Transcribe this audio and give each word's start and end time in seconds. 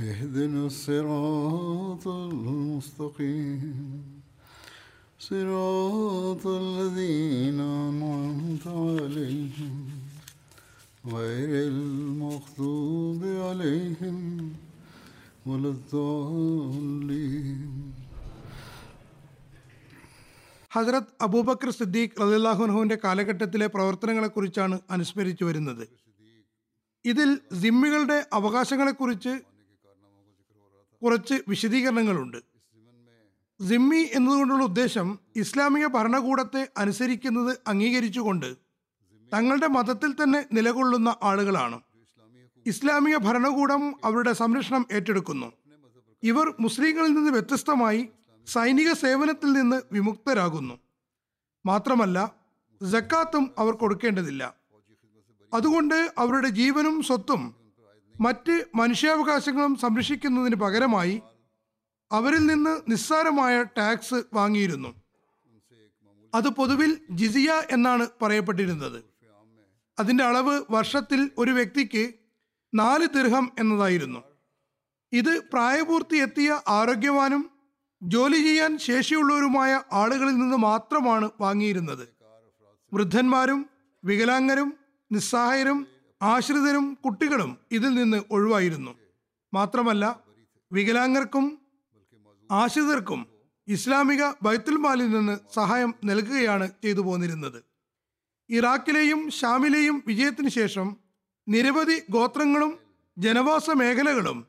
اهدنا 0.00 0.66
الصراط 0.66 2.04
المستقيم 2.08 4.02
صراط 5.20 6.46
الذين 6.46 7.60
أنعمت 7.60 8.66
عليهم 8.68 9.74
غير 11.06 11.50
المغضوب 11.68 13.22
عليهم 13.40 14.16
ولا 15.46 15.68
الضالين 15.70 17.62
ഹസ്രത്ത് 20.70 21.12
അബൂബക്കർ 21.22 21.68
സിദ്ദീഖ് 21.72 22.18
റലിള്ളാഹുൻഹുവിന്റെ 22.22 22.96
കാലഘട്ടത്തിലെ 23.04 23.66
പ്രവർത്തനങ്ങളെക്കുറിച്ചാണ് 23.74 24.76
അനുസ്മരിച്ചു 24.90 25.44
വരുന്നത് 25.44 25.84
ഇതിൽ 27.04 27.30
സിമ്മികളുടെ 27.62 28.18
അവകാശങ്ങളെക്കുറിച്ച് 28.38 29.32
കുറച്ച് 31.03 31.33
വിശദീകരണങ്ങളുണ്ട്. 31.47 32.37
സിമ്മി 33.69 34.09
എന്നതുകൊണ്ടുള്ള 34.13 34.63
ഉദ്ദേശം 34.63 35.19
ഇസ്ലാമിക 35.35 35.87
ഭരണകൂടത്തെ 35.87 36.67
അനുസരിക്കുന്നത് 36.77 37.57
അംഗീകരിച്ചുകൊണ്ട് 37.67 38.57
തങ്ങളുടെ 39.33 39.67
മതത്തിൽ 39.67 40.13
തന്നെ 40.13 40.45
നിലകൊള്ളുന്ന 40.53 41.15
ആളുകളാണ്. 41.23 41.81
ഇസ്ലാമിക 42.65 43.17
ഭരണകൂടം 43.17 43.95
അവരുടെ 44.03 44.33
സംരക്ഷണം 44.33 44.85
ഏറ്റെടുക്കുന്നു. 44.91 45.51
ഇവർ 46.23 46.55
മുസ്ലിങ്ങളിൽ 46.59 47.13
നിന്ന് 47.13 47.31
വ്യത്യസ്തമായി 47.31 48.09
സൈനിക 48.47 48.93
സേവനത്തിൽ 48.93 49.53
നിന്ന് 49.53 49.81
വിമുക്തരാകുന്നു. 49.91 50.79
മാത്രമല്ല 51.65 52.35
ജക്കാത്തും 52.83 53.51
അവർ 53.57 53.73
കൊടുക്കേണ്ടതില്ല. 53.73 54.55
അതുകൊണ്ട് 55.53 56.11
അവരുടെ 56.17 56.49
ജീവനും 56.49 57.03
സ്വത്തും 57.03 57.60
മറ്റ് 58.21 58.65
മനുഷ്യാവകാശങ്ങളും 58.75 59.75
സംരക്ഷിക്കുന്നതിന് 59.75 60.55
പകരമായി 60.55 61.21
അവരിൽ 62.11 62.45
നിന്ന് 62.45 62.91
നിസ്സാരമായ 62.91 63.63
ടാക്സ് 63.63 64.23
വാങ്ങിയിരുന്നു. 64.33 65.01
അത് 66.33 66.49
പൊതുവിൽ 66.49 66.97
ജിസിയ 67.11 67.61
എന്നാണ് 67.71 68.07
പറയപ്പെട്ടിരുന്നത്. 68.21 69.03
അതിന്റെ 69.99 70.23
അളവ് 70.23 70.61
വർഷത്തിൽ 70.69 71.31
ഒരു 71.37 71.51
വ്യക്തിക്ക് 71.51 72.13
നാല് 72.73 73.07
ദീർഘം 73.07 73.51
എന്നതായിരുന്നു. 73.59 74.23
ഇത് 75.13 75.39
പ്രായപൂർത്തി 75.53 76.17
എത്തിയ 76.17 76.61
ആരോഗ്യവാനും 76.67 77.49
ജോലി 78.03 78.37
ചെയ്യാൻ 78.37 78.77
ശേഷിയുള്ളവരുമായ 78.77 79.81
ആളുകളിൽ 79.93 80.35
നിന്ന് 80.37 80.57
മാത്രമാണ് 80.57 81.29
വാങ്ങിയിരുന്നത്. 81.41 82.07
വൃദ്ധന്മാരും 82.93 83.69
വികലാംഗരും 84.03 84.73
നിസ്സഹായരും 85.11 85.87
ആശ്രിതരും 86.21 86.97
കുട്ടികളും 87.05 87.57
ഇതിൽ 87.71 87.93
നിന്ന് 87.93 88.21
ഒഴിവായിരുന്നു. 88.31 88.91
മാത്രമല്ല 89.53 90.19
വികലാംഗർക്കും 90.71 91.59
ആശ്രിതർക്കും 92.51 93.25
ഇസ്ലാമിക 93.67 94.23
ബൈത്തുൽമാലിൽ 94.43 95.09
നിന്ന് 95.09 95.37
സഹായം 95.53 95.93
നൽകുകയാണ് 96.05 96.69
ചെയ്തു 96.83 96.99
പോന്നിരുന്നത്. 96.99 97.63
ഇറാഖിലെയും 98.49 99.29
ഷാമിലെയും 99.29 100.03
വിജയത്തിന് 100.07 100.49
ശേഷം 100.49 100.97
നിരവധി 101.47 102.01
ഗോത്രങ്ങളും 102.09 102.79
ജനവാസ 103.17 103.69
മേഖലകളും 103.69 104.45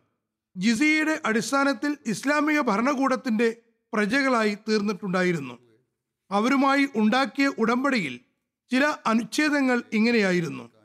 ജിസിയുടെ 0.57 1.21
അടിസ്ഥാനത്തിൽ 1.25 1.97
ഇസ്ലാമിക 2.07 2.61
ഭരണകൂടത്തിന്റെ 2.61 3.57
പ്രജകളായി 3.93 4.59
തീർന്നിട്ടുണ്ടായിരുന്നു. 4.69 5.59
അവരുമായി 6.31 6.89
ഉണ്ടാക്കിയ 6.97 7.47
ഉടമ്പടിയിൽ 7.59 8.21
ചില 8.71 8.95
അനുച്ഛേദങ്ങൾ 9.07 9.83
ഇങ്ങനെയായിരുന്നു. 9.93 10.82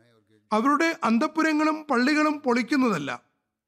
അവരുടെ 0.54 0.96
അന്തപ്പുരങ്ങളും 1.04 1.86
പള്ളികളും 1.92 2.40
പൊളിക്കുന്നതല്ല. 2.40 3.22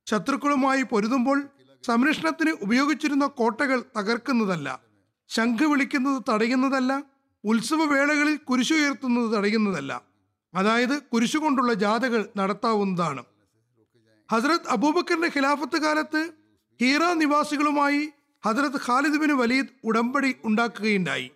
ശത്രുക്കളുമായി 0.05 0.81
പൊരുതുമ്പോൾ 0.81 1.43
സംരക്ഷണത്തിന് 1.85 2.49
ഉപയോഗിച്ചിരുന്ന 2.49 3.25
കോട്ടകൾ 3.25 3.83
തകർക്കുന്നതല്ല. 3.97 4.79
ശംഖ് 5.27 5.65
വിളിക്കുന്നത് 5.65 6.23
തടയുന്നതല്ല. 6.29 7.03
ഉത്സവവേളകളിൽ 7.43 8.35
കുരിശുയർത്തുന്നത് 8.37 9.37
തടയുന്നതല്ല. 9.37 10.01
അതായത് 10.53 11.01
കുരിശുകൊണ്ടുള്ള 11.01 11.73
ജാഥകൾ 11.73 12.29
നടത്താവുന്നതാണ്. 12.37 13.23
ഹസ്രത്ത് 14.31 14.69
അബൂബക്കറിന്റെ 14.69 15.27
ഖിലാഫത്ത് 15.27 15.81
കാലത്ത് 15.81 16.29
ഹീറ 16.81 17.13
നിവാസികളുമായി 17.13 18.09
ഹസ്രത്ത് 18.45 18.79
ഖാലിദ് 18.87 19.17
ബിൻ 19.17 19.37
വലീദ് 19.37 19.67
ഉടമ്പടി 19.83 20.35
ഉണ്ടാക്കുകയുണ്ടായി. 20.43 21.31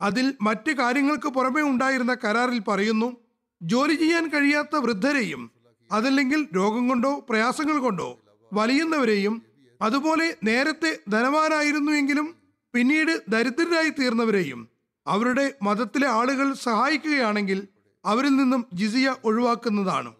അതിൽ 0.00 0.34
മറ്റ് 0.40 0.72
കാര്യങ്ങൾക്ക് 0.72 1.28
പുറമെ 1.28 1.62
ഉണ്ടായിരുന്ന 1.62 2.14
കരാറിൽ 2.14 2.58
പറയുന്നു 2.58 3.16
ജോലി 3.62 3.94
ചെയ്യാൻ 3.94 4.28
കഴിയാത്ത 4.28 4.76
വൃദ്ധരെയും 4.76 5.50
അതല്ലെങ്കിൽ 5.92 6.48
രോഗം 6.56 6.88
കൊണ്ടോ 6.88 7.26
പ്രയാസങ്ങൾ 7.28 7.78
കൊണ്ടോ 7.78 8.20
വലിയുന്നവരെയും 8.52 9.42
അതുപോലെ 9.82 10.36
നേരത്തെ 10.44 10.98
ധനവാനായിരുന്നുവെങ്കിലും 11.08 12.34
പിന്നീട് 12.74 13.22
ദരിദ്രരായി 13.28 13.88
തീർന്നവരെയും 13.88 14.68
അവരുടെ 15.06 15.54
മതത്തിലെ 15.62 16.08
ആളുകൾ 16.08 16.54
സഹായിക്കുകയാണെങ്കിൽ 16.54 17.68
അവരിൽ 18.04 18.36
നിന്നും 18.36 18.66
ജിസിയ 18.74 19.14
ഒഴിവാക്കുന്നതാണ്. 19.24 20.12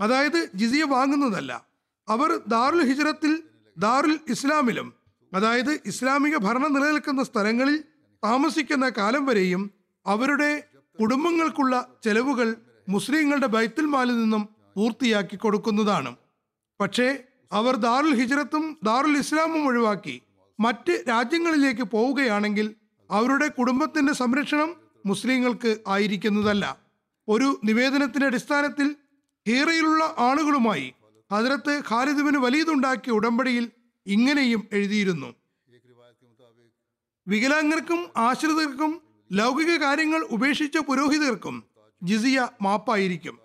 അതായത് 0.00 0.48
ജിസിയ 0.54 0.84
വാങ്ങുന്നതല്ല. 0.84 1.64
അവർ 2.08 2.40
ദാറുൽ 2.48 2.84
ഹിജ്റത്തിൽ 2.84 3.42
ദാറുൽ 3.78 4.18
ഇസ്ലാമിലും 4.28 4.94
അതായത് 5.34 5.80
ഇസ്ലാമിക 5.86 6.36
ഭരണം 6.36 6.72
നിലനിൽക്കുന്ന 6.72 7.22
സ്ഥലങ്ങളിൽ 7.22 7.84
താമസിക്കുന്ന 8.24 8.88
കാലം 8.88 9.26
വരെയും 9.26 9.70
അവരുടെ 10.06 10.64
കുടുംബങ്ങൾക്കുള്ള 11.00 11.88
ചെലവുകൾ 12.04 12.56
മുസ്ലിങ്ങളുടെ 12.88 13.46
ബൈത്തുൽ 13.46 13.84
മാലിൽ 13.84 14.16
നിന്നും 14.20 14.48
പൂർത്തിയാക്കി 14.76 15.36
കൊടുക്കുന്നതാണ്. 15.36 16.16
പക്ഷേ 16.80 17.24
അവർ 17.52 17.76
ദാറുൽ 17.76 18.14
ഹിജ്റത്തും 18.14 18.78
ദാറുൽ 18.82 19.18
ഇസ്ലാമും 19.18 19.66
ഒഴിവാക്കി 19.66 20.22
മറ്റ് 20.60 21.04
രാജ്യങ്ങളിലേക്ക് 21.08 21.82
പോവുകയാണെങ്കിൽ 21.82 22.74
അവരുടെ 23.10 23.48
കുടുംബത്തിന്റെ 23.48 24.12
സംരക്ഷണം 24.12 24.76
മുസ്ലിങ്ങൾക്ക് 25.06 25.78
ആയിരിക്കുന്നതല്ല. 25.86 26.78
ഒരു 27.28 27.60
നിവേദനത്തിന്റെ 27.64 28.26
അടിസ്ഥാനത്തിൽ 28.26 28.96
ഹീറയിലുള്ള 29.48 30.14
ആളുകളുമായി 30.18 30.94
ഹജറത്ത് 31.32 31.82
ഖാലിദ് 31.90 32.36
വലിയതുണ്ടാക്കിയ 32.36 33.12
ഉടമ്പടിയിൽ 33.12 33.70
ഇങ്ങനെയും 34.06 34.68
എഴുതിയിരുന്നു. 34.72 35.34
വികലാംഗർക്കും 37.28 38.08
ആശ്രിതർക്കും 38.16 39.02
ലൗകിക 39.32 39.76
കാര്യങ്ങൾ 39.76 40.26
ഉപേക്ഷിച്ച 40.30 40.78
പുരോഹിതർക്കും 40.78 41.64
ജിസിയ 42.02 42.48
മാപ്പായിരിക്കും. 42.62 43.36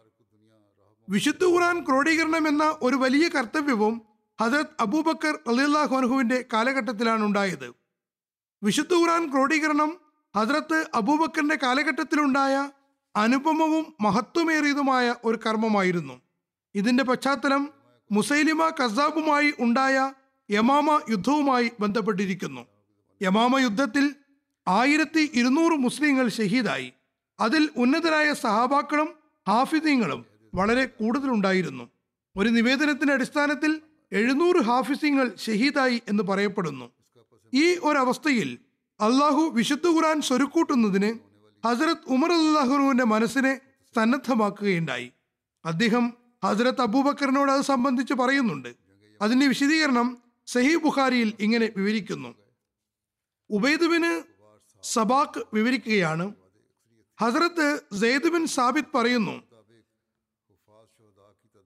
വിശുദ്ധ 1.10 1.44
ഖുറാൻ 1.44 1.86
ക്രോഡീകരണം 1.86 2.48
എന്ന 2.48 2.64
ഒരു 2.82 2.96
വലിയ 2.96 3.28
കർത്തവ്യവും 3.28 4.02
ഹജരത് 4.42 4.76
അബൂബക്കർ 4.80 5.36
അൻഹുവിന്റെ 5.98 6.46
കാലഘട്ടത്തിലാണ് 6.54 7.24
ഉണ്ടായത് 7.24 7.70
വിശുദ്ധ 8.62 8.94
ഖുറാൻ 8.94 9.32
ക്രോഡീകരണം 9.32 9.98
ഹജറത്ത് 10.36 10.80
അബൂബക്കറിന്റെ 10.96 11.58
കാലഘട്ടത്തിലുണ്ടായ 11.64 12.56
അനുപമവും 13.16 13.86
മഹത്വമേറിയതുമായ 14.02 15.16
ഒരു 15.24 15.40
കർമ്മമായിരുന്നു. 15.46 16.16
ഇതിന്റെ 16.76 17.04
പശ്ചാത്തലം 17.04 17.70
മുസൈലിമ 18.12 18.70
കസാബുമായി 18.70 19.54
ഉണ്ടായ 19.60 20.14
യമാമ 20.50 21.00
യുദ്ധവുമായി 21.10 21.72
ബന്ധപ്പെട്ടിരിക്കുന്നു. 21.80 22.62
യമാമ 23.22 23.60
യുദ്ധത്തിൽ 23.60 24.16
ആയിരത്തി 24.68 25.32
ഇരുന്നൂറ് 25.34 25.76
മുസ്ലിങ്ങൾ 25.86 26.30
ഷഹീദായി. 26.30 26.90
അതിൽ 27.40 27.70
ഉന്നതരായ 27.78 28.34
സഹാബാക്കളും 28.34 29.10
ഹാഫിദീങ്ങളും 29.48 30.26
വളരെ 30.56 30.86
കൂടുതലുണ്ടായിരുന്നു. 30.86 31.90
ഒരു 32.38 32.50
നിവേദനത്തിന്റെ 32.50 33.14
അടിസ്ഥാനത്തിൽ 33.14 33.82
എഴുന്നൂറ് 34.12 34.58
ഹാഫിസിങ്ങൾ 34.58 35.36
ഷഹീദായി 35.36 36.02
എന്ന് 36.08 36.24
പറയപ്പെടുന്നു. 36.24 36.92
ഈ 37.54 37.76
ഒരവസ്ഥയിൽ 37.76 38.58
അള്ളാഹു 39.00 39.42
വിശുദ്ധ 39.54 39.88
ഖുറാൻ 39.88 40.22
സ്വരുക്കൂട്ടുന്നതിന് 40.22 41.20
ഹസരത് 41.68 42.06
ഉമർ 42.08 42.32
അള്ളാഹുറുവിന്റെ 42.32 43.04
മനസ്സിനെ 43.04 43.60
സന്നദ്ധമാക്കുകയുണ്ടായി. 43.96 45.12
അദ്ദേഹം 45.66 46.14
ഹസരത്ത് 46.46 46.82
അബൂബക്കറിനോട് 46.82 47.52
അത് 47.52 47.62
സംബന്ധിച്ച് 47.62 48.14
പറയുന്നുണ്ട്. 48.14 48.76
അതിന്റെ 49.22 49.48
വിശദീകരണം 49.48 50.18
സഹി 50.48 50.76
ബുഖാരിയിൽ 50.76 51.34
ഇങ്ങനെ 51.40 51.70
വിവരിക്കുന്നു. 51.78 52.36
ഉബൈദുബിന് 53.50 54.24
സബാക്ക് 54.84 55.42
വിവരിക്കുകയാണ് 55.54 56.34
ഹസരത്ത് 57.22 57.82
സെയ്ദ് 58.00 58.30
ബിൻ 58.30 58.48
സാബിത് 58.48 58.92
പറയുന്നു 58.96 59.36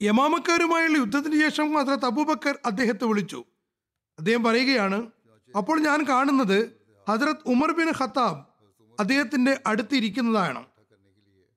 യമാമക്കാരുമായുള്ള 0.01 0.97
യുദ്ധത്തിന് 0.97 1.41
ശേഷം 1.41 1.73
ഹസരത്ത് 1.73 2.05
അബൂബക്കർ 2.05 2.57
അദ്ദേഹത്തെ 2.65 3.05
വിളിച്ചു. 3.05 3.45
അദ്ദേഹം 4.19 4.43
പറയുകയാണ് 4.43 5.11
അപ്പോൾ 5.57 5.81
ഞാൻ 5.81 6.03
കാണുന്നത് 6.09 6.57
ഹസരത്ത് 7.09 7.47
ഉമർ 7.47 7.71
ബിൻ 7.71 7.93
ഖത്താബ് 7.99 8.41
അദ്ദേഹത്തിന്റെ 8.99 9.61
അടുത്തിരിക്കുന്നതാണ് 9.67 10.65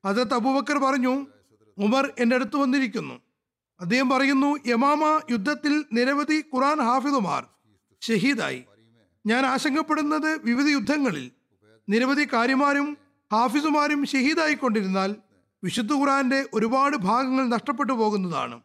ഹസരത്ത് 0.05 0.33
അബൂബക്കർ 0.33 0.77
പറഞ്ഞു 0.77 1.27
ഉമർ 1.77 2.13
എന്റെ 2.19 2.35
അടുത്ത് 2.35 2.55
വന്നിരിക്കുന്നു. 2.55 3.21
അദ്ദേഹം 3.79 4.09
പറയുന്നു 4.09 4.59
യമാമ 4.67 5.21
യുദ്ധത്തിൽ 5.31 5.85
നിരവധി 5.93 6.45
ഖുറാൻ 6.55 6.81
ഹാഫിദുമാർ 6.81 7.43
ഷഹീദായി. 8.01 8.65
ഞാൻ 9.25 9.45
ആശങ്കപ്പെടുന്നത് 9.45 10.41
വിവിധ 10.43 10.67
യുദ്ധങ്ങളിൽ 10.67 11.31
നിരവധി 11.89 12.27
കാര്യമാരും 12.33 12.97
ഹാഫിസുമാരും 13.33 14.05
ഷഹീദായിക്കൊണ്ടിരുന്നാൽ 14.05 15.15
വിശുദ്ധ 15.63 15.93
ഖുറാന്റെ 15.93 16.45
ഒരുപാട് 16.53 16.97
ഭാഗങ്ങൾ 16.97 17.47
നഷ്ടപ്പെട്ടു 17.47 17.93
പോകുന്നതാണ്. 17.93 18.61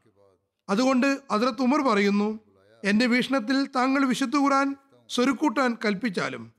അതുകൊണ്ട് 0.69 1.21
അതിലത്ത് 1.31 1.63
ഉമർ 1.63 1.81
പറയുന്നു 1.83 2.41
എന്റെ 2.85 3.07
വീക്ഷണത്തിൽ 3.07 3.67
താങ്കൾ 3.67 4.05
വിശുദ്ധ 4.05 4.37
ഖുറാൻ 4.37 4.77
സ്വരുക്കൂട്ടാൻ 5.11 5.77
കൽപ്പിച്ചാലും. 5.85 6.53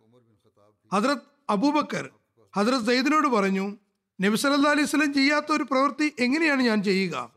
ഹദ്രത് 0.94 1.25
അബൂബക്കർ 1.50 2.09
ഹദ്രത് 2.55 2.85
സയ്യിദിനോട് 2.85 3.27
പറഞ്ഞു 3.27 3.77
നബി 4.21 4.38
അലൈഹി 4.47 4.88
സ്വലം 4.88 5.13
ചെയ്യാത്ത 5.13 5.51
ഒരു 5.51 5.63
പ്രവൃത്തി 5.63 6.15
എങ്ങനെയാണ് 6.19 6.61
ഞാൻ 6.61 6.83
ചെയ്യുക? 6.83 7.31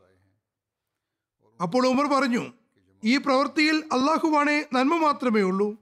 അപ്പോൾ 1.61 1.87
ഉമർ 1.87 2.07
പറഞ്ഞു 2.07 2.43
ഈ 3.03 3.17
പ്രവൃത്തിയിൽ 3.17 3.83
അള്ളാഹുവാണെ 3.91 4.65
നന്മ 4.73 4.97
മാത്രമേ 4.97 5.41
ഉള്ളൂ. 5.41 5.77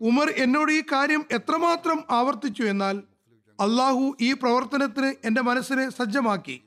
ഉമർ 0.00 0.34
എന്നോട് 0.36 0.72
ഈ 0.72 0.82
കാര്യം 0.92 1.24
എത്രമാത്രം 1.30 2.04
ആവർത്തിച്ചു 2.10 2.62
എന്നാൽ 2.62 3.02
അള്ളാഹു 3.62 4.16
ഈ 4.20 4.32
പ്രവർത്തനത്തിന് 4.32 5.14
എന്റെ 5.24 5.40
മനസ്സിനെ 5.40 5.90
സജ്ജമാക്കി. 5.90 6.62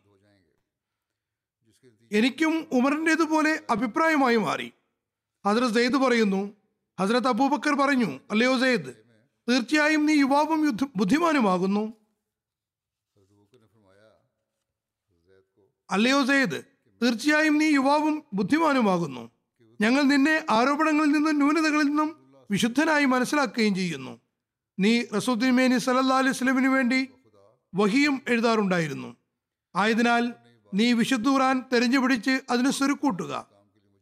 എനിക്കും 2.12 2.68
ഉമറിന്റെതുപോലെ 2.72 3.64
അഭിപ്രായമായി 3.70 4.38
മാറി. 4.38 4.74
ഹസ്രത് 5.46 5.74
സെയ്ദ് 5.74 5.94
പറയുന്നു 5.94 6.54
ഹസ്രത്ത് 7.00 7.28
അബൂബക്കർ 7.28 7.74
പറഞ്ഞു 7.74 8.20
അല്ലയോ 8.32 8.60
സെയ്ദ് 8.60 8.94
തീർച്ചയായും 9.50 10.06
നീ 10.06 10.14
യുവാവും 10.14 10.66
യുദ്ധ 10.66 10.84
ബുദ്ധിമാനുമാകുന്നു. 10.96 11.94
അല്ലയോ 15.92 16.26
സെയ്ദ് 16.26 16.64
തീർച്ചയായും 17.02 17.58
നീ 17.58 17.66
യുവാവും 17.66 18.24
ബുദ്ധിമാനുമാകുന്നു. 18.34 19.32
ഞങ്ങൾ 19.82 20.02
നിന്നെ 20.02 20.46
ആരോപണങ്ങളിൽ 20.50 21.12
നിന്നും 21.12 21.38
ന്യൂനതകളിൽ 21.38 21.84
നിന്നും 21.84 22.10
വിശുദ്ധനായി 22.52 23.06
മനസ്സിലാക്കുകയും 23.06 23.76
ചെയ്യുന്നു. 23.76 24.25
നീ 24.80 25.04
റസൂദ്ദിൻമേനി 25.16 25.78
സലല്ലാ 25.78 26.18
അലൈഹി 26.18 26.36
സ്വലമിന് 26.36 26.68
വേണ്ടി 26.68 27.10
വഹിയും 27.76 28.22
എഴുതാറുണ്ടായിരുന്നു. 28.28 29.16
ആയതിനാൽ 29.76 30.34
നീ 30.74 30.94
വിശുദ്ധ 30.94 31.28
ഖുറാൻ 31.28 31.64
തെരഞ്ഞുപിടിച്ച് 31.74 32.42
അതിന് 32.50 32.72
സ്വരുക്കൂട്ടുക. 32.72 33.48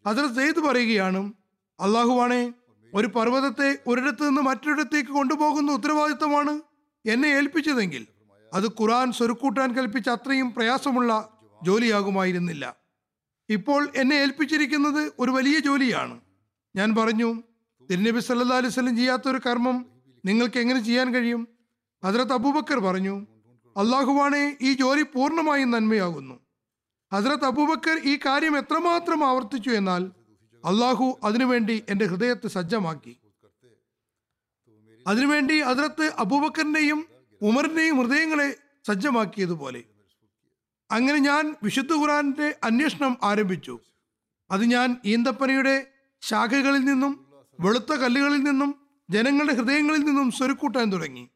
അതിൽ 0.06 0.36
സെയ്ദ് 0.36 0.60
പറയുകയാണ് 0.60 1.34
അള്ളാഹുവാണെ 1.80 2.54
ഒരു 2.94 3.08
പർവതത്തെ 3.08 3.78
ഒരിടത്ത് 3.88 4.28
നിന്ന് 4.28 4.42
മറ്റൊരിടത്തേക്ക് 4.42 5.10
കൊണ്ടുപോകുന്ന 5.10 5.72
ഉത്തരവാദിത്തമാണ് 5.72 6.62
എന്നെ 7.06 7.28
ഏൽപ്പിച്ചതെങ്കിൽ 7.28 8.08
അത് 8.54 8.68
ഖുറാൻ 8.68 9.12
സ്വരുക്കൂട്ടാൻ 9.12 9.74
കൽപ്പിച്ച 9.74 10.10
അത്രയും 10.10 10.54
പ്രയാസമുള്ള 10.54 11.40
ജോലിയാകുമായിരുന്നില്ല. 11.64 12.76
ഇപ്പോൾ 13.50 13.90
എന്നെ 13.96 14.16
ഏൽപ്പിച്ചിരിക്കുന്നത് 14.16 15.12
ഒരു 15.20 15.32
വലിയ 15.32 15.60
ജോലിയാണ്. 15.60 16.22
ഞാൻ 16.76 16.96
പറഞ്ഞു 16.96 17.44
തിരുനബി 17.92 18.20
സല്ലാ 18.20 18.58
അലൈവല്ലം 18.58 18.98
ചെയ്യാത്തൊരു 18.98 19.38
ചെയ്യാത്ത 19.38 19.50
കർമ്മം 19.50 19.93
നിങ്ങൾക്ക് 20.26 20.60
എങ്ങനെ 20.60 20.84
ചെയ്യാൻ 20.84 21.14
കഴിയും? 21.14 21.48
ഹസ്രത്ത് 22.06 22.34
അബൂബക്കർ 22.34 22.80
പറഞ്ഞു 22.80 23.28
അള്ളാഹുവാണെ 23.78 24.58
ഈ 24.62 24.74
ജോലി 24.74 25.02
പൂർണമായും 25.02 25.72
നന്മയാകുന്നു. 25.72 26.40
ഹസ്രത്ത് 27.14 27.46
അബൂബക്കർ 27.46 28.02
ഈ 28.04 28.20
കാര്യം 28.26 28.58
എത്രമാത്രം 28.58 29.28
ആവർത്തിച്ചു 29.28 29.70
എന്നാൽ 29.70 30.12
അള്ളാഹു 30.66 31.20
അതിനുവേണ്ടി 31.24 31.84
എന്റെ 31.90 32.06
ഹൃദയത്തെ 32.06 32.48
സജ്ജമാക്കി. 32.48 33.18
അതിനുവേണ്ടി 35.08 35.62
ഹസ്രത്ത് 35.62 36.14
അബൂബക്കറിന്റെയും 36.18 37.08
ഉമറിന്റെയും 37.42 37.98
ഹൃദയങ്ങളെ 37.98 38.56
സജ്ജമാക്കിയതുപോലെ. 38.88 39.84
അങ്ങനെ 40.92 41.18
ഞാൻ 41.18 41.56
വിശുദ്ധ 41.64 41.94
ഖുറാന്റെ 41.94 42.56
അന്വേഷണം 42.64 43.18
ആരംഭിച്ചു. 43.24 43.80
അത് 44.52 44.64
ഞാൻ 44.64 44.98
ഈന്തപ്പനയുടെ 45.06 45.88
ശാഖകളിൽ 46.22 46.80
നിന്നും 46.80 47.28
വെളുത്ത 47.60 47.94
കല്ലുകളിൽ 47.94 48.44
നിന്നും 48.44 48.83
ജനങ്ങളുടെ 49.10 49.54
ഹൃദയങ്ങളിൽ 49.54 50.00
നിന്നും 50.00 50.32
സ്വരുക്കൂട്ടാൻ 50.32 50.92
തുടങ്ങി. 50.92 51.30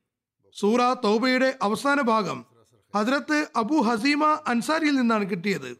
സൂറ 0.53 0.93
തൗബയുടെ 0.93 1.57
അവസാന 1.61 2.01
ഭാഗം 2.01 2.45
ഹദ്രത്ത് 2.95 3.47
അബു 3.55 3.75
ഹസീമ 3.75 4.25
അൻസാരിയിൽ 4.47 4.95
നിന്നാണ് 4.95 5.29
കിട്ടിയത്. 5.29 5.77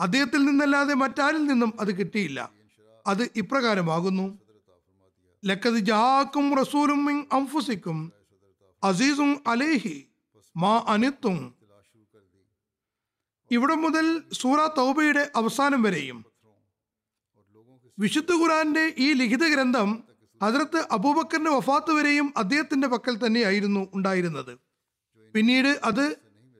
അദ്ദേഹത്തിൽ 0.00 0.44
നിന്നല്ലാതെ 0.44 0.94
മറ്റാരിൽ 0.94 1.44
നിന്നും 1.44 1.72
അത് 1.80 1.98
കിട്ടിയില്ല. 1.98 2.50
അത് 3.06 3.30
ഇപ്രകാരമാകുന്നു. 3.36 4.38
ലക്കത് 5.44 5.78
ജാക്കും 5.78 6.56
റസൂലും 6.56 7.28
അംഫുസിക്കും 7.32 8.12
അസീസും 8.84 9.42
അലേഹി 9.46 10.06
മാ 10.56 10.84
അനിത്തും. 10.88 11.54
ഇവിടെ 13.50 13.74
മുതൽ 13.74 14.22
സൂറ 14.32 14.66
തൗബയുടെ 14.66 15.30
അവസാനം 15.36 15.82
വരെയും 15.82 16.24
വിശുദ്ധ 17.98 18.32
ഖുറാന്റെ 18.32 18.94
ഈ 18.98 19.12
ലിഖിത 19.12 19.54
ഗ്രന്ഥം 19.54 20.04
ഹജറത്ത് 20.42 20.86
അബൂബക്കറിന്റെ 20.90 21.50
വഫാത്ത് 21.50 21.92
വരെയും 21.92 22.34
അദ്ദേഹത്തിന്റെ 22.36 22.88
പക്കൽ 22.88 23.26
തന്നെയായിരുന്നു 23.26 23.90
ഉണ്ടായിരുന്നത്. 23.94 24.58
പിന്നീട് 25.34 25.80
അത് 25.84 26.16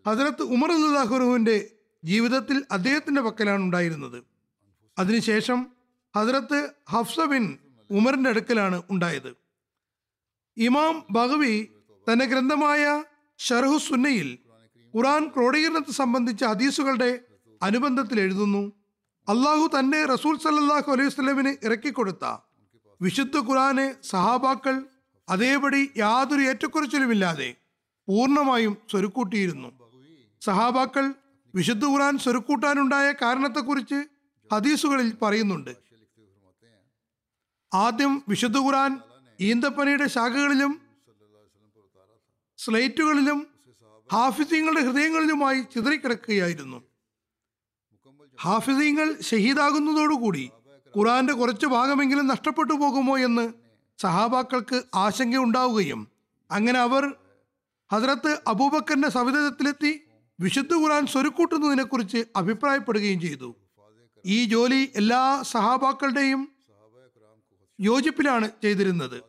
ഹജറത്ത് 0.06 0.42
ഉമർ 0.42 0.72
അള്ളാഹുറുവിന്റെ 0.72 1.70
ജീവിതത്തിൽ 2.04 2.64
അദ്ദേഹത്തിന്റെ 2.70 3.22
പക്കലാണ് 3.22 3.62
ഉണ്ടായിരുന്നത്. 3.62 4.24
അതിനുശേഷം 4.98 5.66
ഹജറത്ത് 6.16 6.70
ഹഫ്സ 6.90 7.20
ബിൻ 7.20 7.58
ഉമറിന്റെ 7.90 8.30
അടുക്കലാണ് 8.30 8.82
ഉണ്ടായത്. 8.90 9.36
ഇമാം 10.56 11.04
ബഹവി 11.10 11.68
തന്റെ 12.06 12.24
ഗ്രന്ഥമായ 12.24 13.04
ഷർഹു 13.38 13.78
സുന്നയിൽ 13.78 14.38
ഖുറാൻ 14.94 15.28
ക്രോഡീകരണത്തെ 15.28 15.92
സംബന്ധിച്ച 15.92 16.44
ഹദീസുകളുടെ 16.44 17.20
അനുബന്ധത്തിൽ 17.62 18.20
എഴുതുന്നു. 18.20 18.72
അള്ളാഹു 19.28 19.70
തന്നെ 19.78 20.04
റസൂൽ 20.04 20.38
സല്ലാഹു 20.38 20.92
അലൈഹി 20.92 21.08
സ്വലമിന് 21.08 21.66
ഇറക്കിക്കൊടുത്ത 21.66 22.24
വിശുദ്ധ 23.00 23.36
ഖുറാനെ 23.38 23.94
സഹാബാക്കൾ 24.02 24.84
അതേപടി 25.28 25.90
യാതൊരു 25.96 26.42
ഏറ്റക്കുറച്ചിലുമില്ലാതെ 26.42 27.54
പൂർണമായും 28.08 28.76
സ്വരുക്കൂട്ടിയിരുന്നു. 28.90 29.68
സഹാബാക്കൾ 30.40 31.14
വിശുദ്ധ 31.54 31.84
ഖുറാൻ 31.84 32.18
സ്വരുക്കൂട്ടാനുണ്ടായ 32.18 33.12
കാരണത്തെക്കുറിച്ച് 33.12 33.98
ഹദീസുകളിൽ 34.52 35.14
പറയുന്നുണ്ട്. 35.22 35.76
ആദ്യം 37.74 38.22
വിശുദ്ധ 38.28 38.58
ഖുറാൻ 38.58 39.00
ഈന്തപ്പനയുടെ 39.40 40.06
ശാഖകളിലും 40.06 40.80
സ്ലേറ്റുകളിലും 42.58 43.46
ഹാഫിസിങ്ങളുടെ 44.12 44.80
ഹൃദയങ്ങളിലുമായി 44.80 45.60
ചിതറിക്കിടക്കുകയായിരുന്നു. 45.74 46.82
ഹാഫിസീങ്ങൾ 48.40 49.20
ഷഹീദാകുന്നതോടുകൂടി 49.20 50.50
ഖുറാന്റെ 50.96 51.32
കുറച്ചു 51.32 51.66
ഭാഗമെങ്കിലും 51.66 52.26
നഷ്ടപ്പെട്ടു 52.26 52.74
പോകുമോ 52.74 53.18
എന്ന് 53.18 53.52
സഹാബാക്കൾക്ക് 53.98 54.82
ആശങ്ക 54.94 55.36
ഉണ്ടാവുകയും 55.36 56.08
അങ്ങനെ 56.50 56.78
അവർ 56.80 57.14
ഹജറത്ത് 57.92 58.38
അബൂബക്കറിന്റെ 58.46 59.08
സവിധത്തിലെത്തി 59.08 60.00
വിശുദ്ധ 60.40 60.74
ഖുറാൻ 60.74 61.06
സ്വരുക്കൂട്ടുന്നതിനെ 61.06 61.82
കുറിച്ച് 61.82 62.24
അഭിപ്രായപ്പെടുകയും 62.36 63.20
ചെയ്തു. 63.20 63.56
ഈ 64.26 64.44
ജോലി 64.44 64.92
എല്ലാ 64.96 65.42
സഹാബാക്കളുടെയും 65.42 66.48
യോജിപ്പിലാണ് 67.80 68.50
ചെയ്തിരുന്നത്. 68.62 69.22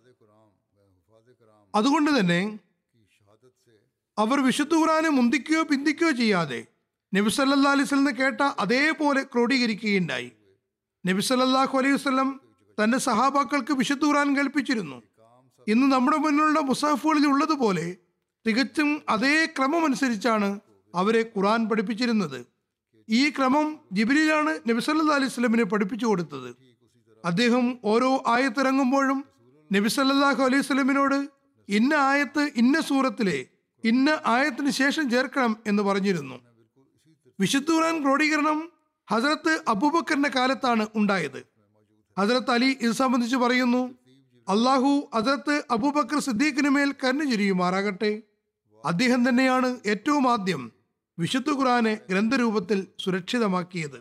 അതുകൊണ്ട് 1.75 2.19
തന്നെ 2.19 2.59
അവർ 4.17 4.41
വിശുദ്ധ 4.41 4.73
ഖുറാനെ 4.75 5.09
മുന്തിക്കുകയോ 5.09 5.63
പിന്തിക്കുകയോ 5.63 6.11
ചെയ്യാതെ 6.11 6.65
നബി 7.15 7.29
സല്ലാ 7.29 7.71
അലൈഹി 7.71 7.87
സ്വലം 7.87 8.17
കേട്ട 8.17 8.41
അതേപോലെ 8.41 9.21
ക്രോഡീകരിക്കുകയുണ്ടായി. 9.23 10.31
നബി 11.07 11.21
സല്ലാഹു 11.29 11.75
അലൈഹി 11.79 11.95
വസ്ലം 11.97 12.29
തന്റെ 12.77 12.97
സഹാബാക്കൾക്ക് 13.07 13.73
വിശുദ്ധ 13.81 14.03
ഖുറാൻ 14.07 14.29
കൽപ്പിച്ചിരുന്നു 14.37 14.97
ഇന്ന് 15.67 15.87
നമ്മുടെ 15.93 16.17
മുന്നിലുള്ള 16.23 16.59
മുസാഫുകളിൽ 16.69 17.25
ഉള്ളതുപോലെ 17.31 17.85
തികച്ചും 18.45 18.89
അതേ 19.13 19.35
ക്രമം 19.57 19.83
അനുസരിച്ചാണ് 19.87 20.49
അവരെ 20.93 21.21
ഖുറാൻ 21.33 21.61
പഠിപ്പിച്ചിരുന്നത്. 21.69 22.39
ഈ 23.07 23.21
ക്രമം 23.35 23.67
ജിബിലിലാണ് 23.97 24.51
നബി 24.69 24.81
സല്ലാ 24.85 25.15
അലൈഹി 25.19 25.33
സ്വലമിനെ 25.35 25.65
പഠിപ്പിച്ചു 25.73 26.05
കൊടുത്തത്. 26.05 26.49
അദ്ദേഹം 27.23 27.65
ഓരോ 27.91 28.11
ആയത്തിറങ്ങുമ്പോഴും 28.35 29.19
നബി 29.71 29.89
സല്ലല്ലാഹു 29.97 30.41
അലൈഹി 30.47 30.65
സ്വലമിനോട് 30.69 31.19
ഇന്ന 31.69 31.93
ആയത്ത് 32.11 32.43
ഇന്ന 32.61 32.79
സൂറത്തിലെ 32.89 33.37
ഇന്ന 33.83 34.09
ആയത്തിന് 34.35 34.71
ശേഷം 34.81 35.05
ചേർക്കണം 35.13 35.53
എന്ന് 35.67 35.83
പറഞ്ഞിരുന്നു. 35.83 36.37
വിശുദ്ധ 37.39 37.69
ഖുർആൻ 37.75 37.97
ക്രോഡീകരണം 38.05 38.59
ഹസരത്ത് 39.11 39.63
അബൂബക്കറിന്റെ 39.67 40.29
കാലത്താണ് 40.29 40.87
ഉണ്ടായത്. 40.95 41.45
ഹസരത്ത് 42.19 42.51
അലി 42.51 42.77
ഇത് 42.81 42.91
സംബന്ധിച്ച് 42.91 43.37
പറയുന്നു 43.37 43.95
അള്ളാഹു 44.49 45.09
ഹസരത്ത് 45.15 45.63
അബൂബക്കർ 45.71 46.19
സിദ്ദീഖിന് 46.19 46.69
മേൽ 46.69 46.93
കരുണ 47.03 47.23
ചുരിയുമാറാകട്ടെ. 47.23 48.21
അദ്ദേഹം 48.85 49.29
തന്നെയാണ് 49.29 49.79
ഏറ്റവും 49.85 50.31
ആദ്യം 50.31 50.71
വിശുദ്ധ 51.19 51.49
ഖുറാനെ 51.49 51.97
ഗ്രന്ഥരൂപത്തിൽ 52.09 52.87
സുരക്ഷിതമാക്കിയത്. 52.99 53.99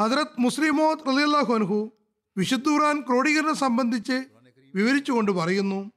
ഹസരത് 0.00 0.34
മുസ്ലിമോദ് 0.38 1.06
റളിയല്ലാഹു 1.06 1.54
അൻഹു 1.54 1.90
വിശുദ്ധ 2.36 2.68
ഖുറാൻ 2.68 3.00
ക്രോഡീകരണം 3.00 3.54
സംബന്ധിച്ച് 3.54 4.24
വിവരിച്ചുകൊണ്ട് 4.74 5.32
പറയുന്നു 5.32 5.92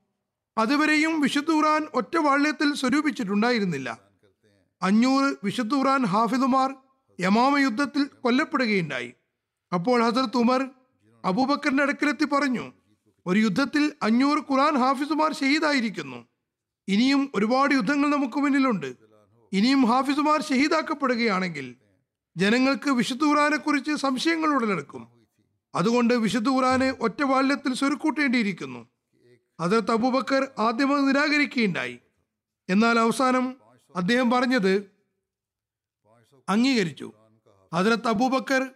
അതുവരെയും 0.58 1.22
വിശുദ്ധ 1.22 1.52
ഖുറാൻ 1.52 1.88
ഒറ്റ 1.94 2.18
വാള്യത്തിൽ 2.18 2.74
സ്വരൂപിച്ചിട്ടുണ്ടായിരുന്നില്ല. 2.76 4.00
അഞ്ഞൂറ് 4.82 5.36
വിശുദ്ധ 5.44 5.74
ഖുറാൻ 5.76 6.06
ഹാഫിദുമാർ 6.06 6.76
യമാമ 7.22 7.58
യുദ്ധത്തിൽ 7.58 8.04
കൊല്ലപ്പെടുകയുണ്ടായി. 8.24 9.14
അപ്പോൾ 9.74 10.04
ഹസരത്ത് 10.04 10.38
ഉമർ 10.38 10.70
അബൂബക്കറിന്റെ 11.26 11.84
അടുക്കലെത്തി 11.84 12.26
പറഞ്ഞു 12.26 12.72
ഒരു 13.26 13.40
യുദ്ധത്തിൽ 13.40 13.94
അഞ്ഞൂറ് 14.04 14.40
ഖുറാൻ 14.40 14.78
ഹാഫിസുമാർ 14.78 15.34
ഷഹീദായിരിക്കുന്നു. 15.34 16.28
ഇനിയും 16.88 17.32
ഒരുപാട് 17.36 17.74
യുദ്ധങ്ങൾ 17.74 18.10
നമുക്ക് 18.10 18.38
മുന്നിലുണ്ട്. 18.38 18.96
ഇനിയും 19.54 19.86
ഹാഫിസുമാർ 19.86 20.42
ഷഹീദാക്കപ്പെടുകയാണെങ്കിൽ 20.42 21.76
ജനങ്ങൾക്ക് 22.38 22.90
വിശുദ്ധ 22.90 23.24
ഖുറാനെ 23.24 23.58
കുറിച്ച് 23.58 23.96
സംശയങ്ങൾ 23.96 24.50
ഉടലെടുക്കും. 24.50 25.08
അതുകൊണ്ട് 25.76 26.14
വിശുദ്ധ 26.14 26.50
ഖുറാനെ 26.50 26.94
ഒറ്റ 27.00 27.24
വാല്യത്തിൽ 27.24 27.74
സ്വരുക്കൂട്ടേണ്ടിയിരിക്കുന്നു. 27.74 28.88
ഹജറത്ത് 29.62 29.92
അബൂബക്കർ 29.92 30.48
ആദ്യം 30.60 31.08
നിരാകരിക്കുകയുണ്ടായി. 31.08 32.00
എന്നാൽ 32.70 33.00
അവസാനം 33.00 33.56
അദ്ദേഹം 33.96 34.32
പറഞ്ഞത് 34.32 34.91
അംഗീകരിച്ചു. 36.52 37.12
ഹജറത്ത് 37.74 38.08
അബൂബക്കർ 38.08 38.70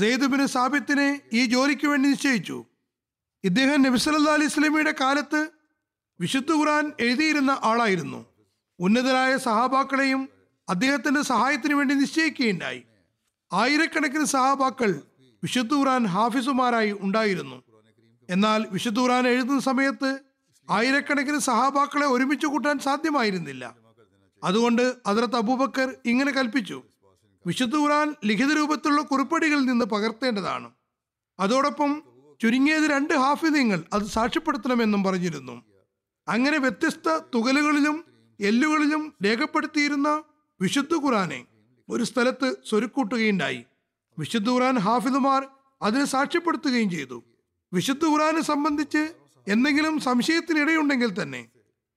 സെയ്ദുബിന് 0.00 0.46
സാബിത്തിനെ 0.46 1.20
ഈ 1.32 1.44
ജോലിക്ക് 1.46 1.86
വേണ്ടി 1.86 2.08
നിശ്ചയിച്ചു. 2.08 2.64
ഇദ്ദേഹം 3.44 3.82
നബിസല്ലാ 3.82 4.32
അലൈഹി 4.32 4.50
സ്വലമിയുടെ 4.50 4.94
കാലത്ത് 5.00 5.50
വിശുദ്ധ 6.20 6.52
ഖുറാൻ 6.52 6.92
എഴുതിയിരുന്ന 7.00 7.58
ആളായിരുന്നു. 7.62 8.26
ഉന്നതരായ 8.78 9.36
സഹാബാക്കളെയും 9.36 10.28
അദ്ദേഹത്തിന്റെ 10.68 11.22
സഹായത്തിന് 11.22 11.74
വേണ്ടി 11.74 11.94
നിശ്ചയിക്കുകയുണ്ടായി. 11.94 12.82
ആയിരക്കണക്കിന് 13.52 14.24
സഹാബാക്കൾ 14.24 15.02
വിശുദ്ധ 15.42 15.74
ഖുറാൻ 15.74 16.06
ഹാഫിസുമാരായി 16.06 16.96
ഉണ്ടായിരുന്നു. 17.00 17.62
എന്നാൽ 18.30 18.66
വിശുദ്ധ 18.70 18.98
ഖുറാൻ 18.98 19.28
എഴുതുന്ന 19.28 19.60
സമയത്ത് 19.60 20.18
ആയിരക്കണക്കിന് 20.70 21.38
സഹാബാക്കളെ 21.38 22.06
ഒരുമിച്ച് 22.06 22.46
കൂട്ടാൻ 22.46 22.78
സാധ്യമായിരുന്നില്ല. 22.78 23.76
അതുകൊണ്ട് 24.44 24.94
അതിർത്ത് 25.06 25.36
അബൂബക്കർ 25.36 25.94
ഇങ്ങനെ 26.06 26.32
കൽപ്പിച്ചു. 26.32 26.82
വിശുദ്ധ 27.46 27.76
ഖുറാൻ 27.76 28.14
ലിഖിത 28.24 28.52
രൂപത്തിലുള്ള 28.52 29.02
കുറിപ്പടികളിൽ 29.02 29.64
നിന്ന് 29.64 29.84
പകർത്തേണ്ടതാണ്. 29.84 30.70
അതോടൊപ്പം 31.38 32.02
ചുരുങ്ങിയത് 32.40 32.90
രണ്ട് 32.90 33.14
ഹാഫിദ്യങ്ങൾ 33.14 33.84
അത് 33.92 34.04
സാക്ഷ്യപ്പെടുത്തണമെന്നും 34.06 35.04
പറഞ്ഞിരുന്നു. 35.04 35.64
അങ്ങനെ 36.28 36.58
വ്യത്യസ്ത 36.58 37.18
തുകലുകളിലും 37.34 38.04
എല്ലുകളിലും 38.40 39.14
രേഖപ്പെടുത്തിയിരുന്ന 39.24 40.22
വിശുദ്ധ 40.60 40.94
ഖുറാനെ 40.94 41.44
ഒരു 41.88 42.04
സ്ഥലത്ത് 42.04 42.56
സ്വരുക്കൂട്ടുകയുണ്ടായി. 42.68 43.64
വിശുദ്ധ 44.18 44.48
ഖുറാൻ 44.50 44.78
ഹാഫിദുമാർ 44.78 45.46
അതിനെ 45.82 46.04
സാക്ഷ്യപ്പെടുത്തുകയും 46.04 46.90
ചെയ്തു. 46.90 47.22
വിശുദ്ധ 47.72 48.04
ഖുറാനെ 48.04 48.42
സംബന്ധിച്ച് 48.42 49.02
എന്തെങ്കിലും 49.48 50.00
സംശയത്തിനിടയുണ്ടെങ്കിൽ 50.00 51.22
തന്നെ 51.22 51.48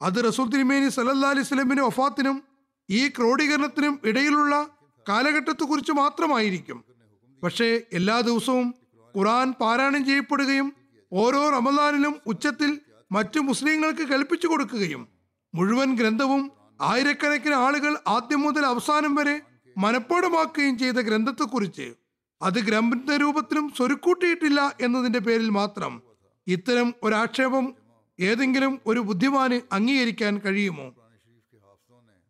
അത് 0.01 0.27
റസൂൽ 0.27 0.49
തിരുമേനി 0.49 0.89
സലല്ലാ 0.89 1.29
അലൈഹി 1.29 1.45
സ്വലമിന്റെ 1.45 1.83
ഒഫാത്തിനും 1.83 2.43
ഈ 2.89 3.07
ക്രോഡീകരണത്തിനും 3.07 3.99
ഇടയിലുള്ള 4.03 4.67
കാലഘട്ടത്തെക്കുറിച്ച് 5.09 5.91
മാത്രമായിരിക്കും. 5.91 6.83
പക്ഷേ 7.43 7.81
എല്ലാ 7.93 8.21
ദിവസവും 8.21 8.75
ഖുറാൻ 9.17 9.51
പാരായണം 9.51 10.05
ചെയ്യപ്പെടുകയും 10.05 10.73
ഓരോ 11.13 11.49
റമദാനിലും 11.49 12.15
ഉച്ചത്തിൽ 12.27 12.79
മറ്റു 13.11 13.39
മുസ്ലിങ്ങൾക്ക് 13.39 14.07
കൽപ്പിച്ചു 14.07 14.47
കൊടുക്കുകയും 14.47 15.07
മുഴുവൻ 15.55 15.95
ഗ്രന്ഥവും 15.95 16.51
ആയിരക്കണക്കിന് 16.81 17.53
ആളുകൾ 17.53 17.97
ആദ്യം 18.07 18.41
മുതൽ 18.41 18.65
അവസാനം 18.65 19.15
വരെ 19.15 19.41
മനഃപ്പാടമാക്കുകയും 19.77 20.79
ചെയ്ത 20.79 20.93
ഗ്രന്ഥത്തെക്കുറിച്ച് 20.93 21.93
അത് 22.41 22.59
ഗ്രന്ഥ 22.59 23.11
രൂപത്തിലും 23.11 23.73
സ്വരുക്കൂട്ടിയിട്ടില്ല 23.77 24.75
എന്നതിന്റെ 24.81 25.19
പേരിൽ 25.19 25.49
മാത്രം 25.49 26.01
ഇത്തരം 26.47 26.93
ഒരാക്ഷേപം 27.03 27.73
ഏതെങ്കിലും 28.19 28.79
ഒരു 28.87 28.99
ബുദ്ധിമാന് 28.99 29.61
അംഗീകരിക്കാൻ 29.71 30.37
കഴിയുമോ? 30.37 30.93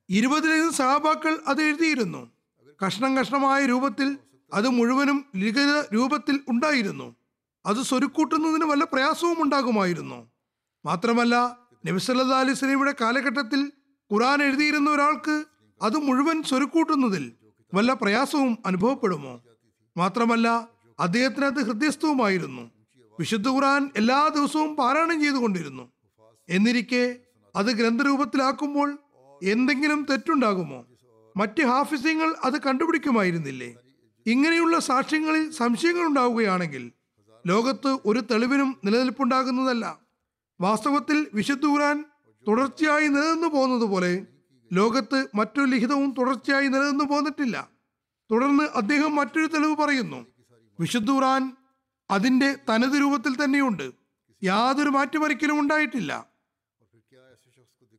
ഇരുപതിലധികം 0.09 0.73
സഹാബാക്കൾ 0.73 1.39
അത് 1.47 1.61
എഴുതിയിരുന്നു. 1.61 2.34
കഷ്ണം 2.83 3.17
കഷ്ണമായ 3.17 3.65
രൂപത്തിൽ 3.65 4.17
അത് 4.53 4.69
മുഴുവനും 4.69 5.25
ലിഖിത 5.35 5.93
രൂപത്തിൽ 5.93 6.39
ഉണ്ടായിരുന്നു. 6.47 7.15
അത് 7.65 7.81
സ്വരുക്കൂട്ടുന്നതിന് 7.81 8.65
വല്ല 8.65 8.83
പ്രയാസവും 8.83 9.43
ഉണ്ടാകുമായിരുന്നു. 9.43 10.29
മാത്രമല്ല 10.85 11.57
നബിസല്ലാ 11.85 12.39
അലൈഹി 12.39 12.53
സ്വലമിയുടെ 12.53 12.95
കാലഘട്ടത്തിൽ 13.01 13.71
ഖുറാൻ 14.13 14.43
എഴുതിയിരുന്ന 14.43 14.89
ഒരാൾക്ക് 14.89 15.45
അത് 15.81 15.97
മുഴുവൻ 15.97 16.43
സ്വരുക്കൂട്ടുന്നതിൽ 16.43 17.31
വല്ല 17.73 17.93
പ്രയാസവും 17.93 18.57
അനുഭവപ്പെടുമോ? 18.65 19.43
മാത്രമല്ല 19.97 20.67
അദ്ദേഹത്തിന് 20.99 21.45
അത് 21.45 21.65
ഹൃദയസ്ഥവുമായിരുന്നു. 21.65 22.71
വിശുദ്ധ 23.19 23.47
ഖുറാൻ 23.47 23.89
എല്ലാ 23.97 24.27
ദിവസവും 24.27 24.75
പാരായണം 24.75 25.21
ചെയ്തുകൊണ്ടിരുന്നു. 25.21 25.91
എന്നിരിക്കെ 26.49 27.15
അത് 27.55 27.65
ഗ്രന്ഥരൂപത്തിലാക്കുമ്പോൾ 27.65 28.97
എന്തെങ്കിലും 29.43 30.07
തെറ്റുണ്ടാകുമോ? 30.09 30.85
മറ്റ് 31.35 31.63
ഹാഫിസിങ്ങൾ 31.63 32.35
അത് 32.43 32.61
കണ്ടുപിടിക്കുമായിരുന്നില്ലേ? 32.61 33.75
ഇങ്ങനെയുള്ള 34.25 34.79
സാക്ഷ്യങ്ങളിൽ 34.79 35.51
സംശയങ്ങൾ 35.51 36.05
ഉണ്ടാവുകയാണെങ്കിൽ 36.05 36.91
ലോകത്ത് 37.47 37.97
ഒരു 38.05 38.19
തെളിവിനും 38.19 38.77
നിലനിൽപ്പുണ്ടാകുന്നതല്ല. 38.85 39.99
വാസ്തവത്തിൽ 40.61 41.27
വിശുദ്ധ 41.33 41.65
തുടർച്ചയായി 42.47 43.07
നിലനിന്നു 43.07 43.47
പോകുന്നത് 43.47 43.81
പോലെ 43.81 44.25
ലോകത്ത് 44.73 45.27
മറ്റൊരു 45.35 45.65
ലിഖിതവും 45.65 46.15
തുടർച്ചയായി 46.17 46.67
നിലനിന്നു 46.67 47.03
പോന്നിട്ടില്ല. 47.03 47.69
തുടർന്ന് 48.31 48.63
അദ്ദേഹം 48.63 49.15
മറ്റൊരു 49.15 49.45
തെളിവ് 49.45 49.75
പറയുന്നു. 49.75 50.25
വിശുദ്ധ 50.79 51.11
അതിന്റെ 52.11 52.55
തനത് 52.69 53.01
രൂപത്തിൽ 53.01 53.43
തന്നെയുണ്ട്. 53.43 53.91
യാതൊരു 54.43 54.89
മാറ്റിമറിക്കലും 54.89 55.59
ഉണ്ടായിട്ടില്ല. 55.59 56.25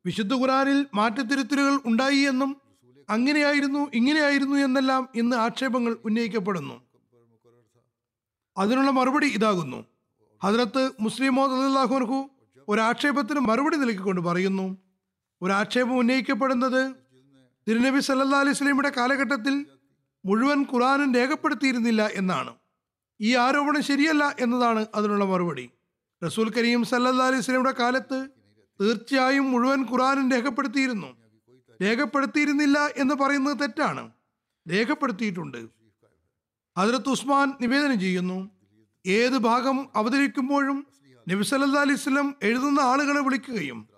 വിശുദ്ധ 0.07 0.35
ഖുറാനിൽ 0.35 0.87
മാറ്റത്തിരുത്തലുകൾ 0.95 1.81
ഉണ്ടായി 1.85 2.19
എന്നും 2.19 2.66
അങ്ങനെയായിരുന്നു 3.09 3.91
ഇങ്ങനെയായിരുന്നു 3.95 4.57
എന്നെല്ലാം 4.57 5.09
ഇന്ന് 5.15 5.37
ആക്ഷേപങ്ങൾ 5.37 5.97
ഉന്നയിക്കപ്പെടുന്നു. 6.05 6.83
അതിനുള്ള 8.59 8.91
മറുപടി 8.91 9.27
ഇതാകുന്നു. 9.27 9.85
ഹജറത്ത് 10.43 10.91
മുസ്ലിമോ 11.01 11.67
അള്ളാഹുർഹു 11.67 12.31
ഒരു 12.69 12.81
ആക്ഷേപത്തിന് 12.81 13.41
മറുപടി 13.41 13.77
നൽകിക്കൊണ്ട് 13.77 14.21
പറയുന്നു 14.21 14.79
ഒരു 15.43 15.53
ആക്ഷേപം 15.53 15.99
ഉന്നയിക്കപ്പെടുന്നത് 15.99 16.95
തിരുനബി 17.69 18.01
സല്ലാ 18.01 18.41
അലൈഹി 18.41 18.57
സ്വലമിയുടെ 18.57 18.93
കാലഘട്ടത്തിൽ 18.97 19.67
മുഴുവൻ 20.25 20.63
ഖുറാനും 20.63 21.15
രേഖപ്പെടുത്തിയിരുന്നില്ല 21.15 22.11
എന്നാണ്. 22.13 22.55
ഈ 23.21 23.35
ആരോപണം 23.35 23.83
ശരിയല്ല 23.83 24.35
എന്നതാണ് 24.41 24.87
അതിനുള്ള 24.95 25.25
മറുപടി. 25.25 25.71
റസൂൽ 26.25 26.51
കരീം 26.51 26.85
സല്ലാ 26.85 27.27
അലൈഹി 27.27 27.41
സ്വലമിയുടെ 27.41 27.71
കാലത്ത് 27.71 28.29
തീർച്ചയായും 28.81 29.51
മുഴുവൻ 29.51 29.83
ഖുറാനും 29.93 30.31
രേഖപ്പെടുത്തിയിരുന്നു. 30.31 31.26
രേഖപ്പെടുത്തിയിരുന്നില്ല 31.83 32.79
എന്ന് 32.79 33.15
പറയുന്നത് 33.15 33.61
തെറ്റാണ്. 33.61 34.11
രേഖപ്പെടുത്തിയിട്ടുണ്ട്. 34.73 35.67
അതിലത്ത് 36.77 37.09
ഉസ്മാൻ 37.09 37.53
നിവേദനം 37.61 38.01
ചെയ്യുന്നു. 38.01 38.51
ഏത് 39.07 39.39
ഭാഗം 39.39 39.89
അവതരിക്കുമ്പോഴും 39.95 40.87
നബി 41.29 41.43
സ്വലം 41.43 42.35
എഴുതുന്ന 42.43 42.81
ആളുകളെ 42.81 43.21
വിളിക്കുകയും 43.21 43.89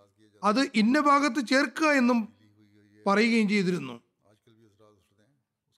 അത് 0.44 0.70
ഇന്ന 0.74 1.00
ഭാഗത്ത് 1.00 1.46
ചേർക്കുക 1.46 1.86
എന്നും 1.86 2.28
പറയുകയും 3.06 3.48
ചെയ്തിരുന്നു. 3.48 4.00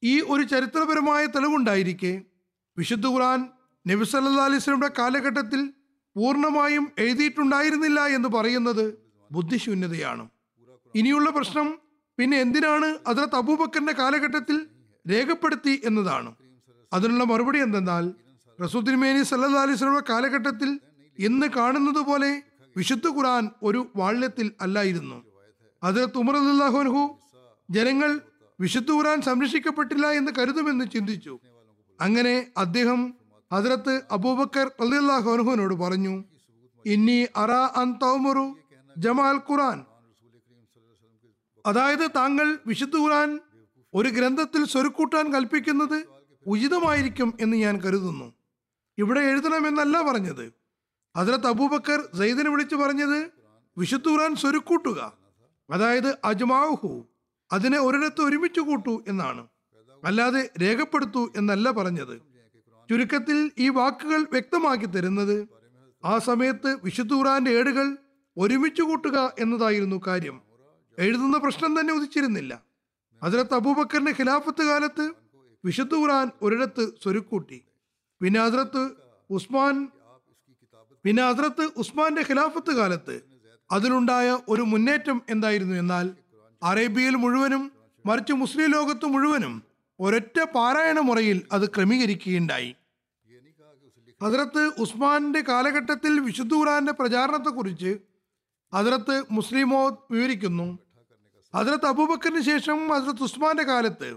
ഈ 0.04 0.20
ഒരു 0.20 0.42
ചരിത്രപരമായ 0.42 1.26
തെളിവുണ്ടായിരിക്കെ 1.26 2.22
വിശുദ്ധ 2.78 3.06
ഖുർആൻ 3.06 3.48
നബി 3.88 4.04
സല്ലാ 4.04 4.88
കാലഘട്ടത്തിൽ 4.98 5.72
പൂർണമായും 6.16 6.92
എഴുതിയിട്ടുണ്ടായിരുന്നില്ല 6.98 8.06
എന്ന് 8.06 8.28
പറയുന്നത് 8.28 8.98
ബുദ്ധിശൂന്യതയാണ്. 9.32 10.28
ഇനിയുള്ള 10.94 11.30
പ്രശ്നം 11.30 11.89
പിന്നെ 12.18 12.36
എന്തിനാണ് 12.40 12.98
അതിലത്ത് 13.06 13.36
അബൂബക്കറിന്റെ 13.36 13.92
കാലഘട്ടത്തിൽ 13.92 14.66
രേഖപ്പെടുത്തി 15.06 15.80
എന്നതാണ്? 15.84 16.30
അതിനുള്ള 16.94 17.24
മറുപടി 17.24 17.58
എന്തെന്നാൽ 17.58 18.04
റസൂദ്ദിൻമേനി 18.64 19.22
സല്ലാ 19.22 19.62
അലൈഹി 19.62 19.78
സ്വലമിയുടെ 19.78 20.06
കാലഘട്ടത്തിൽ 20.10 20.80
ഇന്ന് 21.18 21.46
കാണുന്നത് 21.56 22.02
പോലെ 22.08 22.42
വിശുദ്ധ 22.76 23.06
ഖുറാൻ 23.08 23.50
ഒരു 23.62 23.80
വാള്യത്തിൽ 23.96 24.52
അല്ലായിരുന്നു. 24.60 25.18
അത് 25.82 26.00
തുമറഹു 26.14 27.04
ജനങ്ങൾ 27.68 28.20
വിശുദ്ധ 28.58 28.90
ഖുറാൻ 28.90 29.20
സംരക്ഷിക്കപ്പെട്ടില്ല 29.22 30.06
എന്ന് 30.10 30.32
കരുതുമെന്ന് 30.38 30.84
ചിന്തിച്ചു. 30.84 31.34
അങ്ങനെ 32.00 32.46
അദ്ദേഹം 32.56 33.00
ഹദ്രത്ത് 33.52 33.94
അബൂബക്കർ 34.10 34.66
അള്ളാഹുനോട് 34.80 35.74
പറഞ്ഞു 35.74 36.24
ഇന്നി 36.84 37.26
അറ 37.36 37.52
അൻ 37.52 37.88
തൗമറു 38.02 38.46
ജമാൽ 38.98 39.38
ഖുറാൻ 39.48 39.78
അതായത് 41.66 42.10
താങ്കൾ 42.16 42.58
വിശുദ്ധ 42.66 42.96
ഖുറാൻ 42.96 43.40
ഒരു 43.94 44.08
ഗ്രന്ഥത്തിൽ 44.08 44.64
സ്വരുക്കൂട്ടാൻ 44.64 45.34
കൽപ്പിക്കുന്നത് 45.34 46.04
ഉചിതമായിരിക്കും 46.46 47.34
എന്ന് 47.40 47.56
ഞാൻ 47.56 47.80
കരുതുന്നു. 47.80 48.34
ഇവിടെ 48.98 49.20
എഴുതണമെന്നല്ല 49.20 50.02
പറഞ്ഞത്. 50.02 50.52
ഹസ്രത്ത് 51.16 51.46
അബൂബക്കർ 51.46 52.08
സൈദിനെ 52.18 52.50
വിളിച്ചു 52.50 52.76
പറഞ്ഞത് 52.76 53.30
വിശുദ്ധ 53.78 54.08
ഖുറാൻ 54.08 54.36
സ്വരുക്കൂട്ടുക. 54.36 55.12
അതായത് 55.70 56.18
അജ്മാഹു 56.24 57.06
അതിനെ 57.52 57.78
ഒരിടത്ത് 57.78 58.20
ഒരുമിച്ച് 58.20 58.60
കൂട്ടൂ 58.60 59.02
എന്നാണ്. 59.08 59.46
അല്ലാതെ 60.04 60.50
രേഖപ്പെടുത്തൂ 60.62 61.32
എന്നല്ല 61.36 61.70
പറഞ്ഞത്. 61.70 62.20
ചുരുക്കത്തിൽ 62.90 63.50
ഈ 63.58 63.68
വാക്കുകൾ 63.68 64.26
വ്യക്തമാക്കി 64.32 64.86
തരുന്നത് 64.86 65.48
ആ 66.04 66.18
സമയത്ത് 66.18 66.76
വിശുദ്ധ 66.84 67.12
ഖുറാന്റെ 67.12 67.50
ഏടുകൾ 67.50 67.96
ഒരുമിച്ച് 68.38 68.82
കൂട്ടുക 68.82 69.32
എന്നതായിരുന്നു 69.38 70.00
കാര്യം. 70.06 70.49
എഴുതുന്ന 71.04 71.36
പ്രശ്നം 71.44 71.72
തന്നെ 71.80 71.92
ഉദിച്ചിരുന്നില്ല. 71.98 72.52
ഹസ്രത്ത് 73.22 73.54
അബൂബക്കറിന്റെ 73.54 74.12
ഖിലാഫത്ത് 74.18 74.62
കാലത്ത് 74.70 75.04
വിശുദ്ധ 75.64 75.94
ഖുറാൻ 75.94 76.26
ഒരിടത്ത് 76.42 76.84
സ്വരുക്കൂട്ടി. 77.02 77.58
പിന്നെ 78.20 78.40
അതിലത്ത് 78.40 78.82
ഉസ്മാൻ 79.30 79.74
പിന്നെ 81.04 81.22
അതിലത്ത് 81.22 81.64
ഉസ്മാന്റെ 81.76 82.22
ഖിലാഫത്ത് 82.28 82.72
കാലത്ത് 82.78 83.14
അതിലുണ്ടായ 83.70 84.28
ഒരു 84.48 84.62
മുന്നേറ്റം 84.62 85.18
എന്തായിരുന്നു 85.28 85.76
എന്നാൽ 85.76 86.06
അറേബ്യയിൽ 86.62 87.14
മുഴുവനും 87.14 87.62
മറിച്ച് 88.04 88.32
മുസ്ലിം 88.32 88.68
ലോകത്ത് 88.70 89.06
മുഴുവനും 89.06 89.54
ഒരൊറ്റ 90.00 90.38
പാരായണ 90.56 90.98
മുറയിൽ 90.98 91.38
അത് 91.52 91.66
ക്രമീകരിക്കുകയുണ്ടായി. 91.74 92.70
ഹസ്രത്ത് 94.20 94.62
ഉസ്മാന്റെ 94.84 95.40
കാലഘട്ടത്തിൽ 95.48 96.12
വിശുദ്ധ 96.20 96.52
ഖുറാന്റെ 96.54 96.92
പ്രചാരണത്തെക്കുറിച്ച് 96.92 97.92
ഹസ്രത്ത് 98.72 99.14
മുസ്ലിമോ 99.30 99.82
വിവരിക്കുന്നു. 100.14 100.66
ഹസ്രത്ത് 101.54 101.86
അബൂബക്കറിന് 101.86 102.40
ശേഷം 102.40 102.88
ഹസ്രത്ത് 102.88 103.22
ഉസ്മാന്റെ 103.22 103.62
കാലത്ത് 103.62 104.16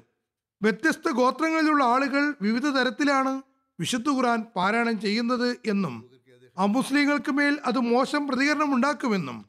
വ്യത്യസ്ത 0.61 1.09
ഗോത്രങ്ങളിലുള്ള 1.09 1.83
ആളുകൾ 1.83 2.23
വിവിധ 2.41 2.67
തരത്തിലാണ് 2.67 3.41
വിശുദ്ധ 3.79 4.09
ഖുറാൻ 4.09 4.45
പാരായണം 4.55 5.01
ചെയ്യുന്നത് 5.01 5.49
എന്നും 5.65 5.95
അമുസ്ലിങ്ങൾക്ക് 6.57 7.31
മേൽ 7.31 7.59
അത് 7.65 7.77
മോശം 7.77 8.27
പ്രതികരണം 8.27 8.73
ഉണ്ടാക്കുമെന്നും 8.75 9.45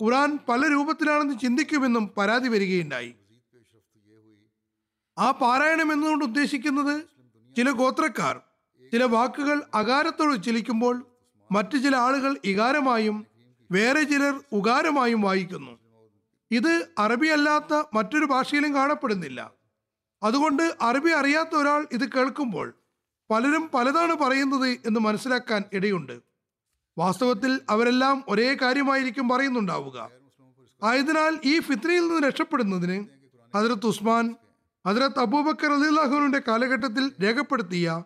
ഖുറാൻ 0.00 0.38
പല 0.48 0.60
രൂപത്തിലാണെന്ന് 0.68 1.38
ചിന്തിക്കുമെന്നും 1.38 2.04
പരാതി 2.18 2.48
വരികയുണ്ടായി. 2.48 3.14
ആ 5.18 5.30
പാരായണം 5.30 5.92
എന്നുകൊണ്ട് 5.92 6.24
ഉദ്ദേശിക്കുന്നത് 6.24 6.94
ചില 7.56 7.70
ഗോത്രക്കാർ 7.70 8.40
ചില 8.92 9.04
വാക്കുകൾ 9.04 9.62
അകാരത്തോട് 9.74 10.32
ഉച്ചരിക്കുമ്പോൾ 10.32 11.06
മറ്റു 11.52 11.76
ചില 11.76 11.96
ആളുകൾ 11.96 12.36
ഇകാരമായും 12.44 13.26
വേറെ 13.70 14.02
ചിലർ 14.02 14.34
ഉകാരമായും 14.52 15.20
വായിക്കുന്നു. 15.22 15.72
ഇത് 16.50 16.88
അറബി 16.98 17.28
അല്ലാത്ത 17.28 17.82
മറ്റൊരു 17.94 18.24
ഭാഷയിലും 18.24 18.74
കാണപ്പെടുന്നില്ല. 18.74 19.52
അതുകൊണ്ട് 20.22 20.76
അറബി 20.80 21.10
അറിയാത്ത 21.10 21.54
ഒരാൾ 21.54 21.86
ഇത് 21.92 22.12
കേൾക്കുമ്പോൾ 22.12 22.74
പലരും 23.30 23.70
പലതാണ് 23.74 24.12
പറയുന്നത് 24.12 24.68
എന്ന് 24.68 25.00
മനസ്സിലാക്കാൻ 25.00 25.64
ഇടയുണ്ട്. 25.72 26.20
വാസ്തവത്തിൽ 26.98 27.60
അവരെല്ലാം 27.70 28.24
ഒരേ 28.28 28.54
കാര്യമായിരിക്കും 28.54 29.28
പറയുന്നുണ്ടാവുക. 29.28 30.10
ആയതിനാൽ 30.82 31.38
ഈ 31.44 31.60
ഫിത്നയിൽ 31.60 32.08
നിന്ന് 32.08 32.28
രക്ഷപ്പെടുന്നതിന് 32.28 33.06
ഹജരത്ത് 33.56 33.86
ഉസ്മാൻ 33.86 34.36
ഹജരത്ത് 34.86 35.18
അബൂബക്കർ 35.18 35.72
അലിഹുവിന്റെ 35.72 36.42
കാലഘട്ടത്തിൽ 36.48 37.12
രേഖപ്പെടുത്തിയ 37.24 38.04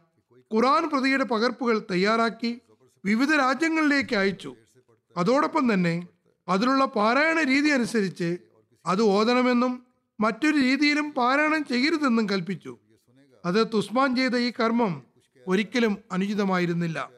ഖുറാൻ 0.55 0.89
പ്രതിയുടെ 0.89 1.25
പകർപ്പുകൾ 1.25 1.87
തയ്യാറാക്കി 1.91 2.61
വിവിധ 3.05 3.35
രാജ്യങ്ങളിലേക്ക് 3.35 4.15
അയച്ചു. 4.15 4.57
അതോടൊപ്പം 5.17 5.75
തന്നെ 5.75 6.09
അതിലുള്ള 6.49 6.85
പാരായണ 6.85 7.43
രീതി 7.43 7.69
അനുസരിച്ച് 7.69 8.39
അത് 8.87 9.03
ഓതണമെന്നും 9.03 9.87
മറ്റൊരു 10.21 10.57
രീതിയിലും 10.57 11.11
പാരായണം 11.11 11.65
ചെയ്യരുതെന്നും 11.65 12.29
കൽപ്പിച്ചു. 12.31 12.79
അത് 13.45 13.67
തുസ്മാൻ 13.75 14.17
ചെയ്ത 14.17 14.37
ഈ 14.37 14.53
കർമ്മം 14.61 15.03
ഒരിക്കലും 15.49 15.99
അനുചിതമായിരുന്നില്ല. 16.13 17.11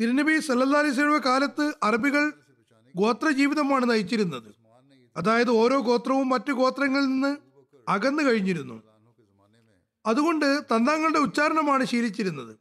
തിരുനബി 0.00 0.40
സല്ലാ 0.40 0.80
അലൈഹി 0.80 1.18
കാലത്ത് 1.26 1.74
അറബികൾ 1.82 2.32
ഗോത്ര 2.96 3.30
ജീവിതമാണ് 3.30 3.90
നയിച്ചിരുന്നത്. 3.90 4.54
അതായത് 5.16 5.50
ഓരോ 5.50 5.80
ഗോത്രവും 5.80 6.28
മറ്റു 6.28 6.52
ഗോത്രങ്ങളിൽ 6.52 7.04
നിന്ന് 7.04 7.36
അകന്നു 7.88 8.22
കഴിഞ്ഞിരുന്നു. 8.22 8.82
അതുകൊണ്ട് 10.06 10.60
തന്താങ്ങളുടെ 10.60 11.18
ഉച്ചാരണമാണ് 11.18 11.84
ശീലിച്ചിരുന്നത്. 11.84 12.56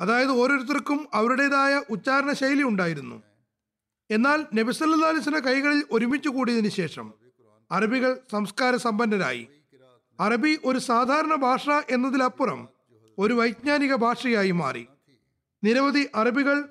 അതായത് 0.00 0.30
ഓരോരുത്തർക്കും 0.30 1.08
അവരുടേതായ 1.14 1.82
ഉച്ചാരണ 1.90 2.32
ശൈലി 2.32 2.62
ഉണ്ടായിരുന്നു. 2.62 3.29
എന്നാൽ 4.10 4.46
നബിസല്ലാ 4.54 5.08
അലിസ്ലിന്റെ 5.08 5.40
കൈകളിൽ 5.40 5.84
ഒരുമിച്ച് 5.92 6.28
കൂടിയതിന് 6.28 6.68
ശേഷം 6.68 7.14
അറബികൾ 7.70 8.20
സംസ്കാര 8.32 8.76
സമ്പന്നരായി. 8.76 9.48
അറബി 10.20 10.58
ഒരു 10.64 10.78
സാധാരണ 10.78 11.34
ഭാഷ 11.34 11.70
എന്നതിലപ്പുറം 11.70 12.68
ഒരു 13.18 13.34
വൈജ്ഞാനിക 13.34 13.94
ഭാഷയായി 13.94 14.50
മാറി. 14.50 14.86
നിരവധി 15.64 16.08
അറബികൾ 16.14 16.68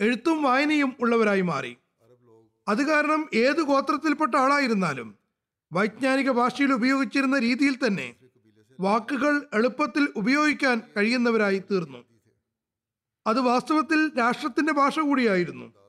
എഴുത്തും 0.00 0.42
വായനയും 0.42 0.96
ഉള്ളവരായി 1.00 1.40
മാറി. 1.40 1.76
അത് 2.68 2.88
കാരണം 2.88 3.28
ഏത് 3.34 3.60
ഗോത്രത്തിൽപ്പെട്ട 3.62 4.34
ആളായിരുന്നാലും 4.34 5.14
വൈജ്ഞാനിക 5.72 6.30
ഭാഷയിൽ 6.30 6.72
ഉപയോഗിച്ചിരുന്ന 6.72 7.38
രീതിയിൽ 7.38 7.76
തന്നെ 7.86 8.14
വാക്കുകൾ 8.80 9.46
എളുപ്പത്തിൽ 9.54 10.08
ഉപയോഗിക്കാൻ 10.16 10.82
കഴിയുന്നവരായി 10.96 11.58
തീർന്നു. 11.58 12.04
അത് 13.26 13.40
വാസ്തവത്തിൽ 13.40 14.10
രാഷ്ട്രത്തിന്റെ 14.18 14.72
ഭാഷ 14.72 14.98
കൂടിയായിരുന്നു. 14.98 15.79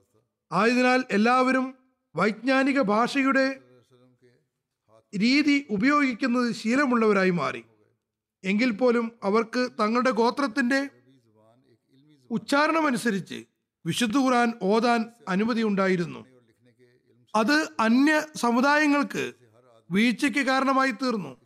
ആയതിനാൽ 0.52 1.04
എല്ലാവരും 1.12 1.76
വൈജ്ഞാനിക 2.16 2.82
ഭാഷയുടെ 2.82 3.62
രീതി 5.20 5.66
ഉപയോഗിക്കുന്നത് 5.70 6.56
ശീലമുള്ളവരായി 6.56 7.30
മാറി. 7.30 7.64
എങ്കിൽ 8.44 8.72
പോലും 8.72 9.12
അവർക്ക് 9.24 9.70
തങ്ങളുടെ 9.80 10.10
ഗോത്രത്തിന്റെ 10.10 10.90
ഉച്ചാരണമനുസരിച്ച് 12.32 13.46
വിശുദ്ധ 13.86 14.18
ഖുർആൻ 14.18 14.54
ഓതാൻ 14.62 15.06
അനുമതി 15.28 15.64
ഉണ്ടായിരുന്നു. 15.64 16.26
അത് 17.36 17.68
അന്യ 17.80 18.24
സമുദായങ്ങൾക്ക് 18.36 19.34
വീഴ്ചയ്ക്ക് 19.92 20.40
കാരണമായി 20.40 20.92
തീർന്നു. 20.92 21.38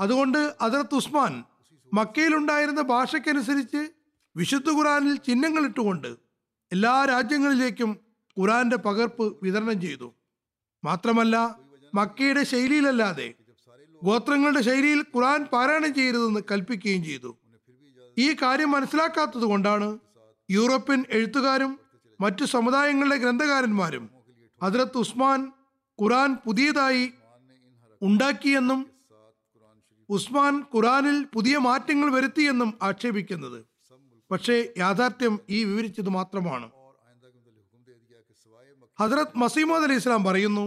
അതുകൊണ്ട് 0.00 0.56
അതിർത്ത് 0.60 0.94
ഉസ്മാൻ 0.94 1.44
മക്കയിലുണ്ടായിരുന്ന 1.94 2.82
ഭാഷയ്ക്കനുസരിച്ച് 2.82 3.90
വിശുദ്ധ 4.36 4.70
ഖുറാനിൽ 4.70 5.16
ചിഹ്നങ്ങൾ 5.16 5.64
ഇട്ടുകൊണ്ട് 5.64 6.16
എല്ലാ 6.72 7.04
രാജ്യങ്ങളിലേക്കും 7.04 8.01
ഖുറാന്റെ 8.40 8.76
പകർപ്പ് 8.76 9.36
വിതരണം 9.42 9.80
ചെയ്തു. 9.80 10.14
മാത്രമല്ല 10.84 11.36
മക്കയുടെ 11.94 12.42
ശൈലിയിലല്ലാതെ 12.42 13.34
ഗോത്രങ്ങളുടെ 14.04 14.60
ശൈലിയിൽ 14.60 15.00
ഖുറാൻ 15.14 15.44
പാരായണം 15.44 15.94
ചെയ്യരുതെന്ന് 15.94 16.40
കൽപ്പിക്കുകയും 16.50 17.04
ചെയ്തു. 17.04 17.38
ഈ 18.18 18.36
കാര്യം 18.42 18.70
മനസ്സിലാക്കാത്തത് 18.70 19.42
കൊണ്ടാണ് 19.42 19.98
യൂറോപ്യൻ 20.50 21.04
എഴുത്തുകാരും 21.10 21.80
മറ്റു 22.20 22.44
സമുദായങ്ങളുടെ 22.44 23.16
ഗ്രന്ഥകാരന്മാരും 23.16 24.10
ഹജ്രത്ത് 24.62 24.98
ഉസ്മാൻ 24.98 25.52
ഖുറാൻ 26.02 26.38
പുതിയതായി 26.46 27.12
ഉണ്ടാക്കിയെന്നും 28.02 28.80
ഉസ്മാൻ 30.08 30.54
ഖുറാനിൽ 30.74 31.24
പുതിയ 31.34 31.58
മാറ്റങ്ങൾ 31.58 32.12
വരുത്തിയെന്നും 32.14 32.74
ആക്ഷേപിക്കുന്നത്. 32.82 33.64
പക്ഷേ 34.30 34.72
യാഥാർത്ഥ്യം 34.78 35.40
ഈ 35.50 35.64
വിവരിച്ചത് 35.64 36.08
മാത്രമാണ്. 36.08 36.70
ഹജ്രത് 38.98 39.38
മസീമദ് 39.42 39.84
അലി 39.86 39.94
ഇസ്ലാം 40.00 40.24
പറയുന്നു 40.24 40.64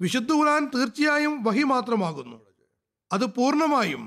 വിശുദ്ധ 0.00 0.32
ഖുർആൻ 0.32 0.64
തീർച്ചയായും 0.74 1.34
വഹി 1.46 1.64
മാത്രമാകുന്നു. 1.72 2.36
അത് 3.10 3.24
പൂർണമായും 3.36 4.02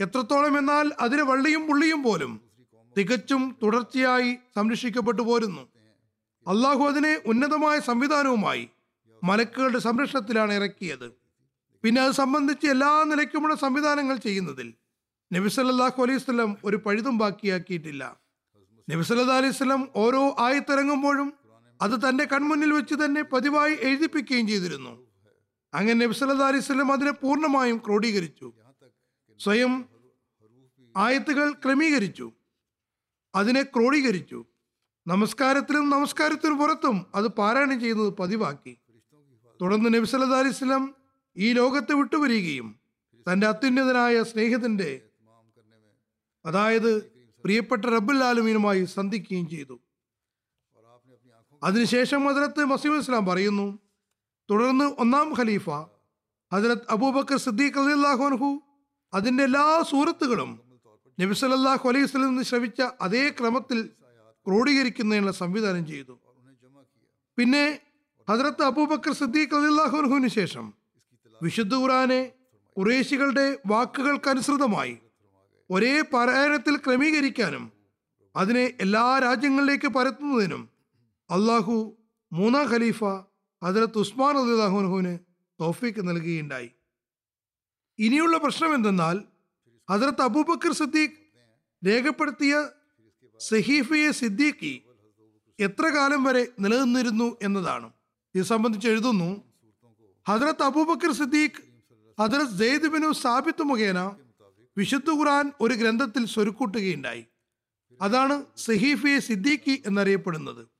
എത്രത്തോളം 0.00 0.58
എന്നാൽ 0.58 0.86
അതിന് 1.00 1.22
വള്ളിയും 1.22 1.62
പുള്ളിയും 1.68 2.02
പോലും 2.02 2.32
തികച്ചും 2.96 3.42
തുടർച്ചയായി 3.62 4.30
സംരക്ഷിക്കപ്പെട്ടു 4.56 5.22
പോരുന്നു. 5.22 5.62
അള്ളാഹു 6.46 6.82
അതിനെ 6.90 7.14
ഉന്നതമായ 7.26 7.78
സംവിധാനവുമായി 7.88 8.64
മലക്കുകളുടെ 9.22 9.78
സംരക്ഷണത്തിലാണ് 9.78 10.52
ഇറക്കിയത്. 10.52 11.08
പിന്നെ 11.84 12.00
അത് 12.02 12.14
സംബന്ധിച്ച് 12.22 12.66
എല്ലാ 12.66 12.92
നിലയ്ക്കുമുള്ള 13.10 13.54
സംവിധാനങ്ങൾ 13.64 14.16
ചെയ്യുന്നതിൽ 14.26 14.68
നബി 15.30 15.48
സല്ലല്ലാഹു 15.48 16.02
അലൈഹി 16.02 16.18
സ്വലം 16.18 16.50
ഒരു 16.64 16.76
പഴുതും 16.84 17.18
ബാക്കിയാക്കിയിട്ടില്ല. 17.18 18.02
നബി 18.88 19.02
സല്ലല്ലാഹു 19.08 19.40
അലൈഹി 19.42 19.56
സ്വലം 19.58 19.82
ഓരോ 19.96 20.22
ആയത്തിറങ്ങുമ്പോഴും 20.46 21.28
അത് 21.82 22.08
തന്റെ 22.08 22.24
കൺമുന്നിൽ 22.24 22.72
വെച്ച് 22.72 22.94
തന്നെ 22.94 23.22
പതിവായി 23.22 23.76
എഴുതിപ്പിക്കുകയും 23.80 24.48
ചെയ്തിരുന്നു. 24.48 25.08
അങ്ങനെ 25.74 26.06
നബി 26.06 26.24
അലിസ്ലം 26.24 26.92
അതിനെ 26.92 27.10
പൂർണമായും 27.10 27.82
ക്രോഡീകരിച്ചു. 27.86 28.52
സ്വയം 29.38 29.88
ആയത്തുകൾ 30.96 31.52
ക്രമീകരിച്ചു. 31.52 32.32
അതിനെ 33.34 33.62
ക്രോഡീകരിച്ചു. 33.62 34.44
നമസ്കാരത്തിലും 35.06 35.90
നമസ്കാരത്തിനും 35.90 36.58
പുറത്തും 36.58 37.06
അത് 37.14 37.26
പാരായണം 37.26 37.80
ചെയ്യുന്നത് 37.80 38.12
പതിവാക്കി. 38.12 38.78
തുടർന്ന് 39.60 39.94
നബി 39.94 40.16
അലിസ്ലം 40.34 40.94
ഈ 41.36 41.52
ലോകത്തെ 41.52 41.92
വിട്ടുവരികയും 41.92 42.80
തന്റെ 43.32 43.46
അത്യുന്നതനായ 43.46 44.22
സ്നേഹത്തിന്റെ 44.22 45.02
അതായത് 46.46 47.06
പ്രിയപ്പെട്ട 47.44 47.84
റബ്ബുൽ 47.84 48.84
സന്ധിക്കുകയും 48.84 49.48
ചെയ്തു. 49.48 49.80
അതിനുശേഷം 51.62 52.28
ഹജറത്ത് 52.28 52.64
മസീം 52.64 52.98
ഇസ്ലാം 52.98 53.26
പറയുന്നു 53.26 53.78
തുടർന്ന് 54.50 54.84
ഒന്നാം 54.84 55.34
ഖലീഫ 55.38 55.70
ഹജറത്ത് 56.52 56.86
അബൂബക്കർ 56.90 57.36
സിദ്ദീഖ് 57.36 57.78
അലിഹു 57.78 58.62
അതിന്റെ 59.14 59.44
എല്ലാ 59.44 59.82
സൂറത്തുകളും 59.82 60.60
നബി 61.18 61.34
സല്ലല്ലാഹു 61.34 61.88
അലൈഹി 61.88 62.04
വസ്ലം 62.04 62.22
നിന്ന് 62.22 62.42
ശ്രവിച്ച 62.42 62.82
അതേ 63.00 63.28
ക്രമത്തിൽ 63.28 63.88
ക്രോഡീകരിക്കുന്നതിനുള്ള 64.46 65.30
സംവിധാനം 65.32 65.86
ചെയ്തു. 65.86 66.18
പിന്നെ 67.38 67.80
ഹജറത്ത് 68.28 68.62
അബൂബക്കർ 68.62 69.12
സിദ്ദീഖ് 69.12 69.54
അലിഹുവിന് 69.54 70.28
ശേഷം 70.28 70.72
വിശുദ്ധ 71.42 71.74
ഖുറാനെ 71.74 72.32
കുറേശികളുടെ 72.76 73.58
വാക്കുകൾക്കനുസൃതമായി 73.66 74.98
ഒരേ 75.70 76.00
പാരായണത്തിൽ 76.00 76.76
ക്രമീകരിക്കാനും 76.76 77.72
അതിനെ 78.36 78.72
എല്ലാ 78.80 79.18
രാജ്യങ്ങളിലേക്ക് 79.18 79.86
പരത്തുന്നതിനും 79.86 80.62
അള്ളാഹു 81.30 81.98
മൂന്നാം 82.32 82.68
ഖലീഫ 82.68 83.04
അതിലത്ത് 83.62 83.98
ഉസ്മാൻ 83.98 84.38
അലിഹുനുഹുവിന് 84.38 85.18
തോഫിക്ക് 85.60 86.08
നൽകുകയുണ്ടായി. 86.08 86.70
ഇനിയുള്ള 87.98 88.38
പ്രശ്നം 88.38 88.74
എന്തെന്നാൽ 88.74 89.24
ഹജറത്ത് 89.90 90.22
അബൂബക്കർ 90.22 90.72
സിദ്ദീഖ് 90.72 91.16
രേഖപ്പെടുത്തിയ 91.86 92.68
സഹീഫയെ 93.40 94.10
സിദ്ദീഖി 94.10 94.82
എത്ര 95.60 95.86
കാലം 95.86 96.24
വരെ 96.24 96.48
നിലനിന്നിരുന്നു 96.60 97.36
എന്നതാണ്. 97.42 97.92
ഇത് 98.34 98.42
സംബന്ധിച്ച് 98.42 98.88
എഴുതുന്നു 98.88 99.42
ഹജറത്ത് 100.28 100.62
അബൂബക്കർ 100.62 101.12
സിദ്ദീഖ് 101.12 101.62
ഹജറത്ത് 102.20 102.58
സെയ്ദ് 102.58 102.86
ബിനു 102.86 103.12
സാബിത്ത് 103.12 103.62
മുഖേന 103.62 104.16
വിശുദ്ധ 104.76 105.10
ഖുറാൻ 105.10 105.52
ഒരു 105.60 105.74
ഗ്രന്ഥത്തിൽ 105.74 106.26
സ്വരുക്കൂട്ടുകയുണ്ടായി. 106.26 107.24
അതാണ് 108.00 108.44
സഹീഫിയെ 108.56 109.18
സിദ്ദീഖി 109.18 109.82
എന്നറിയപ്പെടുന്നത്. 109.86 110.77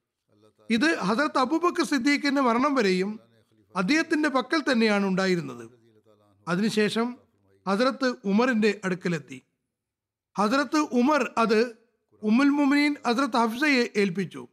ഇത് 0.70 0.98
ഹജറത്ത് 0.98 1.38
അബൂബക്കർ 1.38 1.84
സിദ്ദീഖിന്റെ 1.84 2.40
മരണം 2.40 2.74
വരെയും 2.74 3.20
അദ്ദേഹത്തിന്റെ 3.76 4.28
പക്കൽ 4.28 4.62
തന്നെയാണ് 4.72 5.06
ഉണ്ടായിരുന്നത്. 5.06 5.70
അതിനുശേഷം 6.48 7.16
ഹസരത്ത് 7.68 8.14
ഉമറിന്റെ 8.24 8.80
അടുക്കലെത്തി. 8.84 9.42
ഹസരത്ത് 10.38 10.76
ഉമർ 10.76 11.34
അത് 11.38 11.76
ഉമ്മുൽ 12.22 12.48
മുമിനീൻ 12.48 12.96
ഹസരത്ത് 13.06 13.36
ഹഫ്സയെ 13.36 13.88
ഏൽപ്പിച്ചു. 13.96 14.48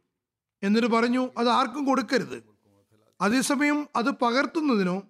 എന്നിട്ട് 0.62 0.88
പറഞ്ഞു 0.88 1.28
അത് 1.38 1.48
ആർക്കും 1.48 1.84
കൊടുക്കരുത്. 1.84 2.42
അതേസമയം 3.20 3.86
അത് 3.96 4.10
പകർത്തുന്നതിനോ 4.10 5.02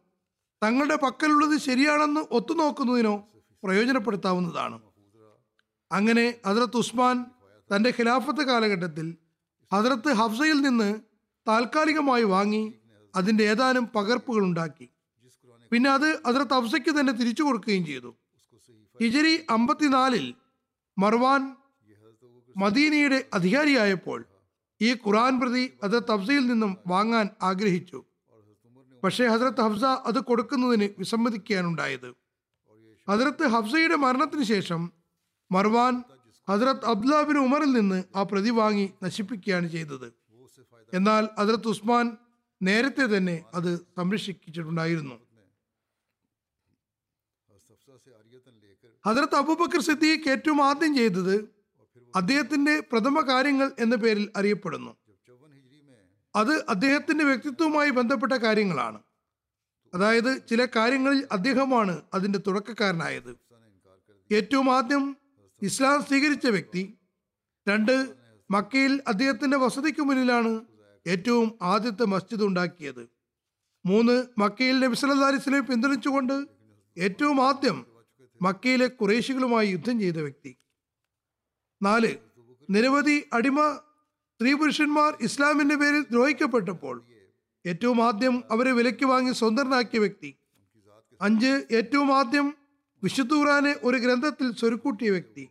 തങ്ങളുടെ 0.62 0.96
പക്കലുള്ളത് 0.96 1.58
ശരിയാണെന്ന് 1.58 2.20
ഒത്തുനോക്കുന്നതിനോ 2.30 3.28
പ്രയോജനപ്പെടുത്താവുന്നതാണ്. 3.64 4.80
അങ്ങനെ 5.92 6.34
ഹസരത്ത് 6.46 6.76
ഉസ്മാൻ 6.76 7.24
തന്റെ 7.76 7.90
ഖിലാഫത്ത് 7.98 8.42
കാലഘട്ടത്തിൽ 8.46 9.16
ഹജറത്ത് 9.72 10.10
ഹഫ്സയിൽ 10.20 10.58
നിന്ന് 10.66 10.90
താൽക്കാലികമായി 11.48 12.24
വാങ്ങി 12.34 12.64
അതിന്റെ 13.14 13.44
ഏതാനും 13.44 13.84
പകർപ്പുകൾ 13.96 14.42
ഉണ്ടാക്കി. 14.48 14.86
പിന്നെ 15.72 15.90
അത് 15.90 16.08
ഹദ്രത്ത് 16.26 16.54
ഹഫ്സയ്ക്ക് 16.54 16.92
തന്നെ 16.98 17.12
തിരിച്ചു 17.12 17.42
കൊടുക്കുകയും 17.42 17.84
ചെയ്തു. 17.86 18.10
ഹിജരി 19.00 19.34
അമ്പത്തിനാലിൽ 19.50 20.26
മർവാൻ 20.98 21.42
മദീനയുടെ 22.56 23.18
അധികാരിയായപ്പോൾ 23.34 24.20
ഈ 24.80 24.90
ഖുറാൻ 25.04 25.34
പ്രതി 25.40 25.64
ഹദ്രത്ത് 25.84 26.12
ഹഫ്സയിൽ 26.12 26.44
നിന്നും 26.46 26.72
വാങ്ങാൻ 26.92 27.26
ആഗ്രഹിച്ചു. 27.42 27.98
പക്ഷേ 29.02 29.24
ഹസരത്ത് 29.26 29.62
ഹഫ്സ 29.66 29.84
അത് 30.10 30.18
കൊടുക്കുന്നതിന് 30.28 30.86
വിസമ്മതിക്കാനുണ്ടായത് 30.98 32.08
ഹദ്രത്ത് 33.08 33.46
ഹഫ്സയുടെ 33.54 33.96
മരണത്തിന് 34.04 34.44
ശേഷം 34.54 34.80
മർവാൻ 35.50 35.94
ഹജറത്ത് 36.48 36.84
അബ്ദുലാബിൻ 36.84 37.38
ഉമറിൽ 37.38 37.72
നിന്ന് 37.72 38.04
ആ 38.16 38.22
പ്രതി 38.22 38.50
വാങ്ങി 38.50 38.92
നശിപ്പിക്കുകയാണ് 39.02 39.68
ചെയ്തത്. 39.68 40.12
എന്നാൽ 40.94 41.28
ഹസ്രത്ത് 41.38 41.68
ഉസ്മാൻ 41.68 42.16
നേരത്തെ 42.62 43.16
തന്നെ 43.16 43.44
അത് 43.54 43.76
സംരക്ഷിച്ചിട്ടുണ്ടായിരുന്നു. 43.76 45.14
ഹസ്രത്ത് 49.06 49.34
അബൂബക്കർ 49.34 49.80
സിദ്ദീഖ് 49.80 50.28
ഏറ്റവും 50.28 50.64
ആദ്യം 50.64 50.96
ചെയ്തത് 50.96 51.56
അദ്ദേഹത്തിന്റെ 52.16 52.80
പ്രഥമ 52.80 53.20
കാര്യങ്ങൾ 53.20 53.72
എന്ന 53.78 53.96
പേരിൽ 53.96 54.32
അറിയപ്പെടുന്നു. 54.36 54.96
അത് 56.36 56.64
അദ്ദേഹത്തിന്റെ 56.68 57.24
വ്യക്തിത്വവുമായി 57.24 57.90
ബന്ധപ്പെട്ട 57.90 58.32
കാര്യങ്ങളാണ്. 58.32 59.02
അതായത് 59.94 60.48
ചില 60.48 60.66
കാര്യങ്ങളിൽ 60.76 61.28
അദ്ദേഹമാണ് 61.32 62.02
അതിന്റെ 62.14 62.38
തുടക്കക്കാരനായത്. 62.46 63.36
ഏറ്റവും 64.32 64.76
ആദ്യം 64.76 65.16
ഇസ്ലാം 65.62 66.04
സ്വീകരിച്ച 66.04 66.46
വ്യക്തി. 66.46 66.98
രണ്ട് 67.68 68.14
മക്കയിൽ 68.50 69.02
അദ്ദേഹത്തിന്റെ 69.08 69.56
വസതിക്ക് 69.56 70.02
മുന്നിലാണ് 70.02 70.60
ഏറ്റവും 71.06 71.58
ആദ്യത്തെ 71.62 72.04
മസ്ജിദ് 72.04 72.42
ഉണ്ടാക്കിയത്. 72.42 73.08
മൂന്ന് 73.86 74.26
മക്കയിൽ 74.38 74.80
നബി 74.80 75.60
പിന്തുണച്ചുകൊണ്ട് 75.60 76.46
ഏറ്റവും 76.98 77.40
ആദ്യം 77.48 77.86
മക്കയിലെ 78.42 78.86
കുറേശികളുമായി 78.86 79.68
യുദ്ധം 79.68 80.00
ചെയ്ത 80.00 80.16
വ്യക്തി. 80.16 80.56
നാല് 81.82 82.16
നിരവധി 82.70 83.24
അടിമ 83.32 83.60
സ്ത്രീ 84.34 84.54
പുരുഷന്മാർ 84.54 85.16
ഇസ്ലാമിന്റെ 85.20 85.76
പേരിൽ 85.76 86.02
ദ്രോഹിക്കപ്പെട്ടപ്പോൾ 86.02 87.04
ഏറ്റവും 87.66 88.02
ആദ്യം 88.02 88.44
അവരെ 88.50 88.72
വിലയ്ക്ക് 88.72 89.06
വാങ്ങി 89.06 89.32
സ്വതന്ത്രനാക്കിയ 89.32 89.98
വ്യക്തി. 89.98 90.38
അഞ്ച് 91.20 91.66
ഏറ്റവും 91.70 92.14
ആദ്യം 92.14 92.54
വിശുദ്ധ 93.06 93.34
ഖുറാനെ 93.34 93.76
ഒരു 93.82 93.96
ഗ്രന്ഥത്തിൽ 93.96 94.54
സ്വരുക്കൂട്ടിയ 94.56 95.10
വ്യക്തി. 95.10 95.48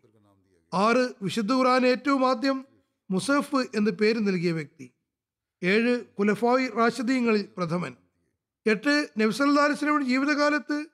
ആറ് 0.74 1.14
വിശുദ്ധ 1.22 1.54
ഖുറാൻ 1.54 1.88
ഏറ്റവും 1.88 2.30
ആദ്യം 2.30 2.66
മുസഫ് 3.12 3.56
എന്ന് 3.56 3.92
പേര് 3.92 4.28
നൽകിയ 4.28 4.52
വ്യക്തി. 4.52 4.92
ഏഴ് 5.64 6.06
കുലഫായി 6.20 6.68
റാഷിദീങ്ങളിൽ 6.68 7.50
പ്രഥമൻ. 7.58 7.96
എട്ട് 8.66 9.10
നബ്സല്ലാസ്ലമിയുടെ 9.18 10.06
ജീവിതകാലത്ത് 10.06 10.86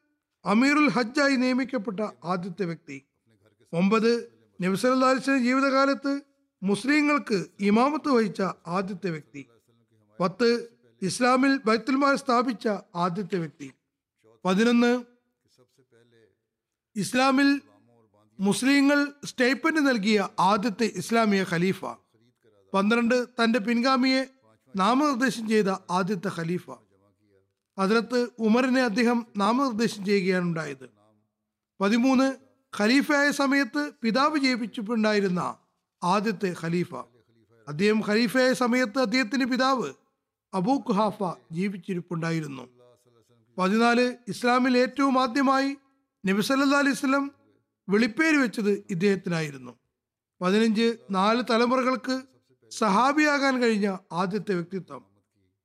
അമീറുൽ 0.46 0.90
ഹജ്ജായി 0.90 1.36
നിയമിക്കപ്പെട്ട 1.36 2.00
ആദ്യത്തെ 2.24 2.66
വ്യക്തി. 2.66 3.04
ഒമ്പത് 3.74 4.32
നബ്സല്ലാസ്ലം 4.62 5.44
ജീവിതകാലത്ത് 5.44 6.22
മുസ്ലിങ്ങൾക്ക് 6.64 7.46
ഇമാമത്ത് 7.60 8.10
വഹിച്ച 8.10 8.42
ആദ്യത്തെ 8.68 9.10
വ്യക്തി. 9.10 9.46
പത്ത് 10.20 10.68
ഇസ്ലാമിൽ 11.02 11.60
ബൈത്തുൽമാർ 11.66 12.16
സ്ഥാപിച്ച 12.16 12.68
ആദ്യത്തെ 12.96 13.38
വ്യക്തി. 13.38 13.72
പതിനൊന്ന് 14.46 15.11
ഇസ്ലാമിൽ 16.96 17.62
മുസ്ലിങ്ങൾ 18.40 19.14
സ്റ്റേറ്റ്മെന്റ് 19.26 19.90
നൽകിയ 19.90 20.30
ആദ്യത്തെ 20.40 20.92
ഇസ്ലാമിയ 20.96 21.46
ഖലീഫ. 21.52 21.86
പന്ത്രണ്ട് 22.74 23.28
തന്റെ 23.44 23.60
പിൻഗാമിയെ 23.60 24.28
നാമനിർദ്ദേശം 24.76 25.48
ചെയ്ത 25.48 25.70
ആദ്യത്തെ 25.70 26.30
ഖലീഫ. 26.38 26.72
അതിലത്ത് 27.78 28.30
ഉമറിനെ 28.40 28.82
അദ്ദേഹം 28.82 29.28
നാമനിർദ്ദേശം 29.38 30.06
ചെയ്യുകയാണ് 30.06 30.46
ഉണ്ടായത്. 30.46 30.90
പതിമൂന്ന് 31.82 32.36
ഖലീഫയായ 32.80 33.32
സമയത്ത് 33.32 33.92
പിതാവ് 34.02 34.38
ജയിപ്പിച്ചിട്ടുണ്ടായിരുന്ന 34.38 35.56
ആദ്യത്തെ 36.04 36.56
ഖലീഫ. 36.62 36.96
അദ്ദേഹം 37.68 38.02
ഖലീഫയായ 38.08 38.54
സമയത്ത് 38.54 39.00
അദ്ദേഹത്തിന്റെ 39.00 39.46
പിതാവ് 39.46 39.94
അബൂ 40.54 40.76
ഖുഹാഫ 40.78 41.38
ജീവിച്ചിരിപ്പുണ്ടായിരുന്നു. 41.52 42.64
പതിനാല് 43.58 44.16
ഇസ്ലാമിൽ 44.28 44.78
ഏറ്റവും 44.78 45.22
ആദ്യമായി 45.22 45.78
നബി 46.26 46.42
സല്ലാ 46.42 46.80
അലൈഹി 46.80 46.96
സ്വലം 46.96 47.32
വെളിപ്പേര് 47.90 48.36
വെച്ചത് 48.36 48.84
ഇദ്ദേഹത്തിനായിരുന്നു. 48.90 49.72
പതിനഞ്ച് 50.42 50.98
നാല് 51.12 51.44
തലമുറകൾക്ക് 51.50 52.22
സഹാബിയാകാൻ 52.72 53.62
കഴിഞ്ഞ 53.62 53.98
ആദ്യത്തെ 54.12 54.54
വ്യക്തിത്വം 54.54 55.06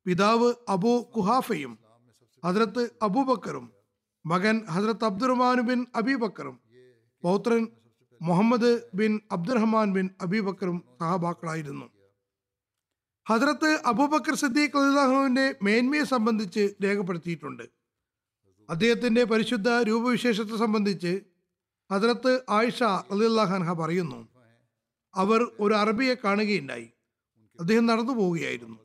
പിതാവ് 0.04 0.54
അബൂ 0.68 1.02
കുഹാഫയും 1.02 1.78
ഹസ്രത്ത് 2.44 2.90
അബൂബക്കറും 3.02 3.72
മകൻ 4.26 4.64
ഹസ്രത്ത് 4.66 5.04
അബ്ദുറഹ്മാൻ 5.04 5.60
ബിൻ 5.60 5.86
അബീബക്കറും 5.94 6.60
പൗത്രൻ 7.22 7.68
മുഹമ്മദ് 8.22 8.90
ബിൻ 8.94 9.20
അബ്ദുറഹ്മാൻ 9.32 9.92
ബിൻ 9.92 10.10
അബീബക്കറും 10.20 10.84
സഹാബാക്കളായിരുന്നു. 11.00 11.86
ഹസ്രത്ത് 13.26 13.70
അബൂബക്കർ 13.86 14.34
സിദ്ദീഖ് 14.34 14.78
അള്ളാഹുവിന്റെ 14.78 15.54
മേന്മയെ 15.62 16.04
സംബന്ധിച്ച് 16.04 16.74
രേഖപ്പെടുത്തിയിട്ടുണ്ട്. 16.84 17.75
അദ്ദേഹത്തിന്റെ 18.70 19.24
പരിശുദ്ധ 19.24 19.68
രൂപവിശേഷത്തെ 19.68 20.56
സംബന്ധിച്ച് 20.56 21.20
ഹദ്രത്ത് 21.92 22.40
ആയിഷ 22.50 22.82
അലിള്ളാഹൻഹ 22.82 23.72
പറയുന്നു 23.72 24.28
അവർ 25.14 25.50
ഒരു 25.60 25.74
അറബിയെ 25.74 26.14
കാണുകയുണ്ടായി. 26.14 26.90
അദ്ദേഹം 27.60 27.86
നടന്നു 27.86 28.12
പോവുകയായിരുന്നു. 28.12 28.78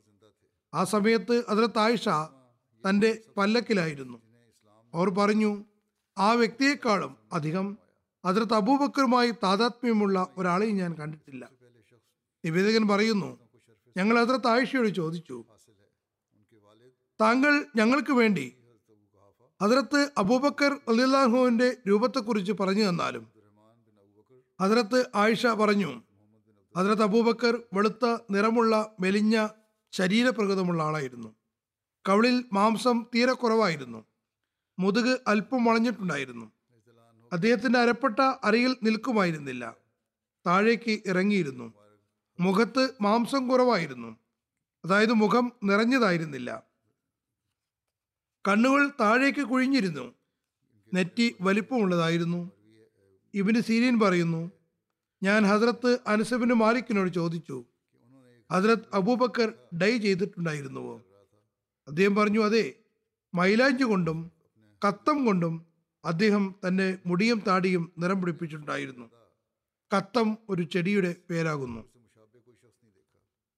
ആ 0.74 0.84
സമയത്ത് 0.84 1.44
ഹദ്രത്ത് 1.50 1.78
ആയിഷ 1.78 2.08
തന്റെ 2.88 3.18
പല്ലക്കിലായിരുന്നു. 3.36 4.18
അവർ 4.94 5.10
പറഞ്ഞു 5.10 5.64
ആ 6.18 6.32
വ്യക്തിയെക്കാളും 6.32 7.16
അധികം 7.32 7.78
ഹസ്രത്ത് 8.26 8.54
അബൂബക്കറുമായി 8.54 9.30
താതാത്മ്യമുള്ള 9.30 10.28
ഒരാളെയും 10.38 10.76
ഞാൻ 10.76 10.94
കണ്ടിട്ടില്ല. 10.94 11.50
നിവേദകൻ 12.44 12.88
പറയുന്നു 12.88 13.38
ഞങ്ങൾ 13.96 14.24
ഹസ്രത്ത് 14.24 14.46
ആയിഷയോട് 14.46 14.88
ചോദിച്ചു 14.88 15.44
താങ്കൾ 17.20 17.66
ഞങ്ങൾക്ക് 17.76 18.12
വേണ്ടി 18.12 18.56
ഹസ്രത്ത് 19.62 20.10
അബൂബക്കർ 20.18 20.72
അലിള്ളാഹുവിന്റെ 20.88 21.76
രൂപത്തെക്കുറിച്ച് 21.88 22.52
പറഞ്ഞു 22.52 22.88
തന്നാലും 22.88 23.28
ഹജറത്ത് 24.60 25.06
ആയിഷ 25.14 25.46
പറഞ്ഞു 25.46 26.02
ഹജറത്ത് 26.76 27.02
അബൂബക്കർ 27.02 27.62
വെളുത്ത 27.74 28.18
നിറമുള്ള 28.30 28.94
മെലിഞ്ഞ 29.00 29.48
ശരീരപ്രകൃതമുള്ള 29.92 30.82
ആളായിരുന്നു. 30.82 31.34
കവിളിൽ 32.08 32.44
മാംസം 32.52 33.06
തീരെ 33.14 33.32
കുറവായിരുന്നു. 33.32 34.04
മുതുക് 34.78 35.18
അല്പം 35.26 35.64
വളഞ്ഞിട്ടുണ്ടായിരുന്നു. 35.64 36.52
അദ്ദേഹത്തിന്റെ 37.32 37.78
അരപ്പെട്ട 37.78 38.20
അരയിൽ 38.20 38.76
നിൽക്കുമായിരുന്നില്ല. 38.82 39.74
താഴേക്ക് 40.46 41.00
ഇറങ്ങിയിരുന്നു. 41.06 41.72
മുഖത്ത് 42.40 42.88
മാംസം 43.00 43.48
കുറവായിരുന്നു. 43.48 44.16
അതായത് 44.84 45.12
മുഖം 45.12 45.52
നിറഞ്ഞതായിരുന്നില്ല. 45.64 46.71
കണ്ണുകൾ 48.48 48.88
താഴേക്ക് 48.88 49.40
കുഴിഞ്ഞിരുന്നു. 49.40 50.14
നെറ്റി 50.94 51.36
വലിപ്പമുള്ളതായിരുന്നു. 51.40 52.50
ഇബിന് 53.34 53.60
സീരിയൻ 53.60 54.00
പറയുന്നു 54.00 54.50
ഞാൻ 55.22 55.46
ഹസ്രത്ത് 55.46 55.98
അനുസബിന് 56.06 56.54
മാലിക്കിനോട് 56.54 57.10
ചോദിച്ചു 57.10 57.64
ഹസ്രത്ത് 58.52 58.94
അബൂബക്കർ 58.94 59.52
ഡൈ 59.82 59.98
ചെയ്തിട്ടുണ്ടായിരുന്നുവോ? 59.98 61.02
അദ്ദേഹം 61.88 62.14
പറഞ്ഞു 62.14 62.44
അതെ 62.44 62.74
മൈലാഞ്ചി 63.34 63.82
കൊണ്ടും 63.82 64.32
കത്തം 64.88 65.24
കൊണ്ടും 65.24 65.66
അദ്ദേഹം 66.04 66.54
തന്നെ 66.68 66.98
മുടിയും 67.06 67.42
താടിയും 67.46 67.92
നിറം 67.98 68.20
പിടിപ്പിച്ചിട്ടുണ്ടായിരുന്നു. 68.20 69.10
കത്തം 69.96 70.38
ഒരു 70.48 70.62
ചെടിയുടെ 70.62 71.14
പേരാകുന്നു. 71.30 71.80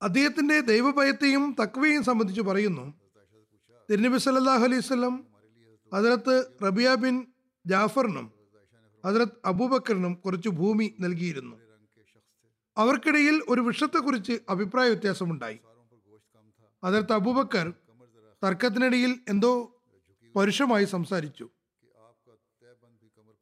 അദ്ദേഹത്തിന്റെ 0.03 0.61
ദൈവഭയത്തെയും 0.61 1.57
തക്വയും 1.63 2.03
സംബന്ധിച്ച് 2.05 2.43
പറയുന്നു 2.43 3.04
തിരുനബി 3.91 4.19
സല്ലാഹു 4.19 4.65
അലൈഹി 4.65 4.79
വസല്ലം 4.79 5.27
ഹജറത്ത് 5.95 6.51
റബിയ 6.63 6.95
ബിൻ 6.95 7.27
ജാഫറിനും 7.67 8.33
അതിലത്ത് 9.05 9.37
അബൂബക്കറിനും 9.45 10.15
കുറച്ച് 10.15 10.49
ഭൂമി 10.49 10.95
നൽകിയിരുന്നു. 11.01 11.57
അവർക്കിടയിൽ 12.79 13.43
ഒരു 13.49 13.61
വൃക്ഷത്തെക്കുറിച്ച് 13.61 14.41
അഭിപ്രായ 14.49 14.89
വ്യത്യാസമുണ്ടായി. 14.89 15.59
അതിലത്ത് 16.85 17.13
അബൂബക്കർ 17.13 17.73
തർക്കത്തിനിടയിൽ 18.45 19.21
എന്തോ 19.29 19.83
പരുഷമായി 20.37 20.85
സംസാരിച്ചു. 20.85 21.51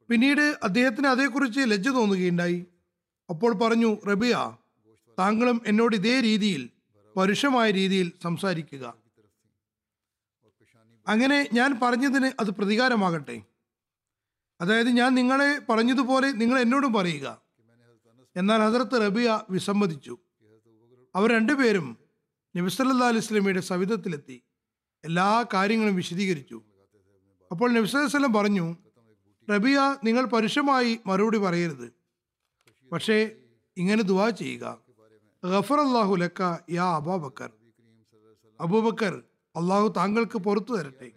പിന്നീട് 0.09 0.59
അദ്ദേഹത്തിന് 0.63 1.07
അതേക്കുറിച്ച് 1.07 1.61
ലജ്ജ 1.61 1.89
തോന്നുകയുണ്ടായി. 1.89 2.67
അപ്പോൾ 3.31 3.55
പറഞ്ഞു 3.55 3.97
റബിയ 4.11 4.57
താങ്കളും 5.19 5.61
എന്നോട് 5.67 5.97
ഇതേ 5.97 6.21
രീതിയിൽ 6.21 6.71
പരുഷമായ 7.17 7.71
രീതിയിൽ 7.71 8.13
സംസാരിക്കുക. 8.23 9.02
അങ്ങനെ 11.09 11.49
ഞാൻ 11.53 11.81
പറഞ്ഞതിന് 11.83 12.33
അത് 12.41 12.51
പ്രതികാരമാകട്ടെ. 12.51 13.43
അതായത് 14.61 14.89
ഞാൻ 14.89 15.15
നിങ്ങളെ 15.15 15.59
പറഞ്ഞതുപോലെ 15.69 16.33
നിങ്ങൾ 16.33 16.59
എന്നോടും 16.59 16.93
പറയുക. 16.93 17.43
എന്നാൽ 18.37 18.61
ഹസരത്ത് 18.61 19.07
റബിയ 19.07 19.41
വിസമ്മതിച്ചു. 19.51 20.19
അവർ 21.15 21.33
രണ്ടുപേരും 21.33 21.99
നബിസല്ലാ 22.57 23.09
അലൈഹി 23.09 23.25
സ്വലമിയുടെ 23.25 23.61
സവിധത്തിലെത്തി. 23.61 24.43
എല്ലാ 25.05 25.45
കാര്യങ്ങളും 25.55 25.97
വിശദീകരിച്ചു. 25.97 26.63
അപ്പോൾ 27.51 27.73
നബിസ്വലം 27.73 28.33
പറഞ്ഞു 28.33 28.77
റബിയ 29.51 29.97
നിങ്ങൾ 30.05 30.25
പരുഷമായി 30.25 31.01
മറുപടി 31.07 31.39
പറയരുത്. 31.39 31.93
പക്ഷേ 32.93 33.31
ഇങ്ങനെ 33.77 34.03
ദുവാ 34.03 34.31
ചെയ്യുക. 34.31 34.79
ഗഫർ 35.45 35.81
അള്ളാഹു 35.81 36.15
ലക്ക 36.15 36.57
യാ 36.71 36.97
അബാബക്കർ. 36.97 37.53
അബൂബക്കർ 38.61 39.23
അള്ളാഹു 39.57 39.93
താങ്കൾക്ക് 39.97 40.39
പുറത്തു 40.39 40.73
തരട്ടെ. 40.73 41.09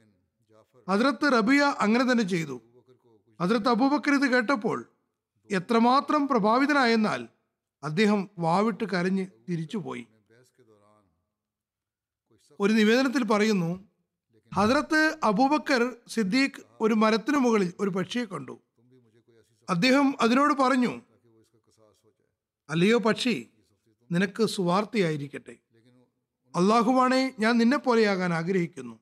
അതിരത്ത് 0.87 1.25
റബിയ 1.33 1.61
അങ്ങനെ 1.79 2.11
തന്നെ 2.11 2.23
ചെയ്തു. 2.23 2.61
അതിർത്ത് 3.39 3.69
അബൂബക്കർ 3.69 4.13
ഇത് 4.13 4.27
കേട്ടപ്പോൾ 4.31 4.77
എത്രമാത്രം 5.51 6.27
പ്രഭാവിതനായെന്നാൽ 6.27 7.21
അദ്ദേഹം 7.83 8.29
വാവിട്ട് 8.39 8.83
കരഞ്ഞ് 8.83 9.25
തിരിച്ചുപോയി 9.49 10.07
ഒരു 12.59 12.73
നിവേദനത്തിൽ 12.73 13.23
പറയുന്നു 13.23 13.89
ഹദ്രത്ത് 14.51 15.19
അബൂബക്കർ 15.23 15.95
സിദ്ദീഖ് 16.07 16.61
ഒരു 16.81 16.93
മരത്തിനു 16.93 17.37
മുകളിൽ 17.37 17.73
ഒരു 17.79 17.89
പക്ഷിയെ 17.89 18.25
കണ്ടു. 18.25 18.55
അദ്ദേഹം 19.69 20.15
അതിനോട് 20.21 20.53
പറഞ്ഞു 20.53 20.93
അല്ലയോ 22.69 22.97
പക്ഷി 22.97 23.49
നിനക്ക് 24.11 24.43
സുവാർത്തിയായിരിക്കട്ടെ. 24.45 25.55
അള്ളാഹുവാണെ 26.55 27.33
ഞാൻ 27.39 27.57
നിന്നെ 27.57 27.77
പോലെയാകാൻ 27.77 28.33
ആഗ്രഹിക്കുന്നു. 28.33 28.95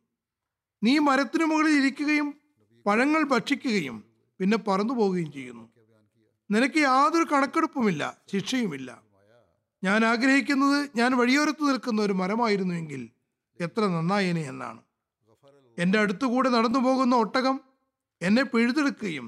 നീ 0.84 1.00
മരത്തിനു 1.00 1.46
മുകളിൽ 1.46 1.74
ഇരിക്കുകയും 1.80 2.28
പഴങ്ങൾ 2.86 3.24
ഭക്ഷിക്കുകയും 3.24 3.98
പിന്നെ 4.40 4.58
പറന്നു 4.58 4.94
പോവുകയും 4.94 5.32
ചെയ്യുന്നു. 5.32 5.66
നിനക്ക് 6.52 6.78
യാതൊരു 6.78 7.26
കണക്കെടുപ്പുമില്ല 7.32 8.04
ശിക്ഷയുമില്ല. 8.32 8.90
ഞാൻ 9.84 10.06
ആഗ്രഹിക്കുന്നത് 10.06 10.90
ഞാൻ 10.96 11.18
വഴിയോരത്ത് 11.18 11.64
നിൽക്കുന്ന 11.70 12.02
ഒരു 12.02 12.14
മരമായിരുന്നുവെങ്കിൽ 12.14 13.02
എത്ര 13.60 13.82
നന്നായേനെ 13.86 14.42
എന്നാണ്. 14.42 14.82
എന്റെ 15.78 16.00
അടുത്തുകൂടെ 16.00 16.50
നടന്നു 16.50 16.80
പോകുന്ന 16.80 17.16
ഒട്ടകം 17.16 17.56
എന്നെ 18.22 18.44
പിഴുതെടുക്കുകയും 18.44 19.28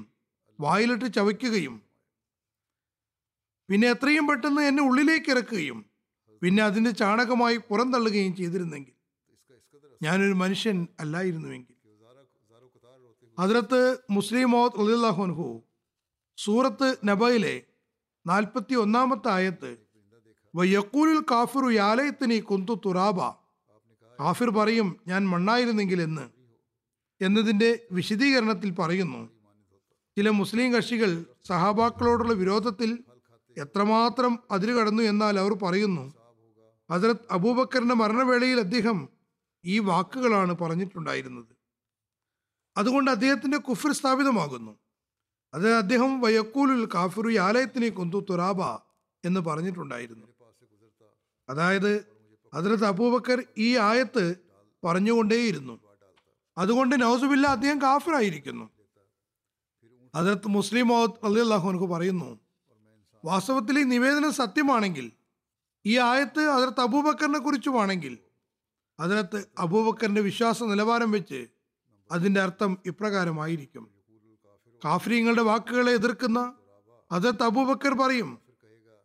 വായിലിട്ട് 0.60 1.14
ചവയ്ക്കുകയും 1.14 1.74
പിന്നെ 3.68 3.86
എത്രയും 3.88 4.26
പെട്ടെന്ന് 4.26 4.62
എന്നെ 4.62 4.82
ഉള്ളിലേക്ക് 4.82 5.30
ഇറക്കുകയും 5.30 5.78
പിന്നെ 6.42 6.62
അതിന്റെ 6.62 6.90
ചാണകമായി 6.90 7.56
പുറന്തള്ളുകയും 7.56 8.36
ചെയ്തിരുന്നെങ്കിൽ 8.36 8.92
ഞാനൊരു 10.02 10.32
മനുഷ്യൻ 10.32 10.86
അല്ലായിരുന്നുവെങ്കിൽ. 11.00 11.72
ഹദ്രത്ത് 13.38 13.98
മുസ്ലിം 14.10 14.50
മോഹ് 14.50 14.80
അലിഹു 14.80 15.62
സൂറത്ത് 16.36 16.96
നബയിലെ 17.04 17.62
നാൽപ്പത്തി 18.26 18.74
ഒന്നാമത്തെ 18.74 19.28
ആയത്ത് 19.28 19.76
വയ്യക്കൂലിൽ 20.54 21.24
കാഫിറു 21.30 21.70
യാലയത്തിനി 21.70 22.38
കുന്തു 22.38 22.80
തുറാബ. 22.86 23.20
കാഫിർ 24.20 24.50
പറയും 24.50 24.96
ഞാൻ 25.08 25.28
മണ്ണായിരുന്നെങ്കിൽ 25.28 26.02
എന്ന്. 26.02 26.28
എന്നതിന്റെ 27.22 27.86
വിശദീകരണത്തിൽ 27.92 28.70
പറയുന്നു 28.70 29.28
ചില 30.16 30.30
മുസ്ലിം 30.30 30.74
കക്ഷികൾ 30.74 31.24
സഹാബാക്കളോടുള്ള 31.44 32.32
വിരോധത്തിൽ 32.32 33.04
എത്രമാത്രം 33.58 34.38
അതിര് 34.50 34.72
കടന്നു 34.72 35.02
എന്നാൽ 35.02 35.38
അവർ 35.38 35.52
പറയുന്നു 35.62 36.25
ഹസരത് 36.92 37.16
അബൂബക്കറിന്റെ 37.30 37.94
മരണവേളയിൽ 37.94 38.60
അദ്ദേഹം 38.60 39.08
ഈ 39.64 39.78
വാക്കുകളാണ് 39.78 40.58
പറഞ്ഞിട്ടുണ്ടായിരുന്നത്. 40.58 41.56
അതുകൊണ്ട് 42.76 43.10
അദ്ദേഹത്തിന്റെ 43.10 43.58
കുഫർ 43.58 43.92
സ്ഥാപിതമാകുന്നു. 43.92 44.78
അത് 45.54 45.74
അദ്ദേഹം 45.74 46.20
വയക്കൂലുൽ 46.20 46.88
കാഫിറു 46.94 47.38
ആലയത്തിനെ 47.38 47.88
കൊന്തു 47.88 48.26
തുറാബ 48.30 48.62
എന്ന് 49.24 49.40
പറഞ്ഞിട്ടുണ്ടായിരുന്നു. 49.40 50.26
അതായത് 51.48 52.04
ഹസരത്ത് 52.54 52.84
അബൂബക്കർ 52.84 53.44
ഈ 53.58 53.76
ആയത്ത് 53.76 54.34
പറഞ്ഞുകൊണ്ടേയിരുന്നു. 54.84 55.80
അതുകൊണ്ട് 56.58 57.02
നൗസുബില്ല 57.02 57.46
അദ്ദേഹം 57.46 57.82
കാഫിറായിരിക്കുന്നു. 57.82 58.70
അതിലത്ത് 60.14 60.48
മുസ്ലിം 60.48 60.88
മൗദ് 60.88 61.26
അലി 61.26 61.40
അള്ളാഹുനക്ക് 61.40 61.84
പറയുന്നു 61.84 62.40
വാസ്തവത്തിൽ 63.24 63.78
ഈ 63.78 63.82
നിവേദനം 63.82 64.32
സത്യമാണെങ്കിൽ 64.32 65.12
ഈ 65.86 65.98
ആയത്ത് 65.98 66.40
അതിർത്ത് 66.40 66.80
അബൂബക്കറിനെ 66.80 67.38
കുറിച്ചുമാണെങ്കിൽ 67.38 68.18
അതിനകത്ത് 69.00 69.46
അബൂബക്കറിന്റെ 69.58 70.20
വിശ്വാസ 70.20 70.62
നിലവാരം 70.62 71.10
വെച്ച് 71.10 71.46
അതിന്റെ 72.10 72.40
അർത്ഥം 72.40 72.78
ഇപ്രകാരമായിരിക്കും. 72.86 73.90
കാഫ്രീങ്ങളുടെ 74.84 75.42
വാക്കുകളെ 75.42 75.92
എതിർക്കുന്ന 75.92 76.54
അതിർത്ത് 77.12 77.42
അബൂബക്കർ 77.42 77.94
പറയും 77.94 78.38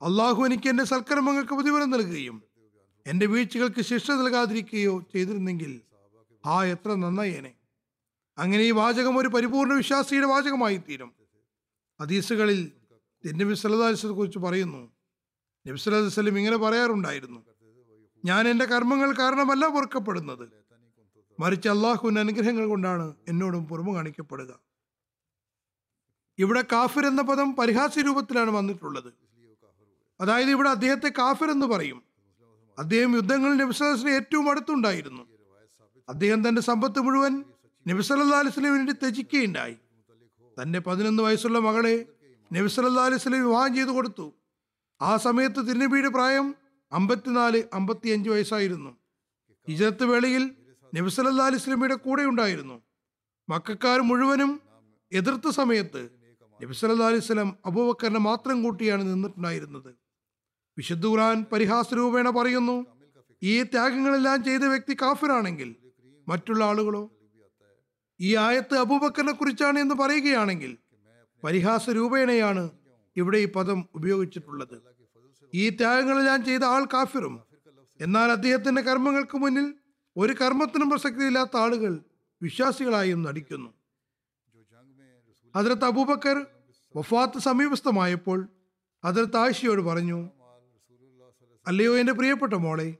അള്ളാഹു 0.02 0.44
എനിക്ക് 0.44 0.70
എന്റെ 0.70 0.84
സൽക്കർമ്മങ്ങൾക്ക് 0.84 1.54
പ്രതിഫലം 1.54 1.89
നൽകുകയും 1.89 2.44
എന്റെ 3.08 3.26
വീഴ്ചകൾക്ക് 3.26 3.82
ശിക്ഷ 3.82 4.12
നൽകാതിരിക്കുകയോ 4.12 5.02
ചെയ്തിരുന്നെങ്കിൽ 5.13 5.82
ആ 6.46 6.65
എത്ര 6.65 6.94
നന്നായേനെ. 6.94 7.56
അങ്ങനെ 8.38 8.63
ഈ 8.63 8.72
വാചകം 8.72 9.17
ഒരു 9.17 9.28
പരിപൂർണ 9.28 9.74
വിശ്വാസിയുടെ 9.74 10.28
വാചകമായി 10.28 10.78
തീരും 10.78 11.13
ഹദീസുകളിൽ 12.02 12.72
നബി 13.36 13.54
സല്ലാസ്ലെ 13.54 14.12
കുറിച്ച് 14.12 14.39
പറയുന്നു 14.39 14.90
നബി 15.67 15.78
സല്ലല്ലാഹു 15.78 16.06
അലൈഹി 16.06 16.19
വസല്ലം 16.19 16.38
ഇങ്ങനെ 16.38 16.58
പറയാറുണ്ടായിരുന്നു. 16.58 17.45
ഞാൻ 18.26 18.47
എന്റെ 18.47 18.65
കർമ്മങ്ങൾ 18.65 19.15
കാരണമല്ല 19.19 19.67
പൊറുക്കപ്പെടുന്നത്. 19.67 20.52
മറിച്ച് 21.39 21.69
അള്ളാഹുവിന്റെ 21.69 22.21
അനുഗ്രഹങ്ങൾ 22.21 22.65
കൊണ്ടാണ് 22.65 23.13
എന്നോടും 23.28 23.67
പുറമു 23.67 23.95
കാണിക്കപ്പെടുക. 23.95 24.60
ഇവിടെ 26.39 26.62
കാഫിർ 26.62 27.06
എന്ന 27.06 27.21
പദം 27.21 27.56
പരിഹാസ്യ 27.56 28.02
രൂപത്തിലാണ് 28.02 28.52
വന്നിട്ടുള്ളത്. 28.52 29.13
അതായത് 30.21 30.50
ഇവിടെ 30.50 30.69
അദ്ദേഹത്തെ 30.69 31.10
കാഫിർ 31.10 31.52
എന്ന് 31.52 31.65
പറയും. 31.65 32.04
അദ്ദേഹം 32.80 33.15
യുദ്ധങ്ങളിൽ 33.15 33.56
നബിസ്വലിന് 33.56 34.10
ഏറ്റവും 34.10 34.50
അടുത്തുണ്ടായിരുന്നു. 34.50 35.24
അദ്ദേഹം 36.10 36.47
തന്റെ 36.47 36.62
സമ്പത്ത് 36.62 37.00
മുഴുവൻ 37.00 37.43
നബി 37.88 38.13
അലിസ്ലിം 38.36 38.74
വേണ്ടി 38.74 38.91
ത്യജിക്കുകയുണ്ടായി. 38.91 39.78
തന്റെ 40.63 40.80
പതിനൊന്ന് 40.80 41.24
വയസ്സുള്ള 41.24 41.60
മകളെ 41.60 42.06
നബി 42.54 42.97
അലിസ്ലിം 43.00 43.47
വിവാഹം 43.47 43.76
ചെയ്തു 43.76 43.89
കൊടുത്തു. 43.89 44.34
ആ 45.01 45.17
സമയത്ത് 45.17 45.67
തിരുനബിയുടെ 45.67 46.09
പ്രായം 46.09 46.55
അമ്പത്തിനാല് 46.91 47.63
അമ്പത്തിയഞ്ച് 47.73 48.29
വയസ്സായിരുന്നു. 48.29 48.97
ഹിജറത്ത് 49.69 50.03
വേളയിൽ 50.03 50.51
നബി 50.97 51.09
സല്ലാ 51.09 51.45
അലിസ്ലമിയുടെ 51.45 51.95
കൂടെ 51.95 52.23
ഉണ്ടായിരുന്നു. 52.23 52.81
മക്കാർ 53.49 53.99
മുഴുവനും 53.99 54.61
എതിർത്ത 55.11 55.49
സമയത്ത് 55.49 56.09
നബി 56.63 57.01
അലിസ്ലം 57.03 57.57
അബൂബക്കറിനെ 57.65 58.19
മാത്രം 58.19 58.63
കൂട്ടിയാണ് 58.63 59.03
നിന്നിട്ടുണ്ടായിരുന്നത്. 59.03 59.95
വിശുദ്ധ 60.77 61.07
പരിഹാസ 61.51 61.93
രൂപേണ 61.93 62.29
പറയുന്നു 62.29 62.85
ഈ 63.43 63.63
ത്യാഗങ്ങളെല്ലാം 63.63 64.43
ചെയ്ത 64.43 64.61
വ്യക്തി 64.61 64.97
കാഫിറാണെങ്കിൽ 65.01 65.75
മറ്റുള്ള 66.27 66.65
ആളുകളോ? 66.65 67.11
ഈ 68.21 68.35
ആയത്ത് 68.35 68.77
അബൂബക്കറിനെ 68.77 69.31
കുറിച്ചാണ് 69.31 69.79
എന്ന് 69.79 69.95
പറയുകയാണെങ്കിൽ 69.95 70.77
പരിഹാസ 71.43 71.89
രൂപേണയാണ് 71.89 72.69
ഇവിടെ 73.17 73.37
ഈ 73.37 73.45
പദം 73.45 73.89
ഉപയോഗിച്ചിട്ടുള്ളത്. 73.95 74.90
ഈ 75.53 75.69
ത്യാഗങ്ങളെല്ലാം 75.69 76.45
ചെയ്ത 76.45 76.63
ആൾ 76.63 76.85
കാഫിറും. 76.85 77.41
എന്നാൽ 78.01 78.31
അദ്ദേഹത്തിന്റെ 78.31 78.81
കർമ്മങ്ങൾക്ക് 78.81 79.37
മുന്നിൽ 79.37 79.73
ഒരു 80.17 80.33
കർമ്മത്തിനും 80.33 80.89
പ്രസക്തിയില്ലാത്ത 80.89 81.57
ആളുകൾ 81.57 81.99
വിശ്വാസികളായും 82.41 83.21
നടിക്കുന്നു. 83.21 83.69
അതിർത്ത് 85.55 85.85
അബൂബക്കർ 85.85 86.45
വഫാത്ത് 86.95 87.39
സമീപസ്ഥമായപ്പോൾ 87.39 88.47
അതിർത്ത് 89.03 89.37
ആയിഷയോട് 89.37 89.81
പറഞ്ഞു 89.81 90.29
അല്ലയോ 91.67 91.97
എന്റെ 91.97 92.13
പ്രിയപ്പെട്ട 92.13 92.53
മോളെ 92.53 92.95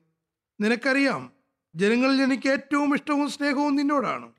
നിനക്കറിയാം 0.62 1.32
ജനങ്ങളിൽ 1.76 2.22
എനിക്ക് 2.22 2.50
ഏറ്റവും 2.50 2.96
ഇഷ്ടവും 2.96 3.30
സ്നേഹവും 3.30 3.76
നിന്നോടാണ്. 3.76 4.34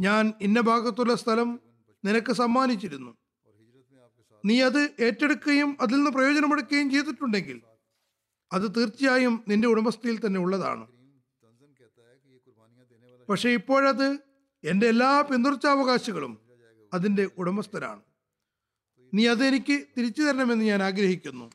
ഞാൻ 0.00 0.32
ഇന്ന 0.40 0.60
ഭാഗത്തുള്ള 0.60 1.14
സ്ഥലം 1.14 1.60
നിനക്ക് 2.04 2.32
സമ്മാനിച്ചിരുന്നു. 2.32 3.17
നീ 4.48 4.60
അത് 4.60 4.80
ഏറ്റെടുക്കുകയും 5.00 5.76
അതിൽ 5.80 5.94
നിന്ന് 5.94 6.10
പ്രയോജനമെടുക്കുകയും 6.10 6.90
ചെയ്തിട്ടുണ്ടെങ്കിൽ 6.90 7.58
അത് 8.52 8.64
തീർച്ചയായും 8.76 9.44
നിന്റെ 9.48 9.68
ഉടമസ്ഥയിൽ 9.68 10.26
തന്നെ 10.26 10.40
ഉള്ളതാണ്. 10.40 10.86
പക്ഷെ 13.28 13.48
ഇപ്പോഴത് 13.50 14.06
എന്റെ 14.64 14.86
എല്ലാ 14.86 15.10
പിന്തുടർച്ചാവകാശികളും 15.22 16.32
അതിന്റെ 16.94 17.24
ഉടമസ്ഥരാണ്. 17.38 18.02
നീ 19.14 19.26
അത് 19.26 19.44
എനിക്ക് 19.44 19.76
തിരിച്ചു 19.98 20.22
തരണമെന്ന് 20.22 20.64
ഞാൻ 20.64 20.82
ആഗ്രഹിക്കുന്നു. 20.82 21.50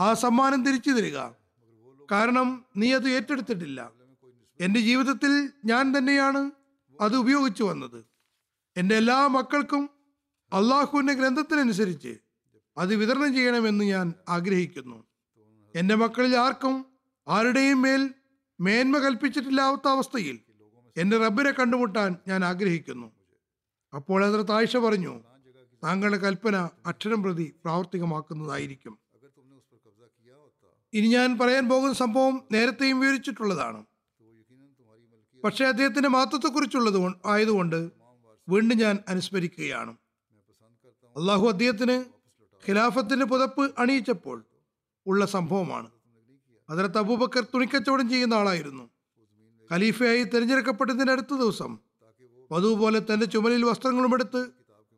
ആ 0.00 0.14
സമ്മാനം 0.14 0.64
തിരിച്ചു 0.64 0.90
തരിക. 0.90 1.18
കാരണം 2.12 2.64
നീ 2.76 2.94
അത് 2.94 3.08
ഏറ്റെടുത്തിട്ടില്ല. 3.08 3.92
എന്റെ 4.60 4.80
ജീവിതത്തിൽ 4.80 5.32
ഞാൻ 5.64 5.98
തന്നെയാണ് 5.98 6.50
അത് 7.00 7.16
ഉപയോഗിച്ചു 7.16 7.64
വന്നത്. 7.64 8.04
എന്റെ 8.76 8.94
എല്ലാ 8.94 9.26
മക്കൾക്കും 9.26 9.90
അള്ളാഹുവിന്റെ 10.52 11.14
ഗ്രന്ഥത്തിനനുസരിച്ച് 11.14 12.16
അത് 12.78 12.94
വിതരണം 12.94 13.34
ചെയ്യണമെന്ന് 13.34 13.84
ഞാൻ 13.84 14.14
ആഗ്രഹിക്കുന്നു. 14.28 15.04
എന്റെ 15.76 15.94
മക്കളിൽ 15.94 16.36
ആർക്കും 16.36 16.86
ആരുടെയും 17.28 17.82
മേൽ 17.82 18.14
മേന്മ 18.60 18.98
കൽപ്പിച്ചിട്ടില്ലാത്ത 18.98 19.88
അവസ്ഥയിൽ 19.88 20.40
എന്റെ 20.96 21.18
റബ്ബിനെ 21.18 21.50
കണ്ടുമുട്ടാൻ 21.50 22.16
ഞാൻ 22.28 22.44
ആഗ്രഹിക്കുന്നു. 22.44 23.12
അപ്പോൾ 23.94 24.24
അതിൽ 24.24 24.42
താഴ്ച 24.42 24.76
പറഞ്ഞു 24.76 25.20
താങ്കളുടെ 25.84 26.16
കൽപ്പന 26.16 26.68
അക്ഷരം 26.86 27.22
പ്രതി 27.22 27.54
പ്രാവർത്തികമാക്കുന്നതായിരിക്കും. 27.64 28.98
ഇനി 30.92 31.08
ഞാൻ 31.08 31.38
പറയാൻ 31.38 31.68
പോകുന്ന 31.68 31.92
സംഭവം 31.92 32.42
നേരത്തെയും 32.52 33.00
വിവരിച്ചിട്ടുള്ളതാണ്. 33.00 33.84
പക്ഷേ 35.44 35.64
അദ്ദേഹത്തിന്റെ 35.64 36.08
മഹത്വത്തെക്കുറിച്ചുള്ളത് 36.08 36.94
കൊ- 36.94 37.14
ആയതുകൊണ്ട് 37.26 37.90
വീണ്ടും 38.48 38.78
ഞാൻ 38.78 38.98
അനുസ്മരിക്കുകയാണ്. 39.08 39.96
അള്ളാഹു 41.16 41.48
അദ്ദേഹത്തിന് 41.48 42.04
ഖിലാഫത്തിന്റെ 42.68 43.26
പുതപ്പ് 43.26 43.74
അണിയിച്ചപ്പോൾ 43.78 44.44
ഉള്ള 45.06 45.26
സംഭവമാണ്. 45.26 45.90
അതിലത്ത് 46.70 46.98
അബൂബക്കർ 46.98 47.46
തുണിക്കച്ചവടം 47.54 48.08
ചെയ്യുന്ന 48.08 48.34
ആളായിരുന്നു. 48.34 48.90
ഖലീഫയായി 49.72 50.22
തിരഞ്ഞെടുക്കപ്പെട്ടതിന്റെ 50.24 51.12
അടുത്ത 51.12 51.34
ദിവസം 51.34 51.78
അതുപോലെ 52.52 52.74
പോലെ 52.74 53.14
തന്റെ 53.14 53.26
ചുമലിൽ 53.26 53.64
വസ്ത്രങ്ങളും 53.64 54.14
എടുത്ത് 54.14 54.50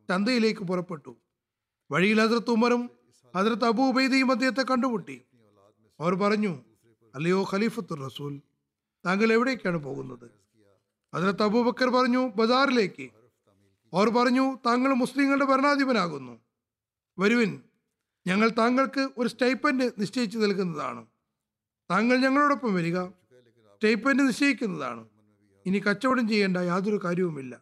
ചന്തയിലേക്ക് 0.09 0.61
പുറപ്പെട്ടു. 0.61 1.15
വഴിയിൽ 1.91 2.19
ഹസരത്ത് 2.21 2.49
ഉമറും 2.49 2.89
ഹസരത്ത് 3.35 3.65
അബൂ 3.65 3.83
ഉബൈദയും 3.89 4.31
അദ്ദേഹത്തെ 4.31 4.63
കണ്ടുമുട്ടി. 4.63 5.21
അവർ 5.99 6.15
പറഞ്ഞു 6.15 6.53
അല്ലയോ 7.15 7.45
ഖലീഫത്തുർ 7.53 7.99
റസൂൽ 7.99 8.41
താങ്കൾ 9.05 9.33
എവിടേക്കാണ് 9.33 9.77
പോകുന്നത്? 9.77 10.31
ഹസ്രത്ത് 11.15 11.43
അബൂബക്കർ 11.43 11.89
പറഞ്ഞു 11.89 12.27
ബസാറിലേക്ക്. 12.35 13.09
അവർ 13.95 14.09
പറഞ്ഞു 14.09 14.57
താങ്കൾ 14.65 14.93
മുസ്ലിങ്ങളുടെ 14.93 15.45
ഭരണാധിപനാകുന്നു. 15.45 16.39
വരുവിൻ 17.19 17.61
ഞങ്ങൾ 18.27 18.49
താങ്കൾക്ക് 18.49 19.09
ഒരു 19.17 19.27
സ്റ്റൈപ്പൻഡ് 19.27 19.91
നിശ്ചയിച്ചു 19.97 20.39
നൽകുന്നതാണ്. 20.39 21.05
താങ്കൾ 21.91 22.17
ഞങ്ങളോടൊപ്പം 22.17 22.73
വരിക. 22.73 23.05
സ്റ്റൈപ്പൻഡ് 23.05 24.27
നിശ്ചയിക്കുന്നതാണ്. 24.27 25.07
ഇനി 25.65 25.77
കച്ചവടം 25.77 26.29
ചെയ്യേണ്ട 26.29 26.57
യാതൊരു 26.57 26.99
കാര്യവുമില്ല. 27.03 27.61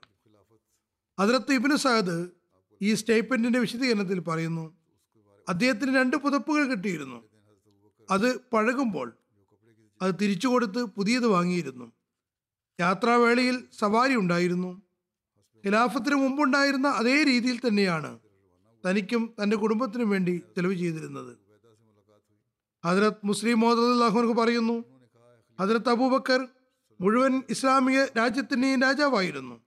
അതിലത്ത് 1.20 1.54
ഇബിന് 1.54 1.76
സാദ് 1.76 2.30
ഈ 2.82 2.94
സ്റ്റൈപ്പൻഡിന്റെ 2.94 3.60
വിശദീകരണത്തിൽ 3.60 4.20
പറയുന്നു 4.20 4.78
അദ്ദേഹത്തിന് 5.50 5.96
രണ്ട് 5.96 6.18
പുതപ്പുകൾ 6.18 6.66
കിട്ടിയിരുന്നു. 6.66 7.24
അത് 8.12 8.38
പഴകുമ്പോൾ 8.38 9.18
അത് 10.02 10.16
തിരിച്ചു 10.22 10.48
കൊടുത്ത് 10.48 10.84
പുതിയത് 10.84 11.28
വാങ്ങിയിരുന്നു. 11.28 11.92
യാത്രാവേളയിൽ 12.80 13.64
സവാരി 13.80 14.16
ഉണ്ടായിരുന്നു. 14.16 14.83
ഖിലാഫത്തിന് 15.66 16.16
മുമ്പുണ്ടായിരുന്ന 16.16 16.88
അതേ 16.88 17.24
രീതിയിൽ 17.24 17.60
തന്നെയാണ് 17.60 18.20
തനിക്കും 18.90 19.34
തന്റെ 19.44 19.58
കുടുംബത്തിനും 19.58 20.10
വേണ്ടി 20.10 20.42
ചെലവ് 20.56 20.74
ചെയ്തിരുന്നത്. 20.74 21.38
ഹജരത് 22.86 23.14
മുസ്ലിം 23.24 23.60
മോഹൻലാഹുനക്ക് 23.60 24.34
പറയുന്നു 24.34 24.84
ഹജരത് 25.60 25.90
അബൂബക്കർ 25.90 26.48
മുഴുവൻ 27.02 27.44
ഇസ്ലാമിക 27.50 28.04
രാജ്യത്തിന്റെയും 28.04 28.82
രാജാവായിരുന്നു. 28.82 29.62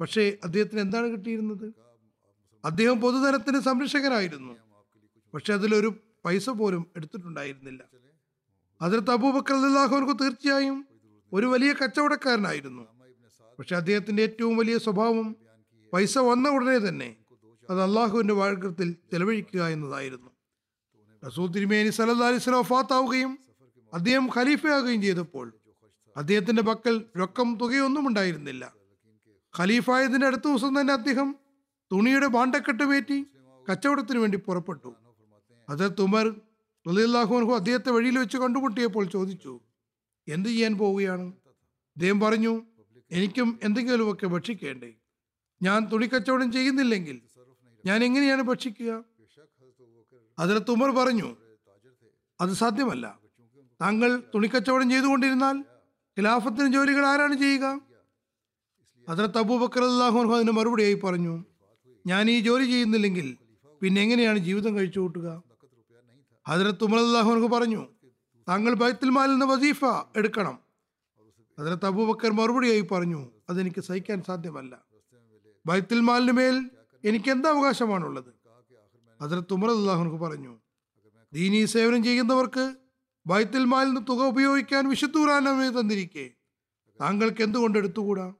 പക്ഷേ 0.00 0.36
അദ്ദേഹത്തിന് 0.44 0.80
എന്താണ് 0.80 1.06
കിട്ടിയിരുന്നത്? 1.06 1.74
അദ്ദേഹം 2.64 3.00
പൊതുധനത്തിന് 3.00 3.60
സംരക്ഷകനായിരുന്നു. 3.60 4.56
പക്ഷെ 5.34 5.54
അതിലൊരു 5.54 5.94
പൈസ 6.24 6.50
പോലും 6.50 6.86
എടുത്തിട്ടുണ്ടായിരുന്നില്ല. 6.96 7.84
അതിർത്ത് 8.80 9.10
അബൂബക്കർ 9.10 9.54
അള്ളാഹുനക്ക് 9.54 10.18
തീർച്ചയായും 10.18 10.86
ഒരു 11.32 11.46
വലിയ 11.46 11.72
കച്ചവടക്കാരനായിരുന്നു. 11.72 12.95
പക്ഷെ 13.58 13.76
അദ്ദേഹത്തിന്റെ 13.76 14.22
ഏറ്റവും 14.22 14.56
വലിയ 14.56 14.78
സ്വഭാവം 14.78 15.28
പൈസ 15.92 16.18
വന്ന 16.18 16.48
ഉടനെ 16.48 16.78
തന്നെ 16.88 17.16
അത് 17.70 17.82
അള്ളാഹുവിന്റെ 17.82 18.34
വാഴക്കത്തിൽ 18.34 18.88
ചെലവഴിക്കുക 19.12 19.62
എന്നതായിരുന്നു. 19.66 20.30
റസൂൽ 21.22 21.46
തിരുമേനി 21.54 21.90
സല്ലല്ലാഹു 21.90 22.30
അലൈഹി 22.30 22.42
വസല്ലം 22.42 22.60
വഫാത്താവുകയും 22.60 23.32
അദ്ദേഹം 23.92 24.26
ഖലീഫയാകുകയും 24.36 25.02
ചെയ്തപ്പോൾ 25.02 25.46
അദ്ദേഹത്തിന്റെ 26.16 26.62
പക്കൽ 26.62 27.04
രൊക്കം 27.20 27.48
തുകയൊന്നും 27.62 28.04
ഉണ്ടായിരുന്നില്ല. 28.08 28.64
ഖലീഫായതിന്റെ 29.54 30.26
അടുത്ത 30.26 30.46
ദിവസം 30.48 30.80
തന്നെ 30.80 30.92
അദ്ദേഹം 30.92 31.28
തുണിയുടെ 31.92 32.26
ബാണ്ടക്കെട്ട് 32.26 32.82
പേറ്റി 32.82 33.18
കച്ചവടത്തിന് 33.66 34.18
വേണ്ടി 34.18 34.38
പുറപ്പെട്ടു. 34.46 34.90
അത് 35.68 35.84
തുമർ 35.98 36.26
റളിയല്ലാഹു 36.86 37.52
അദ്ദേഹത്തെ 37.60 37.90
വഴിയിൽ 37.90 38.18
വെച്ച് 38.18 38.36
കണ്ടുമുട്ടിയപ്പോൾ 38.36 39.04
ചോദിച്ചു 39.16 39.60
എന്ത് 40.28 40.48
ചെയ്യാൻ 40.48 40.78
പോവുകയാണ്? 40.78 41.26
അദ്ദേഹം 41.96 42.20
പറഞ്ഞു 42.20 42.54
എനിക്കും 43.10 43.60
എന്തെങ്കിലുമൊക്കെ 43.62 44.26
ഭക്ഷിക്കേണ്ടേ? 44.26 44.94
ഞാൻ 45.62 45.84
തുണിക്കച്ചവടം 45.92 46.52
ചെയ്യുന്നില്ലെങ്കിൽ 46.52 47.20
ഞാൻ 47.86 48.04
എങ്ങനെയാണ് 48.04 48.42
ഭക്ഷിക്കുക? 48.42 49.04
അതിൽ 50.38 50.58
തുമർ 50.58 50.90
പറഞ്ഞു 50.90 51.36
അത് 52.40 52.50
സാധ്യമല്ല. 52.50 53.18
താങ്കൾ 53.80 54.22
തുണിക്കച്ചവടം 54.34 54.90
ചെയ്തുകൊണ്ടിരുന്നാൽ 54.90 55.64
ഖിലാഫത്തിന് 56.18 56.72
ജോലികൾ 56.72 57.06
ആരാണ് 57.06 57.38
ചെയ്യുക? 57.38 57.80
അതിലത്ത് 59.08 59.38
അബൂബക്കർ 59.38 59.84
അള്ളാഹു 59.84 60.18
അതിന് 60.18 60.50
മറുപടിയായി 60.50 60.94
പറഞ്ഞു 60.94 61.44
ഞാൻ 62.06 62.30
ഈ 62.30 62.40
ജോലി 62.40 62.64
ചെയ്യുന്നില്ലെങ്കിൽ 62.64 63.36
പിന്നെ 63.82 64.02
എങ്ങനെയാണ് 64.02 64.38
ജീവിതം 64.38 64.76
കഴിച്ചു 64.76 65.00
കൂട്ടുക? 65.00 65.42
ഹജരത്ത് 66.48 66.84
ഉമർ 66.84 66.98
അള്ളാഹു 66.98 67.46
പറഞ്ഞു 67.46 67.86
താങ്കൾ 68.48 68.74
ബൈത്തുൽ 68.74 69.10
മാലിൽ 69.10 69.32
നിന്ന് 69.32 69.46
വസീഫ 69.46 69.84
എടുക്കണം. 70.16 70.65
ഹജരത്ത് 71.58 71.86
അബൂബക്കർ 71.86 72.32
മറുപടിയായി 72.32 72.80
പറഞ്ഞു 72.80 73.30
അതെനിക്ക് 73.48 73.80
സഹിക്കാൻ 73.80 74.22
സാധ്യമല്ല. 74.22 74.84
ബൈത്തുൽ 75.66 76.00
മാലിന് 76.00 76.32
മേൽ 76.32 76.70
എനിക്ക് 77.04 77.30
എന്ത് 77.30 77.48
അവകാശമാണുള്ളത്? 77.48 78.30
അതിന് 79.20 79.52
ഉമർ 79.52 79.68
പറഞ്ഞു 80.22 80.58
ദീനീ 81.32 81.64
സേവനം 81.64 82.04
ചെയ്യുന്നവർക്ക് 82.04 82.74
ബൈത്തുൽ 83.26 83.64
മാലിൽ 83.64 83.88
നിന്ന് 83.88 84.00
തുക 84.08 84.26
ഉപയോഗിക്കാൻ 84.26 84.88
വിശുദ്ധൂറാനമേ 84.88 85.68
തന്നിരിക്കെ 85.68 86.30
താങ്കൾക്ക് 87.00 87.42
എന്തുകൊണ്ട് 87.42 87.78
എടുത്തുകൂടാ? 87.78 88.34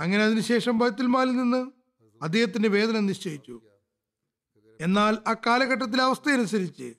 അങ്ങനെ 0.00 0.24
അതിനുശേഷം 0.24 0.78
ബൈത്തുൽ 0.78 1.06
മാലിൽ 1.06 1.36
നിന്ന് 1.36 1.70
അദ്ദേഹത്തിന്റെ 2.22 2.68
വേതനം 2.68 3.06
നിശ്ചയിച്ചു. 3.06 3.62
എന്നാൽ 4.80 5.18
ആ 5.26 5.34
കാലഘട്ടത്തിലെ 5.46 6.02
അവസ്ഥയനുസരിച്ച് 6.02 6.94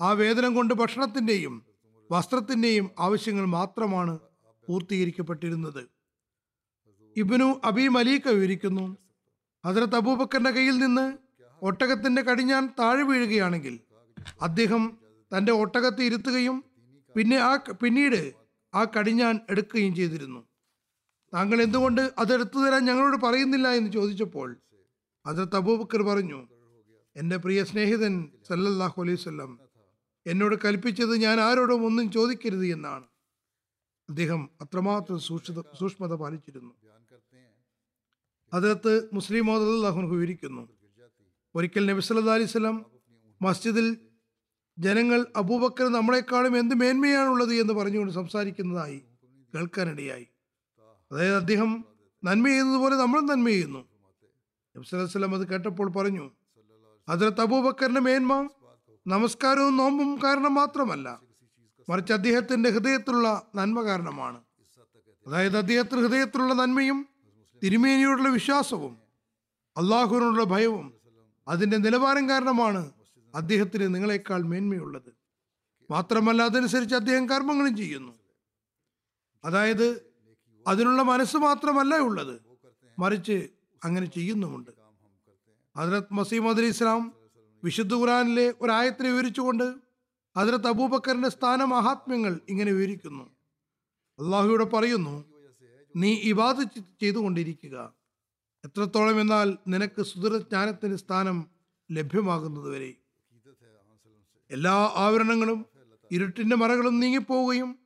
ആ 0.00 0.12
വേതനം 0.12 0.54
കൊണ്ട് 0.54 0.74
ഭക്ഷണത്തിന്റെയും 0.74 1.66
വസ്ത്രത്തിന്റെയും 2.10 2.90
ആവശ്യങ്ങൾ 2.98 3.44
മാത്രമാണ് 3.44 4.18
പൂർത്തീകരിക്കപ്പെട്ടിരുന്നത്. 4.68 5.82
ഇബിനു 7.16 7.48
അബി 7.64 7.88
മലീക്ക 7.88 8.28
വിവരിക്കുന്നു 8.28 8.84
ഹജറത്ത് 9.64 9.94
അബൂബക്കറിന്റെ 9.94 10.50
കയ്യിൽ 10.50 10.76
നിന്ന് 10.78 11.06
ഒട്ടകത്തിന്റെ 11.62 12.22
കടിഞ്ഞാൻ 12.22 12.62
താഴെ 12.78 13.02
വീഴുകയാണെങ്കിൽ 13.02 13.74
അദ്ദേഹം 14.40 14.98
തന്റെ 15.32 15.52
ഒട്ടകത്തെ 15.52 16.02
ഇരുത്തുകയും 16.04 16.56
പിന്നെ 17.16 17.36
ആ 17.36 17.52
പിന്നീട് 17.82 18.22
ആ 18.74 18.84
കടിഞ്ഞാൻ 18.84 19.34
എടുക്കുകയും 19.50 19.94
ചെയ്തിരുന്നു. 19.94 20.40
താങ്കൾ 21.32 21.62
എന്തുകൊണ്ട് 21.62 22.02
അത് 22.18 22.30
എടുത്തു 22.34 22.58
തരാൻ 22.58 22.82
ഞങ്ങളോട് 22.84 23.16
പറയുന്നില്ല 23.26 23.68
എന്ന് 23.78 23.90
ചോദിച്ചപ്പോൾ 23.92 24.48
ഹജറത്ത് 25.26 25.56
അബൂബക്കർ 25.56 26.02
പറഞ്ഞു 26.02 26.40
എന്റെ 27.16 27.36
പ്രിയ 27.36 27.64
സ്നേഹിതൻ 27.64 28.14
സല്ലല്ലാഹു 28.48 29.02
അലൈഹി 29.02 29.18
വസല്ലം 29.20 29.50
എന്നോട് 30.26 30.54
കൽപ്പിച്ചത് 30.64 31.14
ഞാൻ 31.16 31.40
ആരോടും 31.40 31.86
ഒന്നും 31.86 32.06
ചോദിക്കരുത് 32.10 32.66
എന്നാണ്. 32.66 33.06
അദ്ദേഹം 34.12 34.50
അത്രമാത്രം 34.60 35.18
സൂക്ഷ്മത 35.20 35.60
സൂക്ഷ്മത 35.80 36.14
പാലിച്ചിരുന്നു. 36.14 36.72
അതിലത്ത് 38.52 39.08
മുസ്ലിം 39.12 39.46
മോദു 39.46 39.64
വിവരിക്കുന്നു. 40.14 40.62
ഒരിക്കൽ 41.54 41.84
നബി 41.90 42.02
അലൈഹി 42.18 42.58
മസ്ജിദിൽ 43.42 43.96
ജനങ്ങൾ 44.78 45.26
അബൂബക്കർ 45.36 45.86
നമ്മളെക്കാളും 45.88 46.58
എന്ത് 46.58 46.74
മേന്മയാണുള്ളത് 46.74 47.54
എന്ന് 47.54 47.74
പറഞ്ഞുകൊണ്ട് 47.74 48.12
സംസാരിക്കുന്നതായി 48.12 49.02
കേൾക്കാനിടയായി. 49.54 50.26
അതായത് 51.12 51.34
അദ്ദേഹം 51.34 51.84
നന്മ 52.24 52.46
ചെയ്യുന്നതുപോലെ 52.46 52.94
നമ്മളും 52.96 53.26
നന്മ 53.26 53.48
ചെയ്യുന്നു. 53.48 53.82
നബി 54.76 54.96
അലൈഹി 54.96 55.34
അത് 55.34 55.46
കേട്ടപ്പോൾ 55.48 55.88
പറഞ്ഞു 55.92 56.30
അതിലത്ത് 57.08 57.40
അബൂബക്കറിന്റെ 57.40 58.00
മേന്മ 58.00 58.48
നമസ്കാരവും 59.06 59.76
നോമ്പും 59.76 60.22
കാരണം 60.24 60.54
മാത്രമല്ല 60.54 61.31
മറിച്ച് 61.88 62.12
അദ്ദേഹത്തിന്റെ 62.12 62.70
ഹൃദയത്തിലുള്ള 62.70 63.46
നന്മ 63.54 63.82
കാരണമാണ്. 63.82 64.40
അതായത് 65.26 65.58
അദ്ദേഹത്തിന്റെ 65.58 66.08
ഹൃദയത്തിലുള്ള 66.08 66.54
നന്മയും 66.54 67.08
തിരുമേനിയോടുള്ള 67.64 68.28
വിശ്വാസവും 68.28 68.98
അള്ളാഹുവിനോടുള്ള 69.76 70.44
ഭയവും 70.44 70.94
അതിന്റെ 71.48 71.76
നിലവാരം 71.76 72.28
കാരണമാണ് 72.28 72.92
അദ്ദേഹത്തിന് 73.34 73.94
നിങ്ങളെക്കാൾ 73.94 74.42
മേന്മയുള്ളത്. 74.42 75.12
മാത്രമല്ല 75.90 76.42
അതനുസരിച്ച് 76.42 76.94
അദ്ദേഹം 76.94 77.28
കർമ്മങ്ങളും 77.28 77.76
ചെയ്യുന്നു. 77.76 78.12
അതായത് 79.44 80.12
അതിനുള്ള 80.66 81.02
മനസ്സ് 81.02 81.36
മാത്രമല്ല 81.36 81.94
ഉള്ളത്. 81.94 82.40
മറിച്ച് 82.98 83.48
അങ്ങനെ 83.84 84.06
ചെയ്യുന്നുമുണ്ട്. 84.06 84.70
ഹജറത് 85.76 86.04
മസീമദ് 86.12 86.58
അലി 86.58 86.66
ഇസ്ലാം 86.66 87.12
വിശുദ്ധ 87.64 87.94
ഖുറാനിലെ 87.94 88.54
ഒരായത്തിനെ 88.60 89.10
വിവരിച്ചുകൊണ്ട് 89.10 89.91
ഹജറത്ത് 90.36 90.66
അബൂബക്കറിന്റെ 90.66 91.28
സ്ഥാന 91.28 91.64
മഹാത്മ്യങ്ങൾ 91.64 92.40
ഇങ്ങനെ 92.48 92.72
വിവരിക്കുന്നു. 92.72 93.24
അള്ളാഹുവിടെ 94.18 94.64
പറയുന്നു 94.64 95.24
നീ 95.96 96.14
ഇബാദ് 96.14 96.80
ചെയ്തുകൊണ്ടിരിക്കുക. 97.00 97.92
എത്രത്തോളം 98.64 99.20
എന്നാൽ 99.20 99.58
നിനക്ക് 99.68 100.02
സുദൃജ്ഞാനത്തിന്റെ 100.02 100.96
സ്ഥാനം 100.96 101.46
ലഭ്യമാകുന്നതുവരെ. 101.92 102.94
എല്ലാ 104.50 104.92
ആവരണങ്ങളും 104.94 105.66
ഇരുട്ടിന്റെ 106.10 106.56
മറകളും 106.56 107.00
നീങ്ങിപ്പോവുകയും 107.00 107.78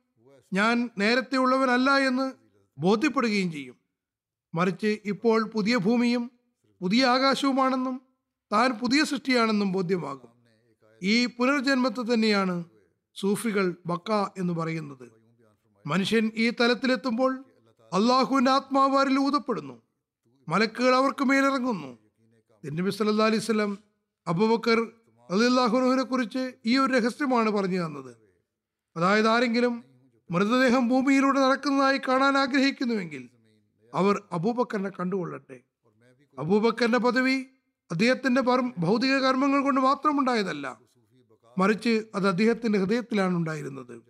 ഞാൻ 0.53 0.89
നേരത്തെ 0.97 1.35
ഉള്ളവനല്ല 1.35 1.97
എന്ന് 1.97 2.31
ബോധ്യപ്പെടുകയും 2.77 3.51
ചെയ്യും. 3.51 3.75
മറിച്ച് 4.55 4.97
ഇപ്പോൾ 5.05 5.43
പുതിയ 5.43 5.77
ഭൂമിയും 5.77 6.31
പുതിയ 6.81 7.05
ആകാശവുമാണെന്നും 7.05 8.01
താൻ 8.53 8.71
പുതിയ 8.71 9.03
സൃഷ്ടിയാണെന്നും 9.03 9.71
ബോധ്യമാകും. 9.71 10.36
ഈ 11.03 11.25
പുനർജന്മത്തെ 11.25 12.13
തന്നെയാണ് 12.13 12.63
സൂഫികൾ 13.15 13.75
ബക്ക 13.85 14.11
എന്ന് 14.37 14.53
പറയുന്നത്. 14.53 15.11
മനുഷ്യൻ 15.85 16.31
ഈ 16.35 16.49
തലത്തിലെത്തുമ്പോൾ 16.49 17.45
അള്ളാഹുവിന്റെ 17.93 18.51
ആത്മാവാരിൽ 18.51 19.19
ഊതപ്പെടുന്നു. 19.19 19.81
മലക്കുകൾ 20.49 20.95
അവർക്ക് 20.95 21.23
മേലിറങ്ങുന്നു. 21.23 21.97
നബി 22.65 22.89
സല്ലാ 22.89 23.25
അലൈഹി 23.25 23.41
സ്വലം 23.41 23.77
അബുബക്കർ 24.27 24.91
അലിള്ളാഹുനുവിനെ 25.31 26.03
കുറിച്ച് 26.03 26.51
ഈ 26.65 26.77
ഒരു 26.77 26.93
രഹസ്യമാണ് 26.93 27.49
പറഞ്ഞു 27.49 27.85
തന്നത്. 27.85 28.17
അതായത് 28.97 29.27
ആരെങ്കിലും 29.27 29.83
മൃതദേഹം 30.31 30.89
ഭൂമിയിലൂടെ 30.89 31.39
നടക്കുന്നതായി 31.39 32.01
കാണാൻ 32.07 32.37
ആഗ്രഹിക്കുന്നുവെങ്കിൽ 32.37 33.29
അവർ 33.93 34.21
അബൂബക്കറിനെ 34.31 34.89
കണ്ടുകൊള്ളട്ടെ. 34.89 35.59
അബൂബക്കറിന്റെ 36.39 36.97
പദവി 36.97 37.45
അദ്ദേഹത്തിന്റെ 37.91 38.41
ഭൗതിക 38.77 39.17
കർമ്മങ്ങൾ 39.17 39.61
കൊണ്ട് 39.61 39.81
മാത്രം 39.81 40.19
ഉണ്ടായതല്ല 40.19 40.86
മറിച്ച് 41.57 42.03
അത് 42.15 42.27
അദ്ദേഹത്തിന്റെ 42.27 42.79
ഹൃദയത്തിലാണ് 42.79 43.35
ഉണ്ടായിരുന്നത്. 43.35 44.01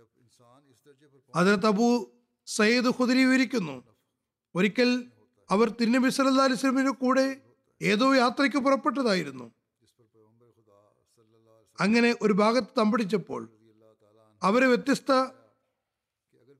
അതിനകത്ത് 1.35 1.65
അബൂ 1.65 2.05
സയ്യിദ് 2.45 2.85
ഖുദരി 2.85 3.23
വിവരിക്കുന്നു 3.23 3.83
ഒരിക്കൽ 4.55 5.05
അവർ 5.49 5.75
തിരുനബി 5.81 6.09
സല്ലാ 6.09 6.43
അലിസ്ലമിന്റെ 6.43 6.91
കൂടെ 6.91 7.41
ഏതോ 7.81 8.13
യാത്രയ്ക്ക് 8.13 8.57
പുറപ്പെട്ടതായിരുന്നു. 8.57 9.51
അങ്ങനെ 11.79 12.15
ഒരു 12.21 12.33
ഭാഗത്ത് 12.33 12.67
തമ്പടിച്ചപ്പോൾ 12.77 13.49
അവരെ 14.43 14.67
വ്യത്യസ്ത 14.67 15.11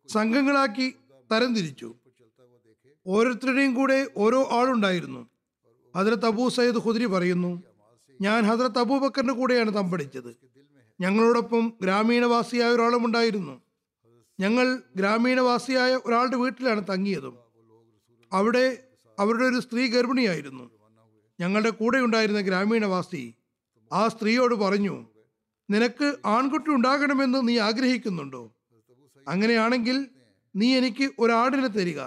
സംഘങ്ങളാക്കി 0.07 0.95
തരംതിരിച്ചു. 1.31 1.95
ഓരോരുത്തരുടെയും 3.07 3.73
കൂടെ 3.73 4.11
ഓരോ 4.17 4.47
ആളുണ്ടായിരുന്നു. 4.51 5.29
ഹജറത്ത് 5.95 6.25
അബൂ 6.25 6.49
സയ്യിദ് 6.49 6.77
ഖുദ്രി 6.77 7.05
പറയുന്നു 7.05 7.63
ഞാൻ 8.21 8.43
ഹജറത്ത് 8.43 8.79
അബൂബക്കറിന്റെ 8.79 9.33
കൂടെയാണ് 9.33 9.75
തമ്പടിച്ചത്. 9.75 10.46
ഞങ്ങളോടൊപ്പം 11.01 11.73
ഗ്രാമീണവാസിയായ 11.81 12.69
ഒരാളും 12.69 13.05
ഉണ്ടായിരുന്നു. 13.05 13.61
ഞങ്ങൾ 14.39 14.81
ഗ്രാമീണവാസിയായ 14.95 15.99
ഒരാളുടെ 16.05 16.35
വീട്ടിലാണ് 16.35 16.83
തങ്ങിയതും. 16.89 17.37
അവിടെ 18.33 18.83
അവരുടെ 19.19 19.43
ഒരു 19.43 19.59
സ്ത്രീ 19.59 19.87
ഗർഭിണിയായിരുന്നു. 19.87 20.71
ഞങ്ങളുടെ 21.39 21.69
കൂടെ 21.69 21.97
ഉണ്ടായിരുന്ന 21.97 22.41
ഗ്രാമീണവാസി 22.41 23.33
ആ 23.93 24.07
സ്ത്രീയോട് 24.07 24.55
പറഞ്ഞു 24.55 25.05
നിനക്ക് 25.69 26.15
ആൺകുട്ടി 26.25 26.69
ഉണ്ടാകണമെന്ന് 26.71 27.47
നീ 27.47 27.59
ആഗ്രഹിക്കുന്നുണ്ടോ? 27.59 28.51
അങ്ങനെയാണെങ്കിൽ 29.27 30.07
നീ 30.55 30.77
എനിക്ക് 30.77 31.11
ഒരാടിനെ 31.19 31.67
തരിക. 31.67 32.01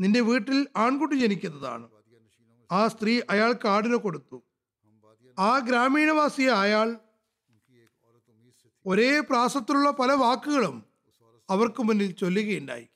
നിന്റെ 0.00 0.20
വീട്ടിൽ 0.20 0.66
ആൺകുട്ടി 0.76 1.14
ജനിക്കുന്നതാണ്. 1.14 1.88
ആ 2.72 2.88
സ്ത്രീ 2.88 3.20
അയാൾക്ക് 3.30 3.68
ആടിനെ 3.68 3.96
കൊടുത്തു. 3.96 4.42
ആ 5.38 5.58
ഗ്രാമീണവാസിയെ 5.58 6.50
അയാൾ 6.50 6.96
ഒരേ 8.86 9.20
പ്രാസത്തിലുള്ള 9.20 9.90
പല 9.90 10.12
വാക്കുകളും 10.12 10.84
അവർക്ക് 11.50 11.82
മുന്നിൽ 11.82 12.10
ചൊല്ലുകയുണ്ടായി. 12.12 12.86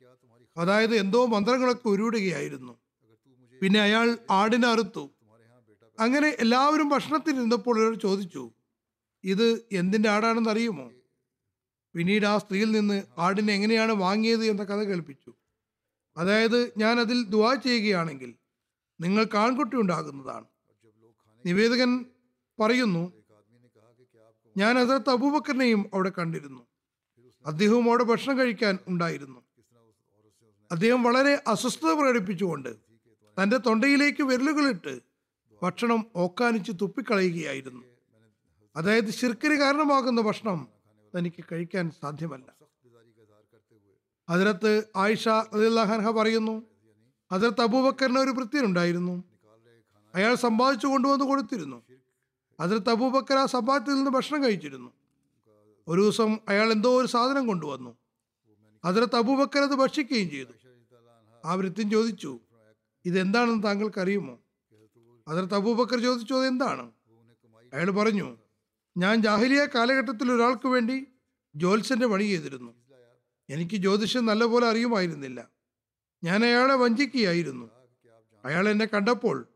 അതായത് 0.56 0.94
എന്തോ 0.96 1.26
മന്ത്രങ്ങളൊക്കെ 1.26 1.88
ഉരുവിടുകയായിരുന്നു. 1.88 2.78
പിന്നെ 3.62 3.80
അയാൾ 3.80 4.18
ആടിനെ 4.30 4.68
അറുത്തു. 4.68 5.10
അങ്ങനെ 6.00 6.36
എല്ലാവരും 6.38 6.88
ഭക്ഷണത്തിൽ 6.88 7.32
നിന്നപ്പോൾ 7.32 7.80
ഇവർ 7.80 7.94
ചോദിച്ചു 7.94 8.50
ഇത് 9.24 9.64
എന്തിന്റെ 9.72 10.08
ആടാണെന്ന് 10.08 10.50
അറിയുമോ? 10.50 10.90
പിന്നീട് 11.94 12.26
ആ 12.26 12.38
സ്ത്രീയിൽ 12.38 12.70
നിന്ന് 12.70 13.02
ആടിനെ 13.18 13.52
എങ്ങനെയാണ് 13.52 13.92
വാങ്ങിയത്? 13.92 14.44
എന്ന 14.44 14.64
കഥ 14.64 14.82
കേൾപ്പിച്ചു. 14.82 15.34
അതായത് 16.16 16.72
ഞാൻ 16.76 17.00
അതിൽ 17.00 17.24
ദുവാ 17.24 17.54
ചെയ്യുകയാണെങ്കിൽ 17.54 18.34
നിങ്ങൾക്ക് 19.00 19.36
ആൺകുട്ടി 19.36 19.76
ഉണ്ടാകുന്നതാണ്. 19.76 20.44
നിവേദകൻ 21.46 22.04
പറയുന്നു 22.60 23.19
ഞാൻ 24.56 24.78
അതിർത്ത് 24.78 25.10
അബൂബക്കറിനെയും 25.10 25.90
അവിടെ 25.94 26.12
കണ്ടിരുന്നു. 26.18 26.66
അദ്ദേഹവും 27.46 27.88
അവിടെ 27.88 28.04
ഭക്ഷണം 28.04 28.38
കഴിക്കാൻ 28.38 28.78
ഉണ്ടായിരുന്നു. 28.88 29.40
അദ്ദേഹം 30.72 31.02
വളരെ 31.02 31.42
അസ്വസ്ഥത 31.46 31.92
പ്രകടിപ്പിച്ചുകൊണ്ട് 31.92 32.76
തന്റെ 33.42 33.56
തൊണ്ടയിലേക്ക് 33.56 34.22
വിരലുകളിട്ട് 34.22 35.00
ഭക്ഷണം 35.62 36.06
ഓക്കാനിച്ച് 36.16 36.72
തുപ്പിക്കളയുകയായിരുന്നു. 36.72 37.82
അതായത് 38.76 39.10
ശിർക്കിന് 39.10 39.54
കാരണമാകുന്ന 39.54 40.20
ഭക്ഷണം 40.20 40.68
തനിക്ക് 41.18 41.44
കഴിക്കാൻ 41.52 41.90
സാധ്യമല്ല. 41.90 42.54
അതിനകത്ത് 44.28 44.84
ആയിഷ 44.96 45.28
അലിഹ 45.28 46.10
പറയുന്നു 46.10 46.62
ഹജറത്ത് 47.32 47.60
അബൂബക്കറിന് 47.60 48.18
ഒരു 48.18 48.30
വൃത്തിയുണ്ടായിരുന്നു. 48.30 49.24
അയാൾ 50.14 50.34
സമ്പാദിച്ചു 50.34 50.86
കൊണ്ടുവന്ന് 50.86 51.24
കൊടുത്തിരുന്നു. 51.24 51.82
ഹജറത്ത് 52.60 52.90
അബൂബക്കർ 52.90 53.36
ആ 53.36 53.46
സമ്പാദ്യത്തിൽ 53.46 53.94
നിന്ന് 53.94 54.10
ഭക്ഷണം 54.10 54.44
കഴിച്ചിരുന്നു. 54.44 54.90
ഒരു 55.88 56.00
ദിവസം 56.00 56.38
അയാൾ 56.48 56.72
എന്തോ 56.72 57.00
ഒരു 57.00 57.06
സാധനം 57.06 57.46
കൊണ്ടുവന്നു. 57.46 57.96
അതിർത്ത് 58.84 59.16
അബൂബക്കർ 59.16 59.62
അത് 59.62 59.74
ഭക്ഷിക്കുകയും 59.74 60.30
ചെയ്തു. 60.30 60.48
ആ 61.44 61.54
വൃത്തിൻ 61.54 61.90
ചോദിച്ചു 61.90 62.40
ഇതെന്താണെന്ന് 63.04 63.62
താങ്കൾക്കറിയുമോ? 63.62 64.38
അതിർത്ത് 65.28 65.54
അബൂബക്കർ 65.54 66.00
ചോദിച്ചു 66.00 66.34
അത് 66.34 66.46
എന്താണ് 66.46 66.90
അയാൾ 67.74 67.90
പറഞ്ഞു 67.90 68.36
ഞാൻ 68.96 69.22
ജാഹിലിയ 69.22 69.66
കാലഘട്ടത്തിൽ 69.74 70.32
ഒരാൾക്ക് 70.32 70.68
വേണ്ടി 70.68 71.06
ജ്യോത്സ്യന്റെ 71.54 72.06
പണി 72.06 72.22
ചെയ്തിരുന്നു. 72.22 72.72
എനിക്ക് 73.50 73.76
ജ്യോതിഷം 73.76 74.26
നല്ലപോലെ 74.26 74.66
അറിയുമായിരുന്നില്ല. 74.66 75.48
ഞാൻ 76.24 76.44
അയാളെ 76.44 76.74
വഞ്ചിക്കുകയായിരുന്നു. 76.74 77.70
അയാൾ 78.44 78.68
എന്നെ 78.68 78.86
കണ്ടപ്പോൾ 78.86 79.46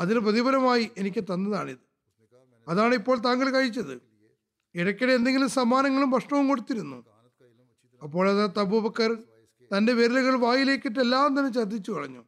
അതിന് 0.00 0.18
പ്രതിഫലമായി 0.18 0.90
എനിക്ക് 0.96 1.24
തന്നതാണിത്. 1.24 1.91
അതാണ് 2.68 2.94
ഇപ്പോൾ 2.94 3.18
താങ്കൾ 3.18 3.50
കഴിച്ചത്. 3.50 4.00
ഇടയ്ക്കിടെ 4.74 5.12
എന്തെങ്കിലും 5.12 5.48
സമ്മാനങ്ങളും 5.48 6.10
ഭക്ഷണവും 6.10 6.48
കൊടുത്തിരുന്നു. 6.48 7.04
അപ്പോഴത് 8.02 8.50
തബൂബക്കർ 8.60 9.18
തന്റെ 9.76 9.92
വിരലുകൾ 9.92 10.36
വായിലേക്കിട്ട് 10.36 11.00
എല്ലാം 11.00 11.38
തന്നെ 11.38 11.52
ചതിച്ചു 11.52 11.92
കളഞ്ഞു. 11.92 12.24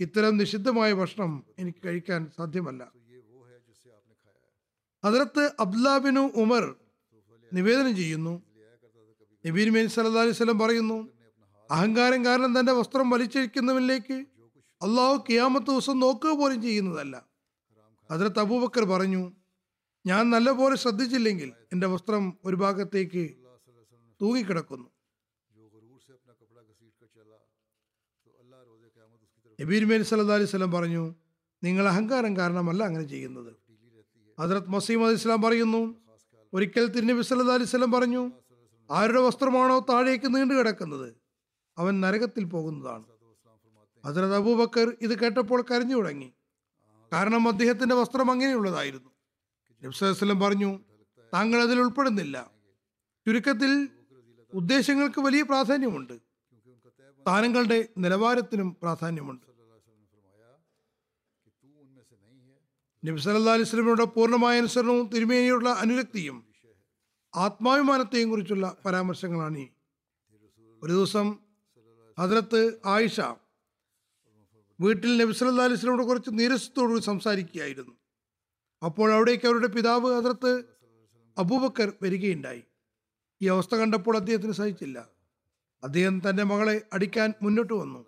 ഇത്തരം 0.00 0.36
നിഷിദ്ധമായ 0.36 0.92
ഭക്ഷണം 0.92 1.44
എനിക്ക് 1.58 1.78
കഴിക്കാൻ 1.86 2.30
സാധ്യമല്ല. 2.36 2.92
അതിലത്ത് 5.04 5.50
അബ്ദുലാബിനു 5.60 6.20
ഉമർ 6.20 6.74
നിവേദനം 7.52 7.96
ചെയ്യുന്നു. 7.96 8.42
നബീൻ 9.46 9.72
മീൻ 9.72 9.88
സല്ലാ 9.88 10.22
അലൈഹി 10.22 10.52
പറയുന്നു 10.52 11.08
അഹങ്കാരം 11.70 12.24
കാരണം 12.24 12.60
തന്റെ 12.60 12.72
വസ്ത്രം 12.72 13.10
വലിച്ചിരിക്കുന്നവനിലേക്ക് 13.10 14.26
അള്ളാഹു 14.82 15.24
കിയാമത്ത് 15.28 15.66
ദിവസം 15.66 15.98
നോക്കുക 15.98 16.30
പോലും 16.30 16.62
ചെയ്യുന്നതല്ല. 16.62 17.26
അതിലത്ത് 18.10 18.38
അബൂബക്കർ 18.38 18.84
പറഞ്ഞു 18.84 19.32
ഞാൻ 20.06 20.30
നല്ലപോലെ 20.30 20.76
ശ്രദ്ധിച്ചില്ലെങ്കിൽ 20.76 21.52
എന്റെ 21.72 21.86
വസ്ത്രം 21.86 22.38
ഒരു 22.44 22.56
ഭാഗത്തേക്ക് 22.56 23.24
തൂങ്ങിക്കിടക്കുന്നു 24.20 24.88
നബീർ 29.58 30.02
സല്ലാ 30.02 30.34
അലൈഹി 30.34 30.64
പറഞ്ഞു 30.76 31.14
നിങ്ങൾ 31.64 31.88
അഹങ്കാരം 31.88 32.36
കാരണമല്ല 32.36 32.82
അങ്ങനെ 32.82 33.04
ചെയ്യുന്നത്. 33.04 33.52
ഹജറത് 34.38 34.68
മസീം 34.68 35.06
അലി 35.06 35.14
ഇസ്ലാം 35.14 35.42
പറയുന്നു 35.42 35.82
ഒരിക്കൽ 36.52 36.86
തിരുനബി 36.86 37.22
സല്ലാ 37.22 37.54
അലൈഹി 37.54 37.70
സ്വലം 37.70 37.92
പറഞ്ഞു 37.92 38.22
ആരുടെ 38.90 39.20
വസ്ത്രമാണോ 39.20 39.76
താഴേക്ക് 39.90 40.34
നീണ്ടു 40.34 40.54
കിടക്കുന്നത് 40.54 41.08
അവൻ 41.78 42.00
നരകത്തിൽ 42.00 42.44
പോകുന്നതാണ്. 42.44 43.04
ഹജറത് 44.04 44.34
അബൂബക്കർ 44.34 44.96
ഇത് 45.00 45.14
കേട്ടപ്പോൾ 45.18 45.64
കരഞ്ഞു 45.70 45.94
തുടങ്ങി. 45.94 46.28
കാരണം 47.12 47.48
അദ്ദേഹത്തിന്റെ 47.48 47.94
വസ്ത്രം 47.94 48.30
അങ്ങനെയുള്ളതായിരുന്നു. 48.30 49.11
നബ്സലം 49.84 50.40
പറഞ്ഞു 50.40 50.78
താങ്കൾ 51.34 51.62
അതിൽ 51.62 51.80
ഉൾപ്പെടുന്നില്ല. 51.80 52.50
ചുരുക്കത്തിൽ 53.26 53.88
ഉദ്ദേശങ്ങൾക്ക് 54.54 55.20
വലിയ 55.20 55.42
പ്രാധാന്യമുണ്ട്. 55.42 56.12
സ്ഥാനങ്ങളുടെ 57.20 57.88
നിലവാരത്തിനും 57.98 58.76
പ്രാധാന്യമുണ്ട്. 58.82 59.52
നബ്സല്ലാ 63.04 63.52
അലിസ്ലമിനോട് 63.52 64.02
പൂർണമായ 64.02 64.58
അനുസരണവും 64.58 65.06
തിരുമേനിയോടുള്ള 65.06 65.70
അനുരക്തിയും 65.70 66.46
ആത്മാഭിമാനത്തെയും 67.34 68.30
കുറിച്ചുള്ള 68.30 68.76
പരാമർശങ്ങളാണ് 68.86 69.58
ഈ. 69.58 69.68
ഒരു 70.82 70.92
ദിവസം 70.92 71.38
ഹദ്രത്ത് 72.18 72.80
ആയിഷ 72.86 73.20
വീട്ടിൽ 74.80 75.16
നബിസ് 75.16 75.44
അലിസ്ലമിനോട് 75.44 76.08
കുറച്ച് 76.08 76.30
നീരസത്തോടുകൂടി 76.32 77.02
സംസാരിക്കുകയായിരുന്നു. 77.02 78.01
അപ്പോൾ 78.84 79.12
അവിടേക്ക് 79.12 79.46
അവരുടെ 79.46 79.66
പിതാവ് 79.66 80.14
അതിർത്ത് 80.14 80.64
അബൂബക്കർ 81.38 81.92
വരികയുണ്ടായി. 82.02 82.62
ഈ 83.42 83.46
അവസ്ഥ 83.46 83.74
കണ്ടപ്പോൾ 83.74 84.16
അദ്ദേഹത്തിന് 84.16 84.52
സഹിച്ചില്ല. 84.52 85.08
അദ്ദേഹം 85.84 86.22
തന്റെ 86.30 86.42
മകളെ 86.42 86.82
അടിക്കാൻ 86.92 87.34
മുന്നോട്ട് 87.42 87.74
വന്നു. 87.74 88.06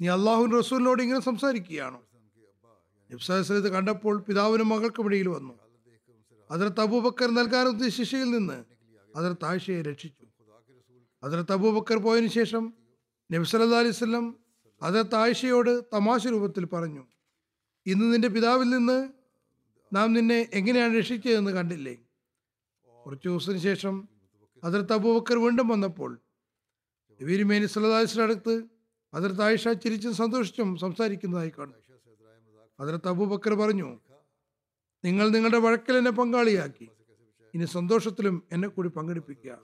നീ 0.00 0.08
അള്ളാഹു 0.08 0.44
റസൂലിനോട് 0.44 1.02
ഇങ്ങനെ 1.02 1.20
സംസാരിക്കുകയാണോ. 1.20 2.02
ഇത് 3.56 3.68
കണ്ടപ്പോൾ 3.68 4.20
പിതാവിനും 4.20 4.68
മകൾക്കും 4.68 5.06
ഇടയിൽ 5.06 5.28
വന്നു. 5.28 5.54
അതിർത്ത് 6.50 6.80
അബൂബക്കർ 6.80 7.34
നൽകാൻ 7.34 7.66
ഉദ്ദേശിച്ച 7.66 8.02
ശിക്ഷയിൽ 8.02 8.30
നിന്ന് 8.30 8.64
അതിർത്ത് 9.16 9.44
ആയിഷയെ 9.44 9.82
രക്ഷിച്ചു. 9.82 10.26
അതിർത്ത് 11.22 11.52
അബൂബക്കർ 11.52 11.96
പോയതിനു 11.96 12.28
ശേഷം 12.28 12.74
നബി 13.32 13.44
സല്ലാ 13.44 13.78
അലൈഹി 13.78 13.92
സ്വലം 13.92 14.36
അതിർത്ത് 14.82 15.14
ആയിഷയോട് 15.14 15.84
തമാശ 15.94 16.26
രൂപത്തിൽ 16.26 16.64
പറഞ്ഞു 16.64 17.06
ഇന്ന് 17.86 18.14
നിന്റെ 18.14 18.28
പിതാവിൽ 18.28 18.70
നിന്ന് 18.70 19.19
നാം 19.92 20.12
നിന്നെ 20.12 20.48
എങ്ങനെയാണ് 20.52 20.98
രക്ഷിച്ചതെന്ന് 20.98 21.50
കണ്ടില്ലേ? 21.50 21.94
കുറച്ചു 23.06 23.28
ദിവസത്തിന് 23.28 23.58
ശേഷം 23.58 24.08
അതിർത്ത് 24.64 24.92
അബൂബക്കർ 24.92 25.38
വീണ്ടും 25.38 25.68
വന്നപ്പോൾ 25.68 26.20
മേനി 27.42 27.66
സല്ലാസ്ലിന്റെ 27.66 28.22
അടുത്ത് 28.22 28.64
അതിർത്ത് 29.14 29.42
ആയിഷ 29.42 29.68
ചിരിച്ചും 29.68 30.14
സന്തോഷിച്ചും 30.14 30.76
സംസാരിക്കുന്നതായി 30.76 31.52
കാണും. 31.58 31.74
അതിർത്ത് 32.80 33.08
അബൂബക്കർ 33.08 33.54
പറഞ്ഞു 33.54 34.00
നിങ്ങൾ 35.04 35.28
നിങ്ങളുടെ 35.28 35.58
വഴക്കിൽ 35.58 35.96
എന്നെ 35.96 36.10
പങ്കാളിയാക്കി. 36.10 36.88
ഇനി 37.54 37.64
സന്തോഷത്തിലും 37.64 38.42
എന്നെ 38.52 38.68
കൂടി 38.68 38.88
പങ്കെടുപ്പിക്കുക. 38.88 39.58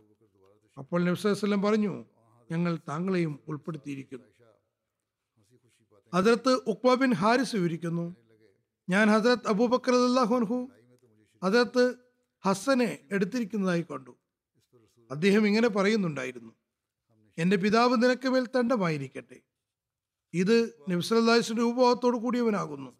അപ്പോൾ 0.78 1.04
നബ്സലം 1.04 1.62
പറഞ്ഞു 1.62 2.04
ഞങ്ങൾ 2.50 2.78
താങ്കളെയും 2.88 3.40
ഉൾപ്പെടുത്തിയിരിക്കുന്നു. 3.48 4.24
അതിർത്ത് 6.14 6.48
ഉക്ബ 6.48 6.94
ബിൻ 6.94 7.12
ഹാരിസ് 7.14 7.56
വിവരിക്കുന്നു 7.56 8.25
ഞാൻ 8.88 9.10
ഹസരത് 9.10 9.48
അബൂബക്കർ 9.48 9.94
അള്ളാഹുൻഹു 9.94 10.58
ഹജറത്ത് 11.42 11.84
ഹസനെ 12.44 12.90
എടുത്തിരിക്കുന്നതായി 13.12 13.82
കണ്ടു. 13.82 14.12
അദ്ദേഹം 15.10 15.46
ഇങ്ങനെ 15.46 15.68
പറയുന്നുണ്ടായിരുന്നു 15.68 16.52
എന്റെ 17.38 17.56
പിതാവ് 17.56 17.94
നിനക്ക് 18.02 18.28
മേൽ 18.28 18.46
തണ്ടമായിരിക്കട്ടെ 18.56 19.38
ഇത് 20.34 20.56
നബ്സലാസിന്റെ 20.90 21.62
രൂപഭാവത്തോടു 21.62 22.16
കൂടിയവനാകുന്നു. 22.16 22.90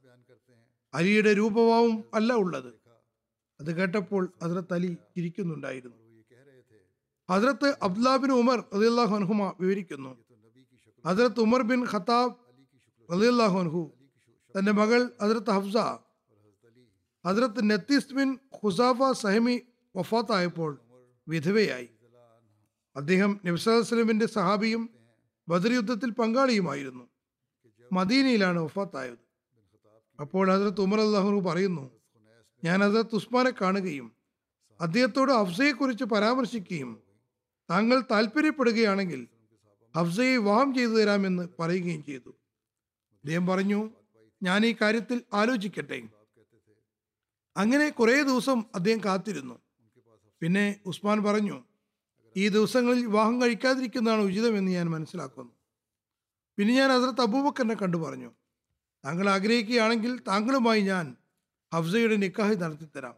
അലിയുടെ 0.94 1.32
രൂപഭാവം 1.34 2.04
അല്ല 2.14 2.32
ഉള്ളത്. 2.32 2.70
അത് 3.60 3.70
കേട്ടപ്പോൾ 3.76 4.32
ഹസരത്ത് 4.42 4.74
അലി 4.74 4.90
ചിരിക്കുന്നുണ്ടായിരുന്നു 5.14 6.00
ഹസ്രത്ത് 7.28 7.68
അബ്ദുല്ലാബിൻ 7.82 8.30
ഉമർ 8.32 8.58
റളിയല്ലാഹു 8.74 9.14
അൻഹുമ 9.14 9.54
വിവരിക്കുന്നു 9.60 10.10
ഹസരത്ത് 11.04 11.40
ഉമർ 11.40 11.62
ബിൻ 11.62 11.80
ഖത്താബ് 11.92 12.34
റളിയല്ലാഹു 13.08 13.56
അൻഹു 13.58 13.82
തന്റെ 14.58 14.72
മകൾ 14.72 15.10
ഹസ്രത്ത് 15.22 15.50
ഹഫ്സ. 15.50 15.76
ഹസ്രത്ത് 17.26 17.70
നത്തീസ് 17.70 18.14
ബിൻ 18.14 18.38
ഖുസാഫ 18.64 19.12
സഹമി 19.12 19.62
വഫാത്തായപ്പോൾ 19.96 20.80
വിധവയായി. 21.28 21.88
അദ്ദേഹം 22.96 23.40
നബ്സലമിന്റെ 23.44 24.26
സഹാബിയും 24.26 24.90
ബദർ 25.48 25.72
യുദ്ധത്തിൽ 25.72 26.10
പങ്കാളിയുമായിരുന്നു. 26.10 27.04
മദീനയിലാണ് 27.92 28.58
വഫാത്തായത്. 28.58 29.18
അപ്പോൾ 30.20 30.52
അതിർത്ത് 30.52 30.80
ഉമർ 30.80 31.00
അള്ളാഹു 31.00 31.40
പറയുന്നു 31.40 31.90
ഞാൻ 32.64 32.84
അതിർത്ത് 32.84 33.14
ഉസ്മാനെ 33.14 33.50
കാണുകയും 33.50 34.12
അദ്ദേഹത്തോട് 34.80 35.32
ഹഫ്സയെക്കുറിച്ച് 35.32 36.04
പരാമർശിക്കുകയും 36.04 37.02
താങ്കൾ 37.70 38.02
താല്പര്യപ്പെടുകയാണെങ്കിൽ 38.10 39.28
ഹഫ്സയെ 39.96 40.36
വിവാഹം 40.36 40.74
ചെയ്തു 40.74 40.90
തരാമെന്ന് 40.90 41.48
പറയുകയും 41.58 42.04
ചെയ്തു. 42.04 42.28
അദ്ദേഹം 43.24 43.46
പറഞ്ഞു 43.46 43.90
ഞാൻ 44.46 44.60
ഈ 44.66 44.72
കാര്യത്തിൽ 44.80 45.18
ആലോചിക്കട്ടെ. 45.32 45.98
അങ്ങനെ 47.56 47.86
കുറേ 47.88 48.22
ദിവസം 48.22 48.58
അദ്ദേഹം 48.74 49.00
കാത്തിരുന്നു. 49.04 49.56
പിന്നെ 50.42 50.64
ഉസ്മാൻ 50.86 51.18
പറഞ്ഞു 51.24 51.56
ഈ 52.36 52.48
ദിവസങ്ങളിൽ 52.48 53.06
വിവാഹം 53.06 53.42
കഴിക്കാതിരിക്കുന്നതാണ് 53.42 54.22
ഉചിതമെന്ന് 54.22 54.72
ഞാൻ 54.72 54.86
മനസ്സിലാക്കുന്നു. 54.90 55.52
പിന്നെ 56.58 56.74
ഞാൻ 56.74 56.90
ഹസ്രത്ത് 56.90 57.20
അബൂബക്കറിനെ 57.20 57.74
കണ്ടു 57.74 57.96
പറഞ്ഞു 57.96 58.30
താങ്കൾ 59.04 59.28
ആഗ്രഹിക്കുകയാണെങ്കിൽ 59.28 60.12
താങ്കളുമായി 60.28 60.80
ഞാൻ 60.80 61.06
ഹഫ്സയുടെ 61.74 62.16
നിക്കാഹ് 62.16 62.56
നടത്തിത്തരാം. 62.62 63.16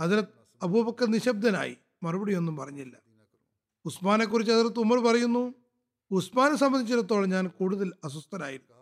ഹസ്രത്ത് 0.00 0.36
അബൂബക്കർ 0.62 1.06
നിശബ്ദനായി 1.06 1.76
മറുപടിയൊന്നും 2.02 2.56
പറഞ്ഞില്ല. 2.56 2.96
ഉസ്മാനെക്കുറിച്ച് 3.84 4.52
അതിർത്ത് 4.52 4.80
ഉമർ 4.80 4.98
പറയുന്നു 4.98 5.54
ഉസ്മാനെ 6.10 6.56
സംബന്ധിച്ചിടത്തോളം 6.56 7.28
ഞാൻ 7.28 7.46
കൂടുതൽ 7.48 7.92
അസ്വസ്ഥനായിരുന്നു. 8.04 8.75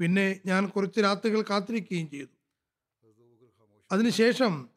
പിന്നെ 0.00 0.40
ഞാൻ 0.46 0.68
കുറച്ച് 0.68 1.00
രാത്രികൾ 1.00 1.42
കാത്തിരിക്കുകയും 1.42 2.10
ചെയ്തു. 2.10 2.28
അതിനുശേഷം 3.92 4.68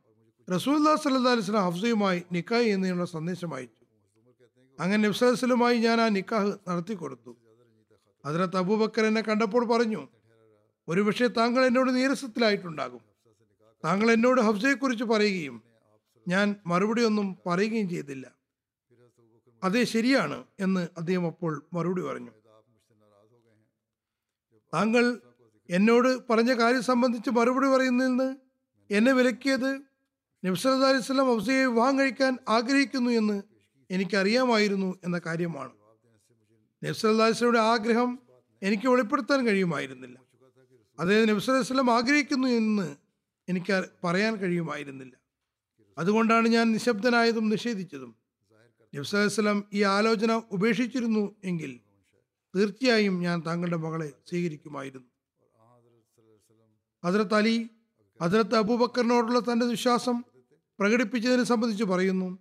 റസൂല്ലാ 0.51 0.95
സല്ലാ 0.95 1.31
അലിസ്ലാം 1.31 1.73
ഹഫ്സയുമായി 1.73 2.23
നിക്കാഹ് 2.31 2.61
ചെയ്യുന്നതിനുള്ള 2.61 3.05
സന്ദേശം 3.05 3.55
അയച്ചു. 3.55 3.85
അങ്ങനെ 4.79 5.09
നബ്സലുമായി 5.09 5.77
ഞാൻ 5.77 6.01
ആ 6.01 6.09
നിക്കാഹ് 6.09 6.57
നടത്തി 6.69 6.93
കൊടുത്തു. 6.93 7.37
അതിനകത്ത് 8.25 8.57
അബൂബക്കർ 8.57 9.05
എന്നെ 9.05 9.21
കണ്ടപ്പോൾ 9.21 9.67
പറഞ്ഞു 9.67 10.07
ഒരുപക്ഷെ 10.87 11.27
താങ്കൾ 11.27 11.65
എന്നോട് 11.65 11.95
നീരസത്തിലായിട്ടുണ്ടാകും. 11.95 13.01
താങ്കൾ 13.85 14.11
എന്നോട് 14.11 14.41
ഹഫ്സയെക്കുറിച്ച് 14.41 15.03
പറയുകയും 15.03 15.63
ഞാൻ 16.27 16.55
മറുപടി 16.67 17.01
ഒന്നും 17.01 17.37
പറയുകയും 17.47 17.89
ചെയ്തില്ല. 17.89 18.31
അതേ 19.63 19.83
ശരിയാണ് 19.83 20.43
എന്ന് 20.59 20.87
അദ്ദേഹം 20.97 21.27
അപ്പോൾ 21.27 21.65
മറുപടി 21.73 22.01
പറഞ്ഞു. 22.01 22.31
താങ്കൾ 24.73 25.19
എന്നോട് 25.69 26.27
പറഞ്ഞ 26.29 26.53
കാര്യം 26.53 26.83
സംബന്ധിച്ച് 26.83 27.29
മറുപടി 27.29 27.67
പറയുന്നതിൽ 27.67 28.09
നിന്ന് 28.09 28.35
എന്നെ 28.93 29.11
വിലക്കിയത് 29.11 29.81
അലിസ്ലാം 30.85 31.37
ഹഫ്സയെ 31.37 31.65
വിവാഹം 31.65 31.99
കഴിക്കാൻ 31.99 32.37
ആഗ്രഹിക്കുന്നു 32.49 33.11
എന്ന് 33.11 33.43
എനിക്കറിയാമായിരുന്നു 33.91 34.99
എന്ന 35.03 35.21
കാര്യമാണ്. 35.25 35.71
നബ്സല്ലാസ്ലയുടെ 36.83 37.59
ആഗ്രഹം 37.59 38.19
എനിക്ക് 38.63 38.87
വെളിപ്പെടുത്താൻ 38.87 39.47
കഴിയുമായിരുന്നില്ല. 39.47 40.19
അതായത് 40.99 41.29
നബ്സല്ലാസ്ലം 41.29 41.91
ആഗ്രഹിക്കുന്നു 41.91 42.47
എന്ന് 42.47 42.95
എനിക്ക് 43.49 43.85
പറയാൻ 44.03 44.35
കഴിയുമായിരുന്നില്ല. 44.35 45.15
അതുകൊണ്ടാണ് 45.97 46.47
ഞാൻ 46.47 46.71
നിശബ്ദനായതും 46.71 47.49
നിഷേധിച്ചതും. 47.49 48.15
നബ്സല്ലാസ്ലം 48.95 49.63
ഈ 49.73 49.83
ആലോചന 49.83 50.41
ഉപേക്ഷിച്ചിരുന്നു 50.51 51.35
എങ്കിൽ 51.43 51.79
തീർച്ചയായും 52.55 53.19
ഞാൻ 53.19 53.43
താങ്കളുടെ 53.45 53.77
മകളെ 53.77 54.13
സ്വീകരിക്കുമായിരുന്നു. 54.29 55.07
ഹസരത്ത് 57.05 57.33
അലി 57.33 57.69
ഹസരത്ത് 58.21 58.55
അബൂബക്കറിനോടുള്ള 58.55 59.39
തന്റെ 59.39 59.65
വിശ്വാസം 59.65 60.23
പ്രകടിപ്പിച്ചതിനെ 60.79 61.43
സംബന്ധിച്ച് 61.43 61.83
പറയുന്നു. 61.83 62.39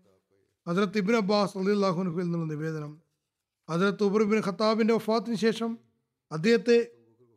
ഹസരത്ത് 0.68 0.98
ഇബിൻ 0.98 1.16
അബ്ബാസ് 1.16 1.58
അലിഹുനുഹിൽ 1.58 2.22
നിന്നുള്ള 2.22 2.46
നിവേദനം. 2.46 3.02
ഹസരത്ത് 3.70 4.04
ഉബർബിൻ 4.04 4.42
ഖത്താബിന്റെ 4.46 4.94
വഫാത്തിന് 4.94 5.34
ശേഷം 5.34 5.78
അദ്ദേഹത്തെ 6.32 6.86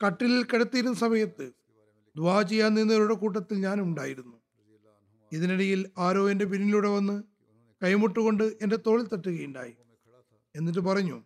കട്ടിലിൽ 0.06 0.44
കിടത്തിയിരുന്ന 0.44 0.98
സമയത്ത് 0.98 1.52
ദ്വാ 2.18 2.42
ചെയ്യാൻ 2.42 2.74
നിന്നവരുടെ 2.74 3.14
കൂട്ടത്തിൽ 3.14 3.60
ഞാൻ 3.60 3.82
ഉണ്ടായിരുന്നു 3.82 4.38
ഇതിനിടയിൽ 5.32 5.90
ആരോ 5.98 6.30
എന്റെ 6.30 6.46
പിന്നിലൂടെ 6.46 6.90
വന്ന് 6.90 7.24
കൈമുട്ടുകൊണ്ട് 7.84 8.44
എന്റെ 8.44 8.76
തോളിൽ 8.76 9.08
തട്ടുകയുണ്ടായി. 9.08 9.76
എന്നിട്ട് 10.56 10.80
പറഞ്ഞു 10.80 11.24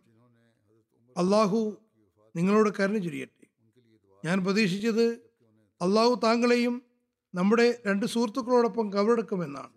അള്ളാഹു 1.16 1.76
നിങ്ങളോട് 2.36 2.70
കരുണ 2.80 2.98
ചുരിയട്ടെ. 2.98 3.46
ഞാൻ 4.24 4.44
പ്രതീക്ഷിച്ചത് 4.44 5.04
അള്ളാഹു 5.82 6.20
താങ്കളെയും 6.24 6.82
നമ്മുടെ 7.34 7.82
രണ്ട് 7.86 8.06
സുഹൃത്തുക്കളോടൊപ്പം 8.06 8.92
കവറെടുക്കുമെന്നാണ് 8.92 9.72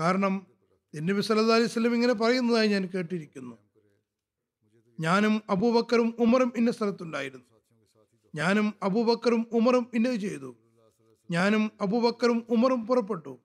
കാരണം 0.00 0.46
നബി 0.94 1.20
സല്ലാ 1.20 1.56
അലൈഹി 1.56 1.94
ഇങ്ങനെ 1.94 2.12
പറയുന്നതായി 2.12 2.68
ഞാൻ 2.68 2.88
കേട്ടിരിക്കുന്നു. 2.94 3.56
ഞാനും 5.00 5.42
അബൂബക്കറും 5.50 6.14
ഉമറും 6.18 6.52
ഇന്ന 6.56 6.70
സ്ഥലത്തുണ്ടായിരുന്നു. 6.70 7.44
ഞാനും 8.34 8.74
അബൂബക്കറും 8.82 9.46
ഉമറും 9.52 9.90
ഇന്നത് 9.94 10.14
ചെയ്തു. 10.14 10.56
ഞാനും 11.30 11.72
അബൂബക്കറും 11.80 12.46
ഉമറും 12.50 12.86
പുറപ്പെട്ടു. 12.86 13.38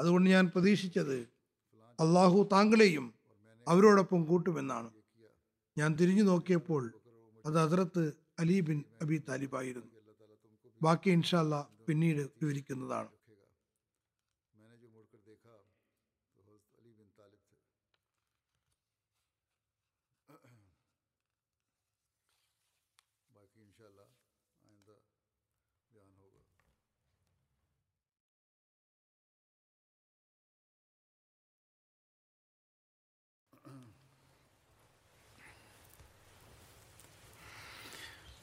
അതുകൊണ്ട് 0.00 0.30
ഞാൻ 0.30 0.46
പ്രതീക്ഷിച്ചത് 0.46 1.28
അള്ളാഹു 2.00 2.48
താങ്കളെയും 2.52 3.14
അവരോടൊപ്പം 3.68 4.24
കൂട്ടുമെന്നാണ്. 4.24 4.97
ഞാൻ 5.78 5.90
തിരിഞ്ഞു 5.94 6.22
നോക്കിയപ്പോൾ 6.22 6.82
അത് 7.46 7.54
ഹസ്രത്ത് 7.54 8.02
അലി 8.38 8.60
ബിൻ 8.60 8.78
അബി 9.02 9.16
താലിബായിരുന്നു. 9.28 9.92
ബാക്കി 10.82 11.10
ഇൻഷാല്ല 11.10 11.54
പിന്നീട് 11.86 12.22
വിവരിക്കുന്നതാണ്. 12.40 13.10